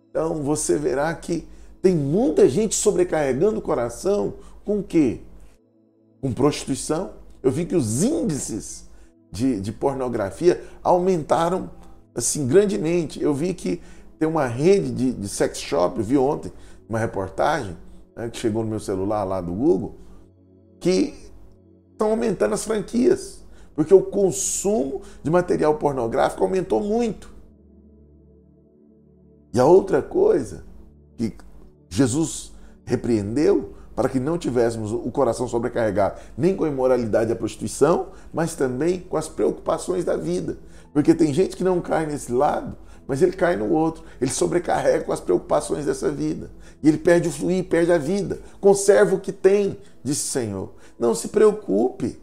Então 0.10 0.42
você 0.42 0.80
verá 0.80 1.14
que 1.14 1.48
tem 1.80 1.96
muita 1.96 2.50
gente 2.50 2.74
sobrecarregando 2.74 3.60
o 3.60 3.62
coração 3.62 4.34
com 4.66 4.80
o 4.80 4.84
quê? 4.84 5.22
Com 6.22 6.34
prostituição. 6.34 7.12
Eu 7.44 7.52
vi 7.52 7.64
que 7.64 7.76
os 7.76 8.02
índices 8.02 8.90
de, 9.32 9.62
de 9.62 9.72
pornografia 9.72 10.60
aumentaram 10.82 11.70
assim 12.16 12.48
grandemente. 12.48 13.22
Eu 13.22 13.32
vi 13.32 13.54
que 13.54 13.80
tem 14.18 14.28
uma 14.28 14.48
rede 14.48 14.90
de, 14.92 15.12
de 15.14 15.28
sex 15.30 15.60
shop, 15.60 16.00
eu 16.00 16.04
vi 16.04 16.18
ontem 16.18 16.52
uma 16.90 16.98
reportagem, 16.98 17.78
né, 18.18 18.30
que 18.30 18.38
chegou 18.38 18.64
no 18.64 18.70
meu 18.70 18.80
celular 18.80 19.24
lá 19.24 19.40
do 19.40 19.54
Google, 19.54 19.96
que 20.80 21.14
estão 21.92 22.10
aumentando 22.10 22.56
as 22.56 22.66
franquias, 22.66 23.44
porque 23.76 23.94
o 23.94 24.02
consumo 24.02 25.04
de 25.24 25.30
material 25.30 25.76
pornográfico 25.76 26.44
aumentou 26.44 26.82
muito. 26.82 27.32
E 29.54 29.60
a 29.60 29.66
outra 29.66 30.02
coisa 30.02 30.66
que 31.16 31.34
Jesus 31.90 32.52
repreendeu 32.86 33.74
para 33.96 34.10
que 34.10 34.20
não 34.20 34.38
tivéssemos 34.38 34.92
o 34.92 35.10
coração 35.12 35.48
sobrecarregado 35.48 36.20
nem 36.38 36.56
com 36.56 36.64
a 36.64 36.68
imoralidade 36.68 37.32
e 37.32 37.34
a 37.34 37.36
prostituição, 37.36 38.10
mas 38.32 38.56
também 38.56 39.00
com 39.00 39.18
as 39.18 39.28
preocupações 39.28 40.06
da 40.06 40.16
vida. 40.16 40.58
Porque 40.94 41.16
tem 41.16 41.34
gente 41.34 41.56
que 41.56 41.64
não 41.64 41.82
cai 41.82 42.06
nesse 42.06 42.32
lado, 42.32 42.78
mas 43.08 43.22
ele 43.22 43.32
cai 43.32 43.56
no 43.56 43.72
outro. 43.72 44.04
Ele 44.22 44.30
sobrecarrega 44.30 45.04
com 45.04 45.12
as 45.12 45.20
preocupações 45.20 45.86
dessa 45.86 46.12
vida. 46.12 46.52
E 46.82 46.88
ele 46.88 46.98
perde 46.98 47.28
o 47.28 47.32
fluir, 47.32 47.64
perde 47.66 47.92
a 47.92 47.98
vida. 47.98 48.40
Conserva 48.60 49.16
o 49.16 49.20
que 49.20 49.32
tem, 49.32 49.78
disse 50.04 50.28
o 50.28 50.32
Senhor. 50.32 50.74
Não 51.00 51.16
se 51.16 51.30
preocupe. 51.30 52.20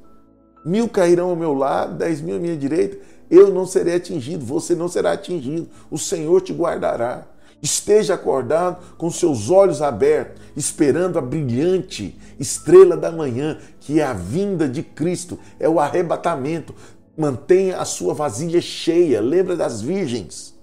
Mil 0.65 0.89
cairão 0.89 1.31
ao 1.31 1.37
meu 1.37 1.53
lado, 1.53 1.99
dez 1.99 2.21
mil 2.21 2.37
à 2.37 2.39
minha 2.39 2.57
direita. 2.57 2.99
Eu 3.31 3.53
não 3.53 3.67
serei 3.67 3.97
atingido, 3.97 4.45
você 4.45 4.75
não 4.75 4.89
será 4.89 5.13
atingido. 5.13 5.69
O 5.91 5.99
Senhor 5.99 6.41
te 6.41 6.53
guardará. 6.53 7.27
Esteja 7.61 8.15
acordado 8.15 8.95
com 8.97 9.11
seus 9.11 9.49
olhos 9.49 9.81
abertos, 9.81 10.43
esperando 10.55 11.19
a 11.19 11.23
brilhante 11.23 12.19
estrela 12.39 12.97
da 12.97 13.11
manhã, 13.11 13.59
que 13.81 14.01
é 14.01 14.05
a 14.05 14.13
vinda 14.13 14.69
de 14.69 14.83
Cristo, 14.83 15.39
é 15.59 15.69
o 15.69 15.81
arrebatamento. 15.81 16.75
Mantenha 17.17 17.79
a 17.79 17.85
sua 17.85 18.13
vasilha 18.13 18.61
cheia. 18.61 19.21
Lembra 19.21 19.57
das 19.57 19.81
virgens 19.81 20.55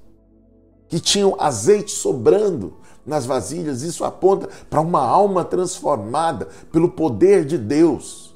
que 0.87 0.99
tinham 0.99 1.35
azeite 1.39 1.91
sobrando 1.91 2.80
nas 3.05 3.25
vasilhas? 3.25 3.81
Isso 3.81 4.03
aponta 4.03 4.49
para 4.69 4.81
uma 4.81 5.01
alma 5.01 5.43
transformada 5.43 6.47
pelo 6.71 6.89
poder 6.89 7.45
de 7.45 7.57
Deus. 7.57 8.35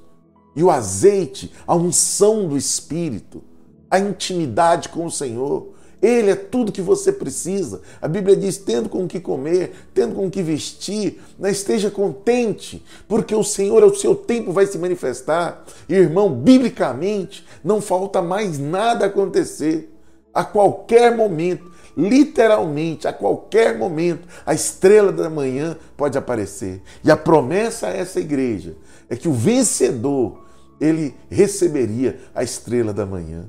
E 0.56 0.64
o 0.64 0.72
azeite, 0.72 1.52
a 1.68 1.76
unção 1.76 2.48
do 2.48 2.58
Espírito, 2.58 3.44
a 3.90 4.00
intimidade 4.00 4.90
com 4.90 5.06
o 5.06 5.12
Senhor. 5.12 5.74
Ele 6.02 6.30
é 6.30 6.36
tudo 6.36 6.72
que 6.72 6.82
você 6.82 7.12
precisa. 7.12 7.82
A 8.02 8.08
Bíblia 8.08 8.36
diz: 8.36 8.58
tendo 8.58 8.88
com 8.88 9.04
o 9.04 9.08
que 9.08 9.20
comer, 9.20 9.74
tendo 9.94 10.16
com 10.16 10.28
o 10.28 10.32
que 10.32 10.44
vestir, 10.44 11.22
não 11.40 11.50
esteja 11.50 11.90
contente, 11.90 12.84
porque 13.08 13.34
o 13.34 13.44
Senhor, 13.44 13.82
ao 13.82 13.94
seu 13.96 14.16
tempo, 14.16 14.52
vai 14.52 14.66
se 14.68 14.78
manifestar. 14.78 15.66
Irmão, 15.90 16.30
biblicamente, 16.30 17.46
não 17.64 17.82
falta 17.82 18.22
mais 18.22 18.60
nada 18.60 19.06
acontecer. 19.06 19.92
A 20.34 20.44
qualquer 20.44 21.16
momento, 21.16 21.72
literalmente, 21.98 23.08
a 23.08 23.14
qualquer 23.14 23.78
momento, 23.78 24.28
a 24.46 24.54
estrela 24.54 25.12
da 25.12 25.30
manhã 25.30 25.78
pode 25.96 26.18
aparecer. 26.18 26.82
E 27.04 27.10
a 27.10 27.18
promessa 27.18 27.88
a 27.88 27.94
essa 27.94 28.20
igreja 28.20 28.76
é 29.10 29.16
que 29.16 29.28
o 29.28 29.34
vencedor, 29.34 30.46
ele 30.80 31.16
receberia 31.30 32.20
a 32.34 32.44
estrela 32.44 32.94
da 32.94 33.06
manhã. 33.06 33.46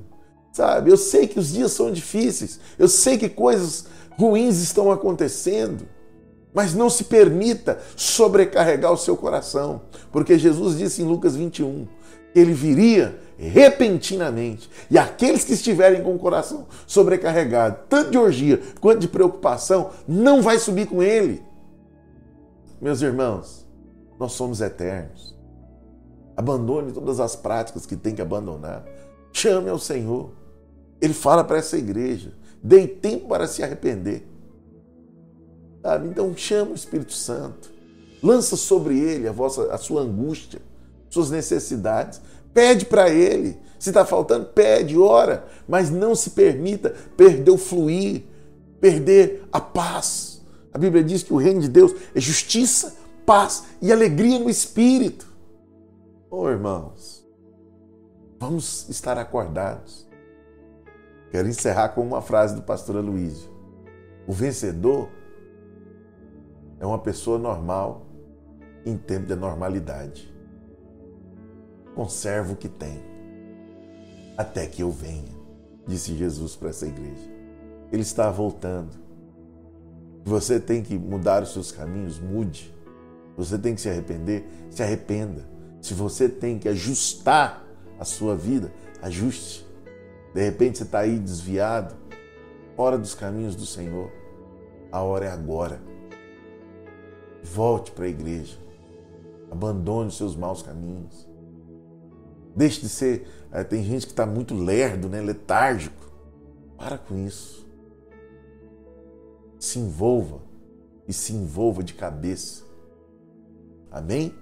Sabe? 0.53 0.91
Eu 0.91 0.97
sei 0.97 1.27
que 1.27 1.39
os 1.39 1.53
dias 1.53 1.73
são 1.73 1.91
difíceis, 1.91 2.61
eu 2.79 2.89
sei 2.89 3.19
que 3.19 3.29
coisas 3.29 3.87
ruins 4.13 4.59
estão 4.59 4.91
acontecendo, 4.91 5.87
mas 6.57 6.73
não 6.73 6.89
se 6.89 7.05
permita 7.05 7.79
sobrecarregar 7.95 8.91
o 8.91 8.97
seu 8.97 9.15
coração, 9.15 9.83
porque 10.11 10.39
Jesus 10.39 10.79
disse 10.79 11.03
em 11.03 11.05
Lucas 11.05 11.37
21 11.37 11.87
que 12.33 12.41
ele 12.41 12.55
viria 12.55 13.21
repentinamente, 13.37 14.71
e 14.91 14.97
aqueles 14.97 15.45
que 15.45 15.53
estiverem 15.53 16.03
com 16.03 16.15
o 16.15 16.19
coração 16.19 16.67
sobrecarregado, 16.87 17.81
tanto 17.91 18.11
de 18.11 18.17
orgia 18.17 18.59
quanto 18.81 19.01
de 19.01 19.09
preocupação, 19.09 19.91
não 20.09 20.41
vai 20.41 20.59
subir 20.59 20.87
com 20.87 21.03
ele. 21.03 21.45
Meus 22.81 23.03
irmãos, 23.03 23.67
nós 24.19 24.33
somos 24.33 24.63
eternos. 24.63 25.37
Abandone 26.35 26.91
todas 26.91 27.21
as 27.21 27.37
práticas 27.37 27.85
que 27.85 27.97
tem 27.97 28.15
que 28.15 28.23
abandonar. 28.23 28.83
Chame 29.31 29.69
ao 29.69 29.79
Senhor. 29.79 30.31
Ele 31.03 31.13
fala 31.13 31.45
para 31.45 31.59
essa 31.59 31.77
igreja: 31.77 32.33
dei 32.63 32.87
tempo 32.87 33.29
para 33.29 33.47
se 33.47 33.63
arrepender. 33.63 34.27
Sabe? 35.87 36.09
Então 36.09 36.37
chama 36.37 36.73
o 36.73 36.75
Espírito 36.75 37.13
Santo, 37.13 37.71
lança 38.21 38.57
sobre 38.57 38.99
ele 38.99 39.29
a, 39.29 39.31
vossa, 39.31 39.73
a 39.73 39.79
sua 39.79 40.01
angústia, 40.01 40.61
suas 41.09 41.31
necessidades, 41.31 42.21
pede 42.53 42.85
para 42.85 43.09
ele. 43.09 43.57
Se 43.79 43.91
está 43.91 44.05
faltando, 44.05 44.47
pede, 44.47 44.99
ora, 44.99 45.47
mas 45.69 45.89
não 45.89 46.17
se 46.17 46.31
permita 46.31 46.93
perder 47.17 47.53
o 47.53 47.57
fluir, 47.57 48.25
perder 48.81 49.47
a 49.53 49.61
paz. 49.61 50.43
A 50.75 50.79
Bíblia 50.79 51.05
diz 51.05 51.23
que 51.23 51.33
o 51.33 51.37
reino 51.37 51.61
de 51.61 51.69
Deus 51.69 51.95
é 52.13 52.21
justiça, 52.21 52.97
paz 53.25 53.67
e 53.81 53.93
alegria 53.93 54.41
no 54.41 54.51
espírito. 54.51 55.25
Oh, 56.29 56.49
irmãos, 56.49 57.25
vamos 58.41 58.89
estar 58.89 59.17
acordados 59.19 60.05
Quero 61.31 61.49
encerrar 61.49 61.91
com 61.91 62.01
uma 62.01 62.23
frase 62.23 62.55
do 62.55 62.63
pastor 62.63 62.97
Aloysio. 62.97 63.51
O 64.27 64.33
vencedor 64.33 65.09
é 66.79 66.87
uma 66.87 66.99
pessoa 66.99 67.39
normal 67.39 68.07
em 68.85 68.97
tempo 68.97 69.27
de 69.27 69.35
normalidade. 69.35 70.33
Conserva 71.95 72.53
o 72.53 72.57
que 72.57 72.69
tem 72.69 73.17
até 74.37 74.67
que 74.67 74.83
eu 74.83 74.91
venha, 74.91 75.35
disse 75.87 76.15
Jesus 76.15 76.55
para 76.55 76.69
essa 76.69 76.87
igreja. 76.87 77.31
Ele 77.91 78.03
está 78.03 78.31
voltando. 78.31 78.91
Você 80.25 80.61
tem 80.61 80.83
que 80.83 80.99
mudar 80.99 81.43
os 81.43 81.53
seus 81.53 81.73
caminhos, 81.73 82.19
mude. 82.19 82.75
Você 83.37 83.57
tem 83.57 83.75
que 83.75 83.81
se 83.81 83.89
arrepender, 83.89 84.45
se 84.71 84.83
arrependa. 84.83 85.49
Se 85.81 85.95
você 85.95 86.29
tem 86.29 86.59
que 86.59 86.69
ajustar 86.69 87.65
a 87.99 88.05
sua 88.05 88.35
vida, 88.35 88.73
ajuste. 89.01 89.67
De 90.35 90.43
repente 90.43 90.79
você 90.79 90.85
está 90.85 90.99
aí 91.01 91.19
desviado, 91.19 91.95
fora 92.75 92.99
dos 92.99 93.15
caminhos 93.15 93.55
do 93.57 93.65
Senhor. 93.65 94.11
A 94.93 95.01
hora 95.01 95.27
é 95.27 95.31
agora. 95.31 95.81
Volte 97.55 97.91
para 97.91 98.05
a 98.05 98.09
igreja. 98.09 98.59
Abandone 99.51 100.09
os 100.09 100.17
seus 100.17 100.35
maus 100.37 100.63
caminhos. 100.63 101.29
Deixe 102.55 102.81
de 102.81 102.89
ser. 102.89 103.29
Eh, 103.53 103.65
tem 103.65 103.83
gente 103.83 104.07
que 104.07 104.13
está 104.13 104.27
muito 104.27 104.55
lerdo, 104.55 105.09
né? 105.09 105.21
letárgico. 105.21 106.11
Para 106.77 106.99
com 106.99 107.17
isso. 107.27 107.67
Se 109.59 109.79
envolva 109.79 110.41
e 111.07 111.13
se 111.13 111.33
envolva 111.33 111.83
de 111.83 111.95
cabeça. 111.95 112.65
Amém? 113.91 114.35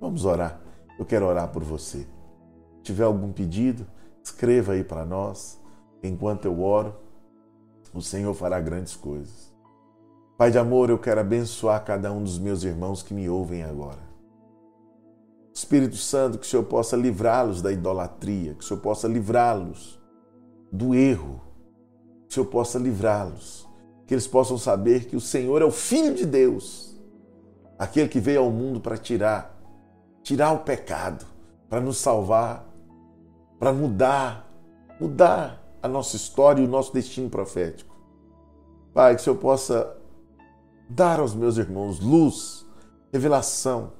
Vamos 0.00 0.24
orar. 0.24 0.60
Eu 0.98 1.04
quero 1.04 1.26
orar 1.26 1.52
por 1.52 1.62
você. 1.62 1.98
Se 1.98 2.82
tiver 2.82 3.04
algum 3.04 3.32
pedido, 3.32 3.86
Escreva 4.24 4.72
aí 4.72 4.82
para 4.82 5.04
nós. 5.04 5.60
Enquanto 6.02 6.46
eu 6.46 6.62
oro, 6.62 6.96
o 7.92 8.00
Senhor 8.00 8.32
fará 8.32 8.58
grandes 8.58 8.96
coisas. 8.96 9.53
Pai 10.36 10.50
de 10.50 10.58
amor, 10.58 10.90
eu 10.90 10.98
quero 10.98 11.20
abençoar 11.20 11.84
cada 11.84 12.12
um 12.12 12.22
dos 12.22 12.38
meus 12.38 12.64
irmãos 12.64 13.02
que 13.02 13.14
me 13.14 13.28
ouvem 13.28 13.62
agora. 13.62 14.02
Espírito 15.52 15.96
Santo, 15.96 16.38
que 16.38 16.46
o 16.46 16.48
Senhor 16.48 16.64
possa 16.64 16.96
livrá-los 16.96 17.62
da 17.62 17.70
idolatria, 17.70 18.54
que 18.54 18.64
o 18.64 18.66
Senhor 18.66 18.80
possa 18.80 19.06
livrá-los 19.06 20.00
do 20.72 20.94
erro, 20.94 21.40
que 22.26 22.32
o 22.32 22.34
Senhor 22.34 22.46
possa 22.46 22.78
livrá-los, 22.78 23.68
que 24.06 24.14
eles 24.14 24.26
possam 24.26 24.58
saber 24.58 25.06
que 25.06 25.14
o 25.14 25.20
Senhor 25.20 25.62
é 25.62 25.64
o 25.64 25.70
Filho 25.70 26.14
de 26.14 26.26
Deus, 26.26 27.00
aquele 27.78 28.08
que 28.08 28.18
veio 28.18 28.40
ao 28.40 28.50
mundo 28.50 28.80
para 28.80 28.96
tirar, 28.96 29.56
tirar 30.22 30.52
o 30.52 30.58
pecado, 30.58 31.24
para 31.68 31.80
nos 31.80 31.98
salvar 31.98 32.74
para 33.64 33.72
mudar, 33.72 34.46
mudar 35.00 35.62
a 35.82 35.88
nossa 35.88 36.16
história 36.16 36.60
e 36.60 36.66
o 36.66 36.68
nosso 36.68 36.92
destino 36.92 37.30
profético. 37.30 37.96
Pai, 38.92 39.14
que 39.14 39.22
o 39.22 39.24
Senhor 39.24 39.36
possa 39.36 39.96
dar 40.88 41.20
aos 41.20 41.34
meus 41.34 41.56
irmãos 41.56 42.00
luz, 42.00 42.66
revelação, 43.12 43.92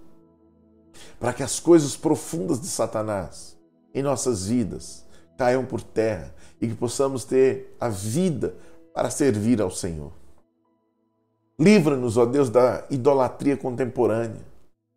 para 1.19 1.33
que 1.33 1.43
as 1.43 1.59
coisas 1.59 1.97
profundas 1.97 2.61
de 2.61 2.67
Satanás 2.67 3.59
em 3.95 4.03
nossas 4.03 4.47
vidas 4.47 5.07
caiam 5.37 5.65
por 5.65 5.83
terra 5.83 6.35
e 6.61 6.69
que 6.69 6.75
possamos 6.75 7.25
ter 7.25 7.77
a 7.81 7.89
vida 7.89 8.55
para 8.93 9.11
servir 9.11 9.61
ao 9.61 9.71
Senhor. 9.71 10.13
Livra-nos, 11.59 12.17
ó 12.17 12.27
Deus, 12.27 12.51
da 12.51 12.85
idolatria 12.91 13.57
contemporânea 13.57 14.55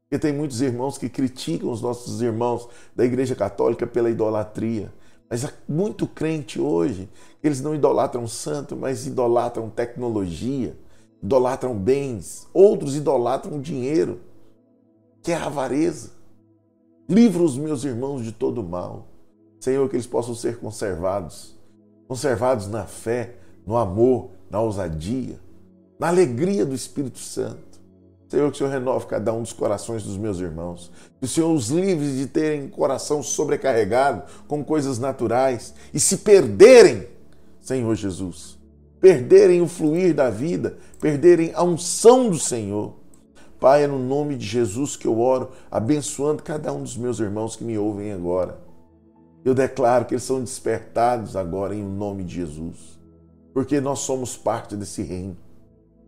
porque 0.07 0.19
tem 0.19 0.31
muitos 0.31 0.61
irmãos 0.61 0.97
que 0.97 1.09
criticam 1.09 1.69
os 1.69 1.81
nossos 1.81 2.21
irmãos 2.21 2.69
da 2.95 3.03
Igreja 3.03 3.35
Católica 3.35 3.85
pela 3.85 4.09
idolatria. 4.09 4.91
Mas 5.29 5.43
há 5.43 5.51
muito 5.67 6.07
crente 6.07 6.61
hoje, 6.61 7.09
eles 7.43 7.59
não 7.59 7.75
idolatram 7.75 8.25
santo, 8.25 8.73
mas 8.73 9.05
idolatram 9.05 9.69
tecnologia, 9.69 10.77
idolatram 11.21 11.75
bens, 11.75 12.47
outros 12.53 12.95
idolatram 12.95 13.59
dinheiro, 13.59 14.19
que 15.21 15.31
é 15.31 15.35
a 15.35 15.45
avareza. 15.45 16.11
Livra 17.09 17.41
os 17.41 17.57
meus 17.57 17.83
irmãos 17.83 18.23
de 18.23 18.31
todo 18.31 18.63
mal. 18.63 19.07
Senhor, 19.59 19.89
que 19.89 19.95
eles 19.95 20.07
possam 20.07 20.35
ser 20.35 20.57
conservados, 20.59 21.55
conservados 22.07 22.67
na 22.67 22.85
fé, 22.85 23.35
no 23.65 23.75
amor, 23.75 24.29
na 24.49 24.61
ousadia, 24.61 25.39
na 25.99 26.07
alegria 26.07 26.65
do 26.65 26.75
Espírito 26.75 27.19
Santo. 27.19 27.67
Senhor, 28.29 28.49
que 28.51 28.55
o 28.55 28.57
Senhor 28.57 28.69
renove 28.69 29.07
cada 29.07 29.33
um 29.33 29.41
dos 29.41 29.53
corações 29.53 30.03
dos 30.03 30.17
meus 30.17 30.39
irmãos. 30.39 30.91
Que 31.19 31.25
o 31.25 31.27
Senhor 31.27 31.51
os 31.51 31.69
livre 31.69 32.17
de 32.17 32.27
terem 32.27 32.67
coração 32.67 33.23
sobrecarregado 33.23 34.23
com 34.47 34.63
coisas 34.63 34.99
naturais 34.99 35.73
e 35.93 35.99
se 35.99 36.17
perderem, 36.17 37.07
Senhor 37.61 37.95
Jesus, 37.95 38.56
perderem 38.99 39.61
o 39.61 39.67
fluir 39.67 40.13
da 40.13 40.29
vida, 40.29 40.77
perderem 40.99 41.51
a 41.53 41.63
unção 41.63 42.29
do 42.29 42.39
Senhor. 42.39 42.95
Pai, 43.59 43.83
é 43.83 43.87
no 43.87 43.99
nome 43.99 44.35
de 44.35 44.45
Jesus 44.45 44.95
que 44.95 45.07
eu 45.07 45.19
oro, 45.19 45.51
abençoando 45.71 46.43
cada 46.43 46.71
um 46.71 46.83
dos 46.83 46.95
meus 46.95 47.19
irmãos 47.19 47.55
que 47.55 47.63
me 47.63 47.77
ouvem 47.77 48.11
agora. 48.11 48.59
Eu 49.43 49.53
declaro 49.53 50.05
que 50.05 50.13
eles 50.13 50.23
são 50.23 50.41
despertados 50.41 51.35
agora 51.35 51.73
em 51.73 51.83
nome 51.83 52.23
de 52.23 52.35
Jesus, 52.35 52.99
porque 53.53 53.79
nós 53.79 53.99
somos 53.99 54.35
parte 54.35 54.75
desse 54.75 55.01
reino. 55.01 55.37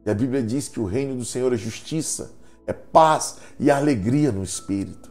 E 0.05 0.09
a 0.09 0.13
Bíblia 0.13 0.43
diz 0.43 0.67
que 0.67 0.79
o 0.79 0.85
reino 0.85 1.15
do 1.15 1.25
Senhor 1.25 1.53
é 1.53 1.57
justiça, 1.57 2.33
é 2.67 2.73
paz 2.73 3.37
e 3.59 3.71
alegria 3.71 4.31
no 4.31 4.43
espírito. 4.43 5.09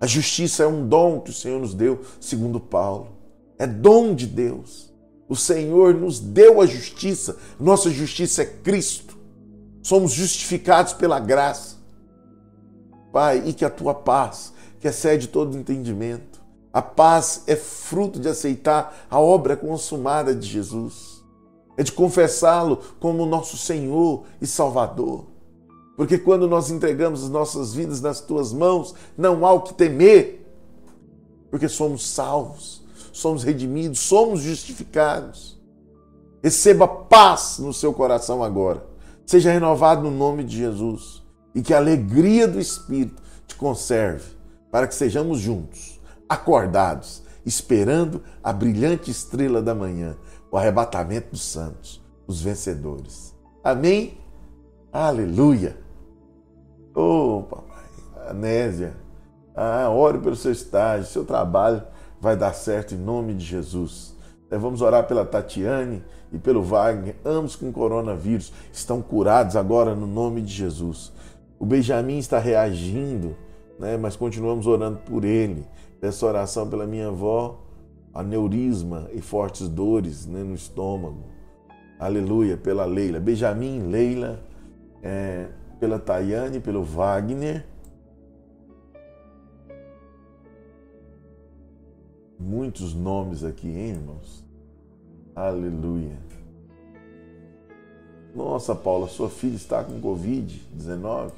A 0.00 0.06
justiça 0.06 0.62
é 0.62 0.66
um 0.66 0.86
dom 0.86 1.20
que 1.20 1.30
o 1.30 1.34
Senhor 1.34 1.60
nos 1.60 1.74
deu, 1.74 2.00
segundo 2.20 2.60
Paulo. 2.60 3.16
É 3.58 3.66
dom 3.66 4.14
de 4.14 4.26
Deus. 4.26 4.92
O 5.28 5.34
Senhor 5.34 5.94
nos 5.94 6.20
deu 6.20 6.60
a 6.60 6.66
justiça. 6.66 7.36
Nossa 7.58 7.90
justiça 7.90 8.42
é 8.42 8.46
Cristo. 8.46 9.16
Somos 9.82 10.12
justificados 10.12 10.92
pela 10.92 11.18
graça. 11.18 11.76
Pai, 13.12 13.42
e 13.46 13.52
que 13.52 13.64
a 13.64 13.70
tua 13.70 13.94
paz, 13.94 14.52
que 14.80 14.86
excede 14.86 15.28
todo 15.28 15.56
entendimento, 15.56 16.40
a 16.72 16.82
paz 16.82 17.42
é 17.46 17.56
fruto 17.56 18.20
de 18.20 18.28
aceitar 18.28 19.06
a 19.10 19.18
obra 19.18 19.56
consumada 19.56 20.34
de 20.34 20.46
Jesus. 20.46 21.24
É 21.76 21.82
de 21.82 21.92
confessá-lo 21.92 22.78
como 23.00 23.26
nosso 23.26 23.56
Senhor 23.56 24.24
e 24.40 24.46
Salvador. 24.46 25.26
Porque 25.96 26.18
quando 26.18 26.46
nós 26.46 26.70
entregamos 26.70 27.24
as 27.24 27.30
nossas 27.30 27.72
vidas 27.72 28.00
nas 28.00 28.20
tuas 28.20 28.52
mãos, 28.52 28.94
não 29.16 29.46
há 29.46 29.52
o 29.52 29.62
que 29.62 29.72
temer, 29.72 30.46
porque 31.50 31.68
somos 31.68 32.06
salvos, 32.06 32.84
somos 33.16 33.42
redimidos, 33.42 34.00
somos 34.00 34.42
justificados. 34.42 35.58
Receba 36.42 36.86
paz 36.86 37.58
no 37.58 37.72
seu 37.72 37.92
coração 37.92 38.44
agora. 38.44 38.86
Seja 39.24 39.50
renovado 39.50 40.02
no 40.02 40.10
nome 40.10 40.44
de 40.44 40.58
Jesus 40.58 41.22
e 41.54 41.62
que 41.62 41.72
a 41.72 41.78
alegria 41.78 42.46
do 42.46 42.60
Espírito 42.60 43.22
te 43.46 43.56
conserve 43.56 44.36
para 44.70 44.86
que 44.86 44.94
sejamos 44.94 45.40
juntos, 45.40 45.98
acordados, 46.28 47.22
esperando 47.44 48.22
a 48.44 48.52
brilhante 48.52 49.10
estrela 49.10 49.62
da 49.62 49.74
manhã, 49.74 50.16
o 50.50 50.56
arrebatamento 50.58 51.30
dos 51.30 51.42
santos, 51.42 52.04
os 52.26 52.42
vencedores. 52.42 53.34
Amém? 53.64 54.18
Aleluia! 54.92 55.78
Oh, 56.94 57.44
papai, 57.48 57.86
Anésia, 58.28 58.94
ah, 59.54 59.88
ore 59.88 60.18
pelo 60.18 60.36
seu 60.36 60.52
estágio, 60.52 61.06
seu 61.06 61.24
trabalho 61.24 61.82
vai 62.20 62.36
dar 62.36 62.52
certo 62.54 62.94
em 62.94 62.98
nome 62.98 63.34
de 63.34 63.44
Jesus. 63.44 64.16
É, 64.50 64.56
vamos 64.56 64.80
orar 64.80 65.06
pela 65.06 65.24
Tatiane 65.24 66.02
e 66.32 66.38
pelo 66.38 66.62
Wagner, 66.62 67.16
ambos 67.24 67.56
com 67.56 67.72
coronavírus, 67.72 68.52
estão 68.72 69.02
curados 69.02 69.56
agora 69.56 69.94
no 69.94 70.06
nome 70.06 70.40
de 70.40 70.52
Jesus. 70.52 71.12
O 71.58 71.64
Benjamin 71.64 72.18
está 72.18 72.38
reagindo, 72.38 73.36
né, 73.78 73.96
mas 73.96 74.16
continuamos 74.16 74.66
orando 74.66 74.98
por 74.98 75.24
ele. 75.24 75.64
Peço 76.00 76.26
oração 76.26 76.68
pela 76.68 76.86
minha 76.86 77.08
avó, 77.08 77.60
aneurisma 78.12 79.08
e 79.12 79.20
fortes 79.20 79.68
dores 79.68 80.26
né, 80.26 80.42
no 80.42 80.54
estômago. 80.54 81.24
Aleluia, 81.98 82.56
pela 82.56 82.84
Leila. 82.84 83.18
Benjamin, 83.18 83.88
Leila, 83.88 84.40
é, 85.02 85.46
pela 85.80 85.98
Tayane, 85.98 86.60
pelo 86.60 86.84
Wagner. 86.84 87.64
Muitos 92.38 92.94
nomes 92.94 93.42
aqui, 93.42 93.68
hein, 93.68 93.90
irmãos? 93.90 94.44
Aleluia. 95.34 96.16
Nossa, 98.34 98.74
Paula, 98.74 99.08
sua 99.08 99.30
filha 99.30 99.56
está 99.56 99.82
com 99.82 100.00
Covid-19. 100.00 101.32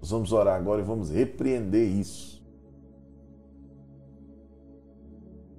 Nós 0.00 0.10
vamos 0.10 0.32
orar 0.32 0.56
agora 0.56 0.80
e 0.80 0.84
vamos 0.84 1.10
repreender 1.10 1.88
isso. 1.88 2.42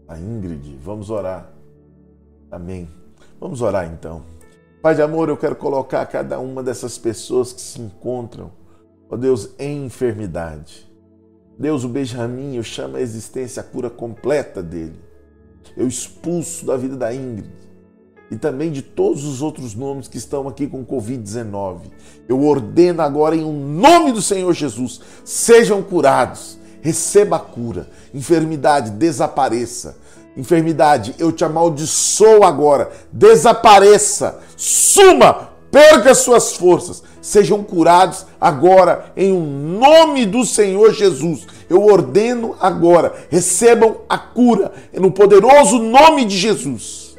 A 0.07 0.19
Ingrid, 0.19 0.77
vamos 0.83 1.09
orar. 1.09 1.49
Amém. 2.51 2.89
Vamos 3.39 3.61
orar 3.61 3.91
então. 3.91 4.21
Pai 4.81 4.93
de 4.93 5.01
amor, 5.01 5.29
eu 5.29 5.37
quero 5.37 5.55
colocar 5.55 6.05
cada 6.05 6.39
uma 6.39 6.61
dessas 6.61 6.97
pessoas 6.97 7.53
que 7.53 7.61
se 7.61 7.79
encontram, 7.79 8.51
ó 9.09 9.15
Deus, 9.15 9.49
em 9.57 9.85
enfermidade. 9.85 10.85
Deus, 11.57 11.83
o 11.83 11.89
Benjamin, 11.89 12.55
eu 12.55 12.63
chamo 12.63 12.97
a 12.97 13.01
existência, 13.01 13.61
a 13.61 13.63
cura 13.63 13.89
completa 13.89 14.61
dele. 14.61 14.99
Eu 15.77 15.87
expulso 15.87 16.65
da 16.65 16.77
vida 16.77 16.95
da 16.95 17.13
Ingrid 17.13 17.49
e 18.29 18.35
também 18.35 18.71
de 18.71 18.81
todos 18.81 19.25
os 19.25 19.41
outros 19.41 19.75
nomes 19.75 20.07
que 20.07 20.17
estão 20.17 20.47
aqui 20.47 20.67
com 20.67 20.85
Covid-19. 20.85 21.81
Eu 22.27 22.43
ordeno 22.43 23.01
agora, 23.01 23.35
em 23.35 23.43
um 23.43 23.67
nome 23.67 24.11
do 24.11 24.21
Senhor 24.21 24.53
Jesus, 24.53 25.01
sejam 25.23 25.81
curados, 25.81 26.57
receba 26.81 27.35
a 27.35 27.39
cura, 27.39 27.89
enfermidade 28.13 28.91
desapareça 28.91 30.03
Enfermidade, 30.35 31.13
eu 31.19 31.31
te 31.31 31.45
amaldiçoo 31.45 32.43
agora. 32.43 32.91
Desapareça, 33.11 34.39
suma, 34.57 35.49
perca 35.71 36.15
suas 36.15 36.53
forças. 36.53 37.03
Sejam 37.23 37.63
curados 37.63 38.25
agora 38.39 39.11
em 39.17 39.31
um 39.31 39.79
nome 39.79 40.25
do 40.25 40.45
Senhor 40.45 40.93
Jesus. 40.93 41.47
Eu 41.67 41.83
ordeno 41.85 42.55
agora, 42.59 43.13
recebam 43.31 44.01
a 44.07 44.17
cura 44.17 44.71
no 44.93 45.09
poderoso 45.09 45.79
nome 45.79 46.25
de 46.25 46.37
Jesus. 46.37 47.17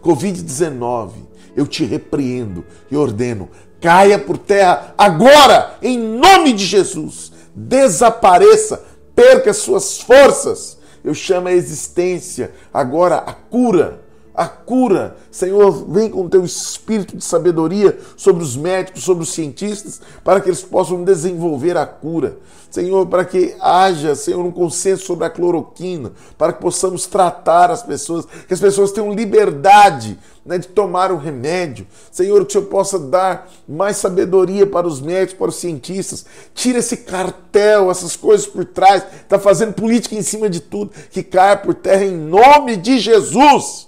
Covid-19, 0.00 1.10
eu 1.56 1.66
te 1.66 1.84
repreendo 1.84 2.64
e 2.88 2.96
ordeno, 2.96 3.48
caia 3.80 4.18
por 4.18 4.38
terra 4.38 4.94
agora 4.96 5.76
em 5.82 5.98
nome 5.98 6.52
de 6.52 6.64
Jesus. 6.64 7.32
Desapareça, 7.54 8.84
perca 9.14 9.52
suas 9.52 9.98
forças 9.98 10.76
eu 11.06 11.14
chamo 11.14 11.46
a 11.46 11.52
existência, 11.52 12.50
agora 12.74 13.18
a 13.18 13.32
cura. 13.32 14.00
A 14.36 14.46
cura, 14.46 15.16
Senhor, 15.30 15.86
vem 15.88 16.10
com 16.10 16.26
o 16.26 16.28
teu 16.28 16.44
espírito 16.44 17.16
de 17.16 17.24
sabedoria 17.24 17.98
sobre 18.18 18.42
os 18.42 18.54
médicos, 18.54 19.02
sobre 19.02 19.22
os 19.22 19.32
cientistas, 19.32 20.02
para 20.22 20.42
que 20.42 20.50
eles 20.50 20.62
possam 20.62 21.02
desenvolver 21.02 21.74
a 21.74 21.86
cura. 21.86 22.36
Senhor, 22.70 23.06
para 23.06 23.24
que 23.24 23.56
haja, 23.58 24.14
Senhor, 24.14 24.44
um 24.44 24.52
consenso 24.52 25.06
sobre 25.06 25.24
a 25.24 25.30
cloroquina, 25.30 26.12
para 26.36 26.52
que 26.52 26.60
possamos 26.60 27.06
tratar 27.06 27.70
as 27.70 27.82
pessoas, 27.82 28.26
que 28.46 28.52
as 28.52 28.60
pessoas 28.60 28.92
tenham 28.92 29.14
liberdade 29.14 30.18
né, 30.44 30.58
de 30.58 30.68
tomar 30.68 31.10
o 31.10 31.16
remédio. 31.16 31.86
Senhor, 32.12 32.44
que 32.44 32.50
o 32.50 32.52
Senhor 32.52 32.66
possa 32.66 32.98
dar 32.98 33.50
mais 33.66 33.96
sabedoria 33.96 34.66
para 34.66 34.86
os 34.86 35.00
médicos, 35.00 35.38
para 35.38 35.48
os 35.48 35.56
cientistas. 35.56 36.26
Tira 36.54 36.80
esse 36.80 36.98
cartel, 36.98 37.90
essas 37.90 38.16
coisas 38.16 38.46
por 38.46 38.66
trás, 38.66 39.02
está 39.22 39.38
fazendo 39.38 39.72
política 39.72 40.14
em 40.14 40.20
cima 40.20 40.50
de 40.50 40.60
tudo, 40.60 40.92
que 41.10 41.22
caia 41.22 41.56
por 41.56 41.72
terra 41.72 42.04
em 42.04 42.14
nome 42.14 42.76
de 42.76 42.98
Jesus. 42.98 43.85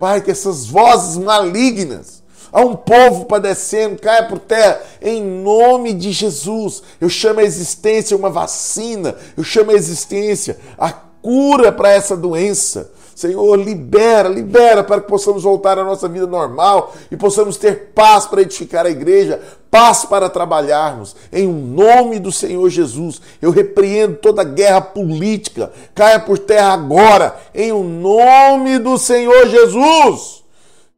Pai, 0.00 0.22
que 0.22 0.30
essas 0.30 0.64
vozes 0.64 1.18
malignas 1.18 2.22
a 2.50 2.62
um 2.62 2.74
povo 2.74 3.26
padecendo, 3.26 4.00
caia 4.00 4.26
por 4.26 4.38
terra, 4.38 4.80
em 5.00 5.22
nome 5.22 5.92
de 5.92 6.10
Jesus. 6.10 6.82
Eu 6.98 7.10
chamo 7.10 7.40
a 7.40 7.44
existência 7.44 8.16
uma 8.16 8.30
vacina, 8.30 9.14
eu 9.36 9.44
chamo 9.44 9.70
a 9.70 9.74
existência 9.74 10.58
a 10.78 10.90
cura 10.90 11.70
para 11.70 11.90
essa 11.90 12.16
doença. 12.16 12.90
Senhor, 13.20 13.54
libera, 13.56 14.30
libera 14.30 14.82
para 14.82 15.02
que 15.02 15.06
possamos 15.06 15.42
voltar 15.42 15.78
à 15.78 15.84
nossa 15.84 16.08
vida 16.08 16.26
normal 16.26 16.94
e 17.10 17.16
possamos 17.18 17.58
ter 17.58 17.92
paz 17.94 18.24
para 18.24 18.40
edificar 18.40 18.86
a 18.86 18.90
igreja, 18.90 19.38
paz 19.70 20.06
para 20.06 20.30
trabalharmos. 20.30 21.14
Em 21.30 21.46
nome 21.46 22.18
do 22.18 22.32
Senhor 22.32 22.66
Jesus, 22.70 23.20
eu 23.42 23.50
repreendo 23.50 24.16
toda 24.16 24.42
guerra 24.42 24.80
política, 24.80 25.70
caia 25.94 26.18
por 26.18 26.38
terra 26.38 26.72
agora, 26.72 27.36
em 27.54 27.70
o 27.72 27.84
nome 27.84 28.78
do 28.78 28.96
Senhor 28.96 29.46
Jesus. 29.48 30.40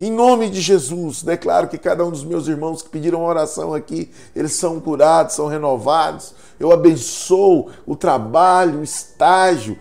Em 0.00 0.10
nome 0.10 0.48
de 0.48 0.60
Jesus, 0.60 1.24
declaro 1.24 1.68
que 1.68 1.78
cada 1.78 2.04
um 2.04 2.10
dos 2.10 2.24
meus 2.24 2.46
irmãos 2.46 2.82
que 2.82 2.88
pediram 2.88 3.24
oração 3.24 3.74
aqui, 3.74 4.10
eles 4.34 4.52
são 4.52 4.80
curados, 4.80 5.34
são 5.34 5.48
renovados. 5.48 6.34
Eu 6.58 6.70
abençoo 6.70 7.70
o 7.84 7.96
trabalho, 7.96 8.80
o 8.80 8.84
estágio, 8.84 9.76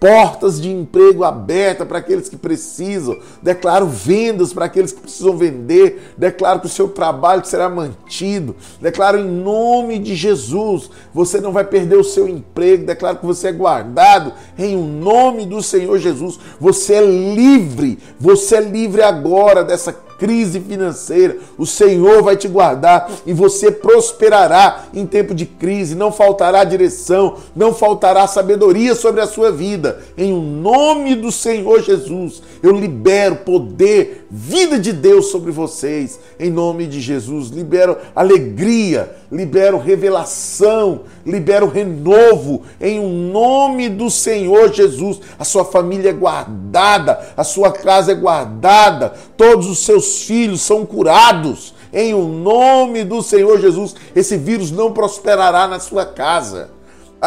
portas 0.00 0.60
de 0.60 0.70
emprego 0.70 1.24
abertas 1.24 1.86
para 1.86 1.98
aqueles 1.98 2.28
que 2.28 2.36
precisam, 2.36 3.18
declaro 3.42 3.86
vendas 3.86 4.52
para 4.52 4.66
aqueles 4.66 4.92
que 4.92 5.00
precisam 5.00 5.36
vender, 5.36 6.12
declaro 6.16 6.60
que 6.60 6.66
o 6.66 6.70
seu 6.70 6.88
trabalho 6.88 7.44
será 7.44 7.68
mantido, 7.68 8.54
declaro 8.80 9.18
em 9.18 9.26
nome 9.26 9.98
de 9.98 10.14
Jesus, 10.14 10.90
você 11.12 11.40
não 11.40 11.52
vai 11.52 11.64
perder 11.64 11.96
o 11.96 12.04
seu 12.04 12.28
emprego, 12.28 12.84
declaro 12.84 13.18
que 13.18 13.26
você 13.26 13.48
é 13.48 13.52
guardado 13.52 14.32
em 14.58 14.76
nome 14.76 15.46
do 15.46 15.62
Senhor 15.62 15.98
Jesus, 15.98 16.38
você 16.60 16.94
é 16.94 17.06
livre, 17.34 17.98
você 18.18 18.56
é 18.56 18.60
livre 18.60 19.02
agora 19.02 19.64
dessa 19.64 19.92
crise 20.24 20.58
financeira, 20.58 21.36
o 21.58 21.66
Senhor 21.66 22.22
vai 22.22 22.34
te 22.34 22.48
guardar 22.48 23.10
e 23.26 23.34
você 23.34 23.70
prosperará 23.70 24.86
em 24.94 25.04
tempo 25.04 25.34
de 25.34 25.44
crise. 25.44 25.94
Não 25.94 26.10
faltará 26.10 26.64
direção, 26.64 27.36
não 27.54 27.74
faltará 27.74 28.26
sabedoria 28.26 28.94
sobre 28.94 29.20
a 29.20 29.26
sua 29.26 29.52
vida. 29.52 30.00
Em 30.16 30.32
nome 30.32 31.14
do 31.14 31.30
Senhor 31.30 31.82
Jesus, 31.82 32.42
eu 32.62 32.72
libero 32.72 33.36
poder, 33.36 34.26
vida 34.30 34.78
de 34.78 34.94
Deus 34.94 35.26
sobre 35.26 35.52
vocês. 35.52 36.18
Em 36.40 36.50
nome 36.50 36.86
de 36.86 37.02
Jesus, 37.02 37.50
libero 37.50 37.98
alegria, 38.16 39.14
libero 39.30 39.76
revelação, 39.76 41.02
libero 41.24 41.68
renovo. 41.68 42.62
Em 42.80 42.98
o 43.00 43.08
nome 43.08 43.88
do 43.88 44.10
Senhor 44.10 44.72
Jesus, 44.72 45.20
a 45.38 45.44
sua 45.44 45.64
família 45.64 46.10
é 46.10 46.12
guardada, 46.12 47.32
a 47.36 47.44
sua 47.44 47.72
casa 47.72 48.12
é 48.12 48.14
guardada, 48.14 49.14
todos 49.36 49.66
os 49.66 49.84
seus 49.84 50.22
filhos 50.22 50.60
são 50.60 50.84
curados. 50.84 51.74
Em 51.92 52.12
o 52.12 52.26
nome 52.26 53.04
do 53.04 53.22
Senhor 53.22 53.60
Jesus, 53.60 53.94
esse 54.14 54.36
vírus 54.36 54.70
não 54.70 54.92
prosperará 54.92 55.68
na 55.68 55.78
sua 55.78 56.04
casa 56.04 56.70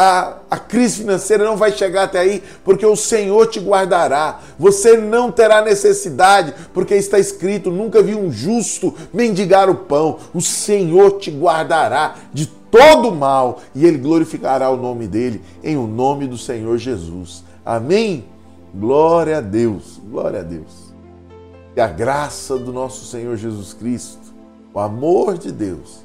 a, 0.00 0.36
a 0.48 0.56
crise 0.56 0.98
financeira 0.98 1.44
não 1.44 1.56
vai 1.56 1.72
chegar 1.72 2.04
até 2.04 2.20
aí, 2.20 2.40
porque 2.62 2.86
o 2.86 2.94
Senhor 2.94 3.48
te 3.48 3.58
guardará. 3.58 4.38
Você 4.56 4.96
não 4.96 5.32
terá 5.32 5.60
necessidade, 5.60 6.54
porque 6.72 6.94
está 6.94 7.18
escrito: 7.18 7.68
nunca 7.68 8.00
vi 8.00 8.14
um 8.14 8.30
justo 8.30 8.94
mendigar 9.12 9.68
o 9.68 9.74
pão. 9.74 10.20
O 10.32 10.40
Senhor 10.40 11.18
te 11.18 11.32
guardará 11.32 12.14
de 12.32 12.46
todo 12.46 13.10
mal 13.10 13.60
e 13.74 13.84
ele 13.84 13.98
glorificará 13.98 14.70
o 14.70 14.76
nome 14.76 15.08
dele 15.08 15.42
em 15.64 15.76
o 15.76 15.88
nome 15.88 16.28
do 16.28 16.38
Senhor 16.38 16.78
Jesus. 16.78 17.42
Amém? 17.66 18.24
Glória 18.72 19.38
a 19.38 19.40
Deus, 19.40 20.00
glória 20.08 20.40
a 20.40 20.44
Deus. 20.44 20.94
Que 21.74 21.80
a 21.80 21.88
graça 21.88 22.56
do 22.56 22.72
nosso 22.72 23.04
Senhor 23.04 23.36
Jesus 23.36 23.72
Cristo, 23.72 24.32
o 24.72 24.78
amor 24.78 25.36
de 25.36 25.50
Deus 25.50 26.04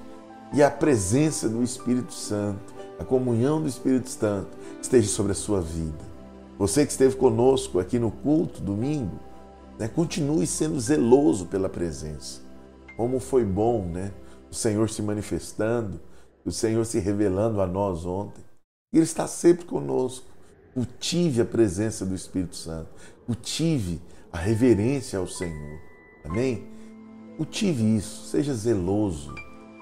e 0.51 0.63
a 0.63 0.71
presença 0.71 1.47
do 1.47 1.61
Espírito 1.61 2.13
Santo 2.13 2.72
a 3.03 3.05
comunhão 3.05 3.61
do 3.61 3.67
Espírito 3.67 4.09
Santo 4.09 4.57
esteja 4.81 5.07
sobre 5.07 5.33
a 5.33 5.35
sua 5.35 5.61
vida. 5.61 6.13
Você 6.57 6.85
que 6.85 6.91
esteve 6.91 7.15
conosco 7.15 7.79
aqui 7.79 7.99
no 7.99 8.09
culto 8.09 8.61
domingo, 8.61 9.19
né, 9.77 9.87
continue 9.87 10.47
sendo 10.47 10.79
zeloso 10.79 11.45
pela 11.47 11.67
presença. 11.67 12.41
Como 12.95 13.19
foi 13.19 13.43
bom, 13.43 13.85
né? 13.85 14.11
O 14.49 14.55
Senhor 14.55 14.89
se 14.89 15.01
manifestando, 15.01 15.99
o 16.45 16.51
Senhor 16.51 16.85
se 16.85 16.99
revelando 16.99 17.59
a 17.59 17.67
nós 17.67 18.05
ontem. 18.05 18.43
Ele 18.93 19.03
está 19.03 19.27
sempre 19.27 19.65
conosco. 19.65 20.27
Cultive 20.73 21.41
a 21.41 21.45
presença 21.45 22.05
do 22.05 22.15
Espírito 22.15 22.55
Santo. 22.55 22.89
Cultive 23.25 24.01
a 24.31 24.37
reverência 24.37 25.19
ao 25.19 25.27
Senhor. 25.27 25.79
Amém? 26.23 26.67
Cultive 27.37 27.97
isso. 27.97 28.27
Seja 28.27 28.53
zeloso. 28.53 29.33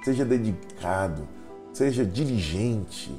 Seja 0.04 0.26
dedicado 0.26 1.28
seja 1.74 2.06
diligente, 2.06 3.12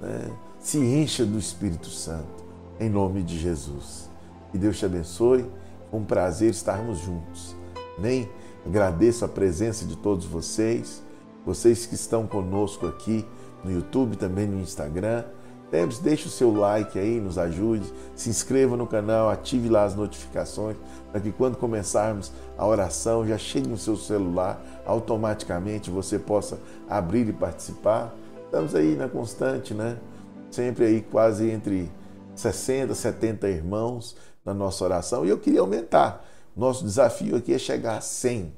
né? 0.00 0.30
se 0.58 0.78
encha 0.78 1.24
do 1.24 1.38
Espírito 1.38 1.88
Santo, 1.88 2.44
em 2.78 2.88
nome 2.88 3.22
de 3.22 3.38
Jesus. 3.38 4.10
Que 4.50 4.58
Deus 4.58 4.78
te 4.78 4.84
abençoe, 4.84 5.46
foi 5.90 6.00
um 6.00 6.04
prazer 6.04 6.50
estarmos 6.50 6.98
juntos. 6.98 7.56
Nem 7.98 8.28
agradeço 8.66 9.24
a 9.24 9.28
presença 9.28 9.84
de 9.84 9.96
todos 9.96 10.24
vocês, 10.24 11.02
vocês 11.44 11.86
que 11.86 11.94
estão 11.94 12.26
conosco 12.26 12.86
aqui 12.86 13.26
no 13.64 13.70
YouTube, 13.70 14.16
também 14.16 14.46
no 14.46 14.60
Instagram. 14.60 15.24
Lembre-se, 15.70 16.02
deixe 16.02 16.26
o 16.26 16.30
seu 16.30 16.52
like 16.52 16.98
aí, 16.98 17.18
nos 17.18 17.38
ajude, 17.38 17.90
se 18.14 18.28
inscreva 18.28 18.76
no 18.76 18.86
canal, 18.86 19.30
ative 19.30 19.70
lá 19.70 19.84
as 19.84 19.94
notificações, 19.94 20.76
para 21.10 21.20
que 21.20 21.32
quando 21.32 21.56
começarmos 21.56 22.30
a 22.58 22.66
oração 22.66 23.26
já 23.26 23.38
chegue 23.38 23.68
no 23.68 23.78
seu 23.78 23.96
celular, 23.96 24.62
automaticamente 24.84 25.90
você 25.90 26.18
possa 26.18 26.58
abrir 26.88 27.28
e 27.28 27.32
participar. 27.32 28.14
Estamos 28.44 28.74
aí 28.74 28.96
na 28.96 29.08
constante, 29.08 29.74
né? 29.74 29.98
Sempre 30.50 30.84
aí 30.84 31.00
quase 31.00 31.50
entre 31.50 31.90
60, 32.34 32.94
70 32.94 33.48
irmãos 33.48 34.16
na 34.44 34.52
nossa 34.52 34.84
oração. 34.84 35.24
E 35.24 35.28
eu 35.28 35.38
queria 35.38 35.60
aumentar. 35.60 36.24
Nosso 36.54 36.84
desafio 36.84 37.36
aqui 37.36 37.54
é 37.54 37.58
chegar 37.58 37.96
a 37.96 38.00
100. 38.00 38.52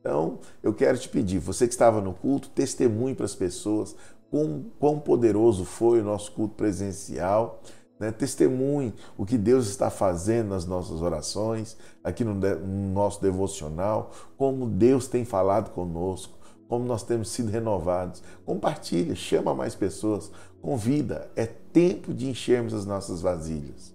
Então, 0.00 0.38
eu 0.62 0.72
quero 0.72 0.98
te 0.98 1.08
pedir, 1.08 1.38
você 1.38 1.66
que 1.66 1.74
estava 1.74 2.00
no 2.00 2.14
culto, 2.14 2.48
testemunhe 2.48 3.14
para 3.14 3.24
as 3.24 3.34
pessoas, 3.34 3.96
quão, 4.30 4.64
quão 4.78 4.98
poderoso 5.00 5.64
foi 5.64 6.00
o 6.00 6.04
nosso 6.04 6.32
culto 6.32 6.54
presencial. 6.54 7.60
Né? 7.98 8.10
Testemunhe 8.10 8.94
o 9.16 9.24
que 9.24 9.38
Deus 9.38 9.68
está 9.68 9.90
fazendo 9.90 10.50
nas 10.50 10.66
nossas 10.66 11.00
orações, 11.02 11.76
aqui 12.04 12.24
no, 12.24 12.34
no 12.34 12.92
nosso 12.92 13.20
devocional, 13.20 14.12
como 14.36 14.66
Deus 14.66 15.08
tem 15.08 15.24
falado 15.24 15.70
conosco, 15.70 16.36
como 16.68 16.84
nós 16.84 17.02
temos 17.02 17.30
sido 17.30 17.50
renovados. 17.50 18.22
Compartilha, 18.44 19.14
chama 19.14 19.54
mais 19.54 19.74
pessoas, 19.74 20.30
convida. 20.60 21.30
É 21.36 21.46
tempo 21.46 22.12
de 22.12 22.28
enchermos 22.28 22.74
as 22.74 22.84
nossas 22.84 23.20
vasilhas, 23.20 23.94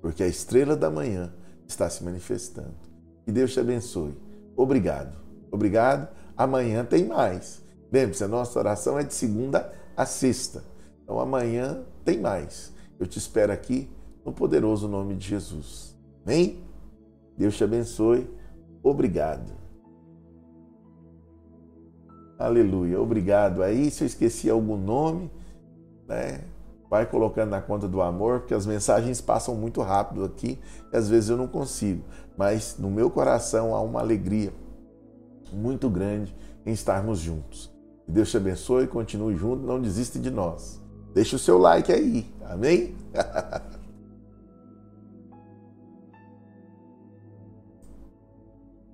porque 0.00 0.22
a 0.22 0.28
estrela 0.28 0.76
da 0.76 0.90
manhã 0.90 1.32
está 1.66 1.88
se 1.90 2.02
manifestando. 2.04 2.74
Que 3.24 3.32
Deus 3.32 3.52
te 3.52 3.60
abençoe. 3.60 4.16
Obrigado. 4.56 5.16
Obrigado. 5.50 6.08
Amanhã 6.36 6.84
tem 6.84 7.06
mais. 7.06 7.62
Lembre-se, 7.90 8.24
a 8.24 8.28
nossa 8.28 8.58
oração 8.58 8.98
é 8.98 9.04
de 9.04 9.14
segunda 9.14 9.72
a 9.96 10.06
sexta. 10.06 10.64
Então 11.02 11.20
amanhã 11.20 11.82
tem 12.04 12.18
mais. 12.18 12.71
Eu 13.02 13.06
te 13.08 13.18
espero 13.18 13.52
aqui 13.52 13.90
no 14.24 14.32
poderoso 14.32 14.86
nome 14.86 15.16
de 15.16 15.26
Jesus. 15.26 15.98
Amém? 16.24 16.62
Deus 17.36 17.56
te 17.56 17.64
abençoe. 17.64 18.30
Obrigado. 18.80 19.52
Aleluia. 22.38 23.00
Obrigado. 23.00 23.60
Aí, 23.60 23.90
se 23.90 24.04
eu 24.04 24.06
esqueci 24.06 24.48
algum 24.48 24.76
nome, 24.76 25.32
né? 26.06 26.44
Vai 26.88 27.04
colocando 27.04 27.50
na 27.50 27.60
conta 27.60 27.88
do 27.88 28.00
amor, 28.00 28.38
porque 28.38 28.54
as 28.54 28.66
mensagens 28.66 29.20
passam 29.20 29.56
muito 29.56 29.80
rápido 29.80 30.22
aqui 30.22 30.60
e 30.92 30.96
às 30.96 31.08
vezes 31.08 31.28
eu 31.28 31.36
não 31.36 31.48
consigo. 31.48 32.04
Mas 32.38 32.76
no 32.78 32.88
meu 32.88 33.10
coração 33.10 33.74
há 33.74 33.80
uma 33.80 33.98
alegria 33.98 34.52
muito 35.52 35.90
grande 35.90 36.36
em 36.64 36.70
estarmos 36.70 37.18
juntos. 37.18 37.68
Deus 38.06 38.30
te 38.30 38.36
abençoe, 38.36 38.86
continue 38.86 39.34
junto, 39.34 39.66
não 39.66 39.82
desista 39.82 40.20
de 40.20 40.30
nós. 40.30 40.81
Deixe 41.14 41.36
o 41.36 41.38
seu 41.38 41.58
like 41.58 41.92
aí, 41.92 42.26
amém? 42.48 42.94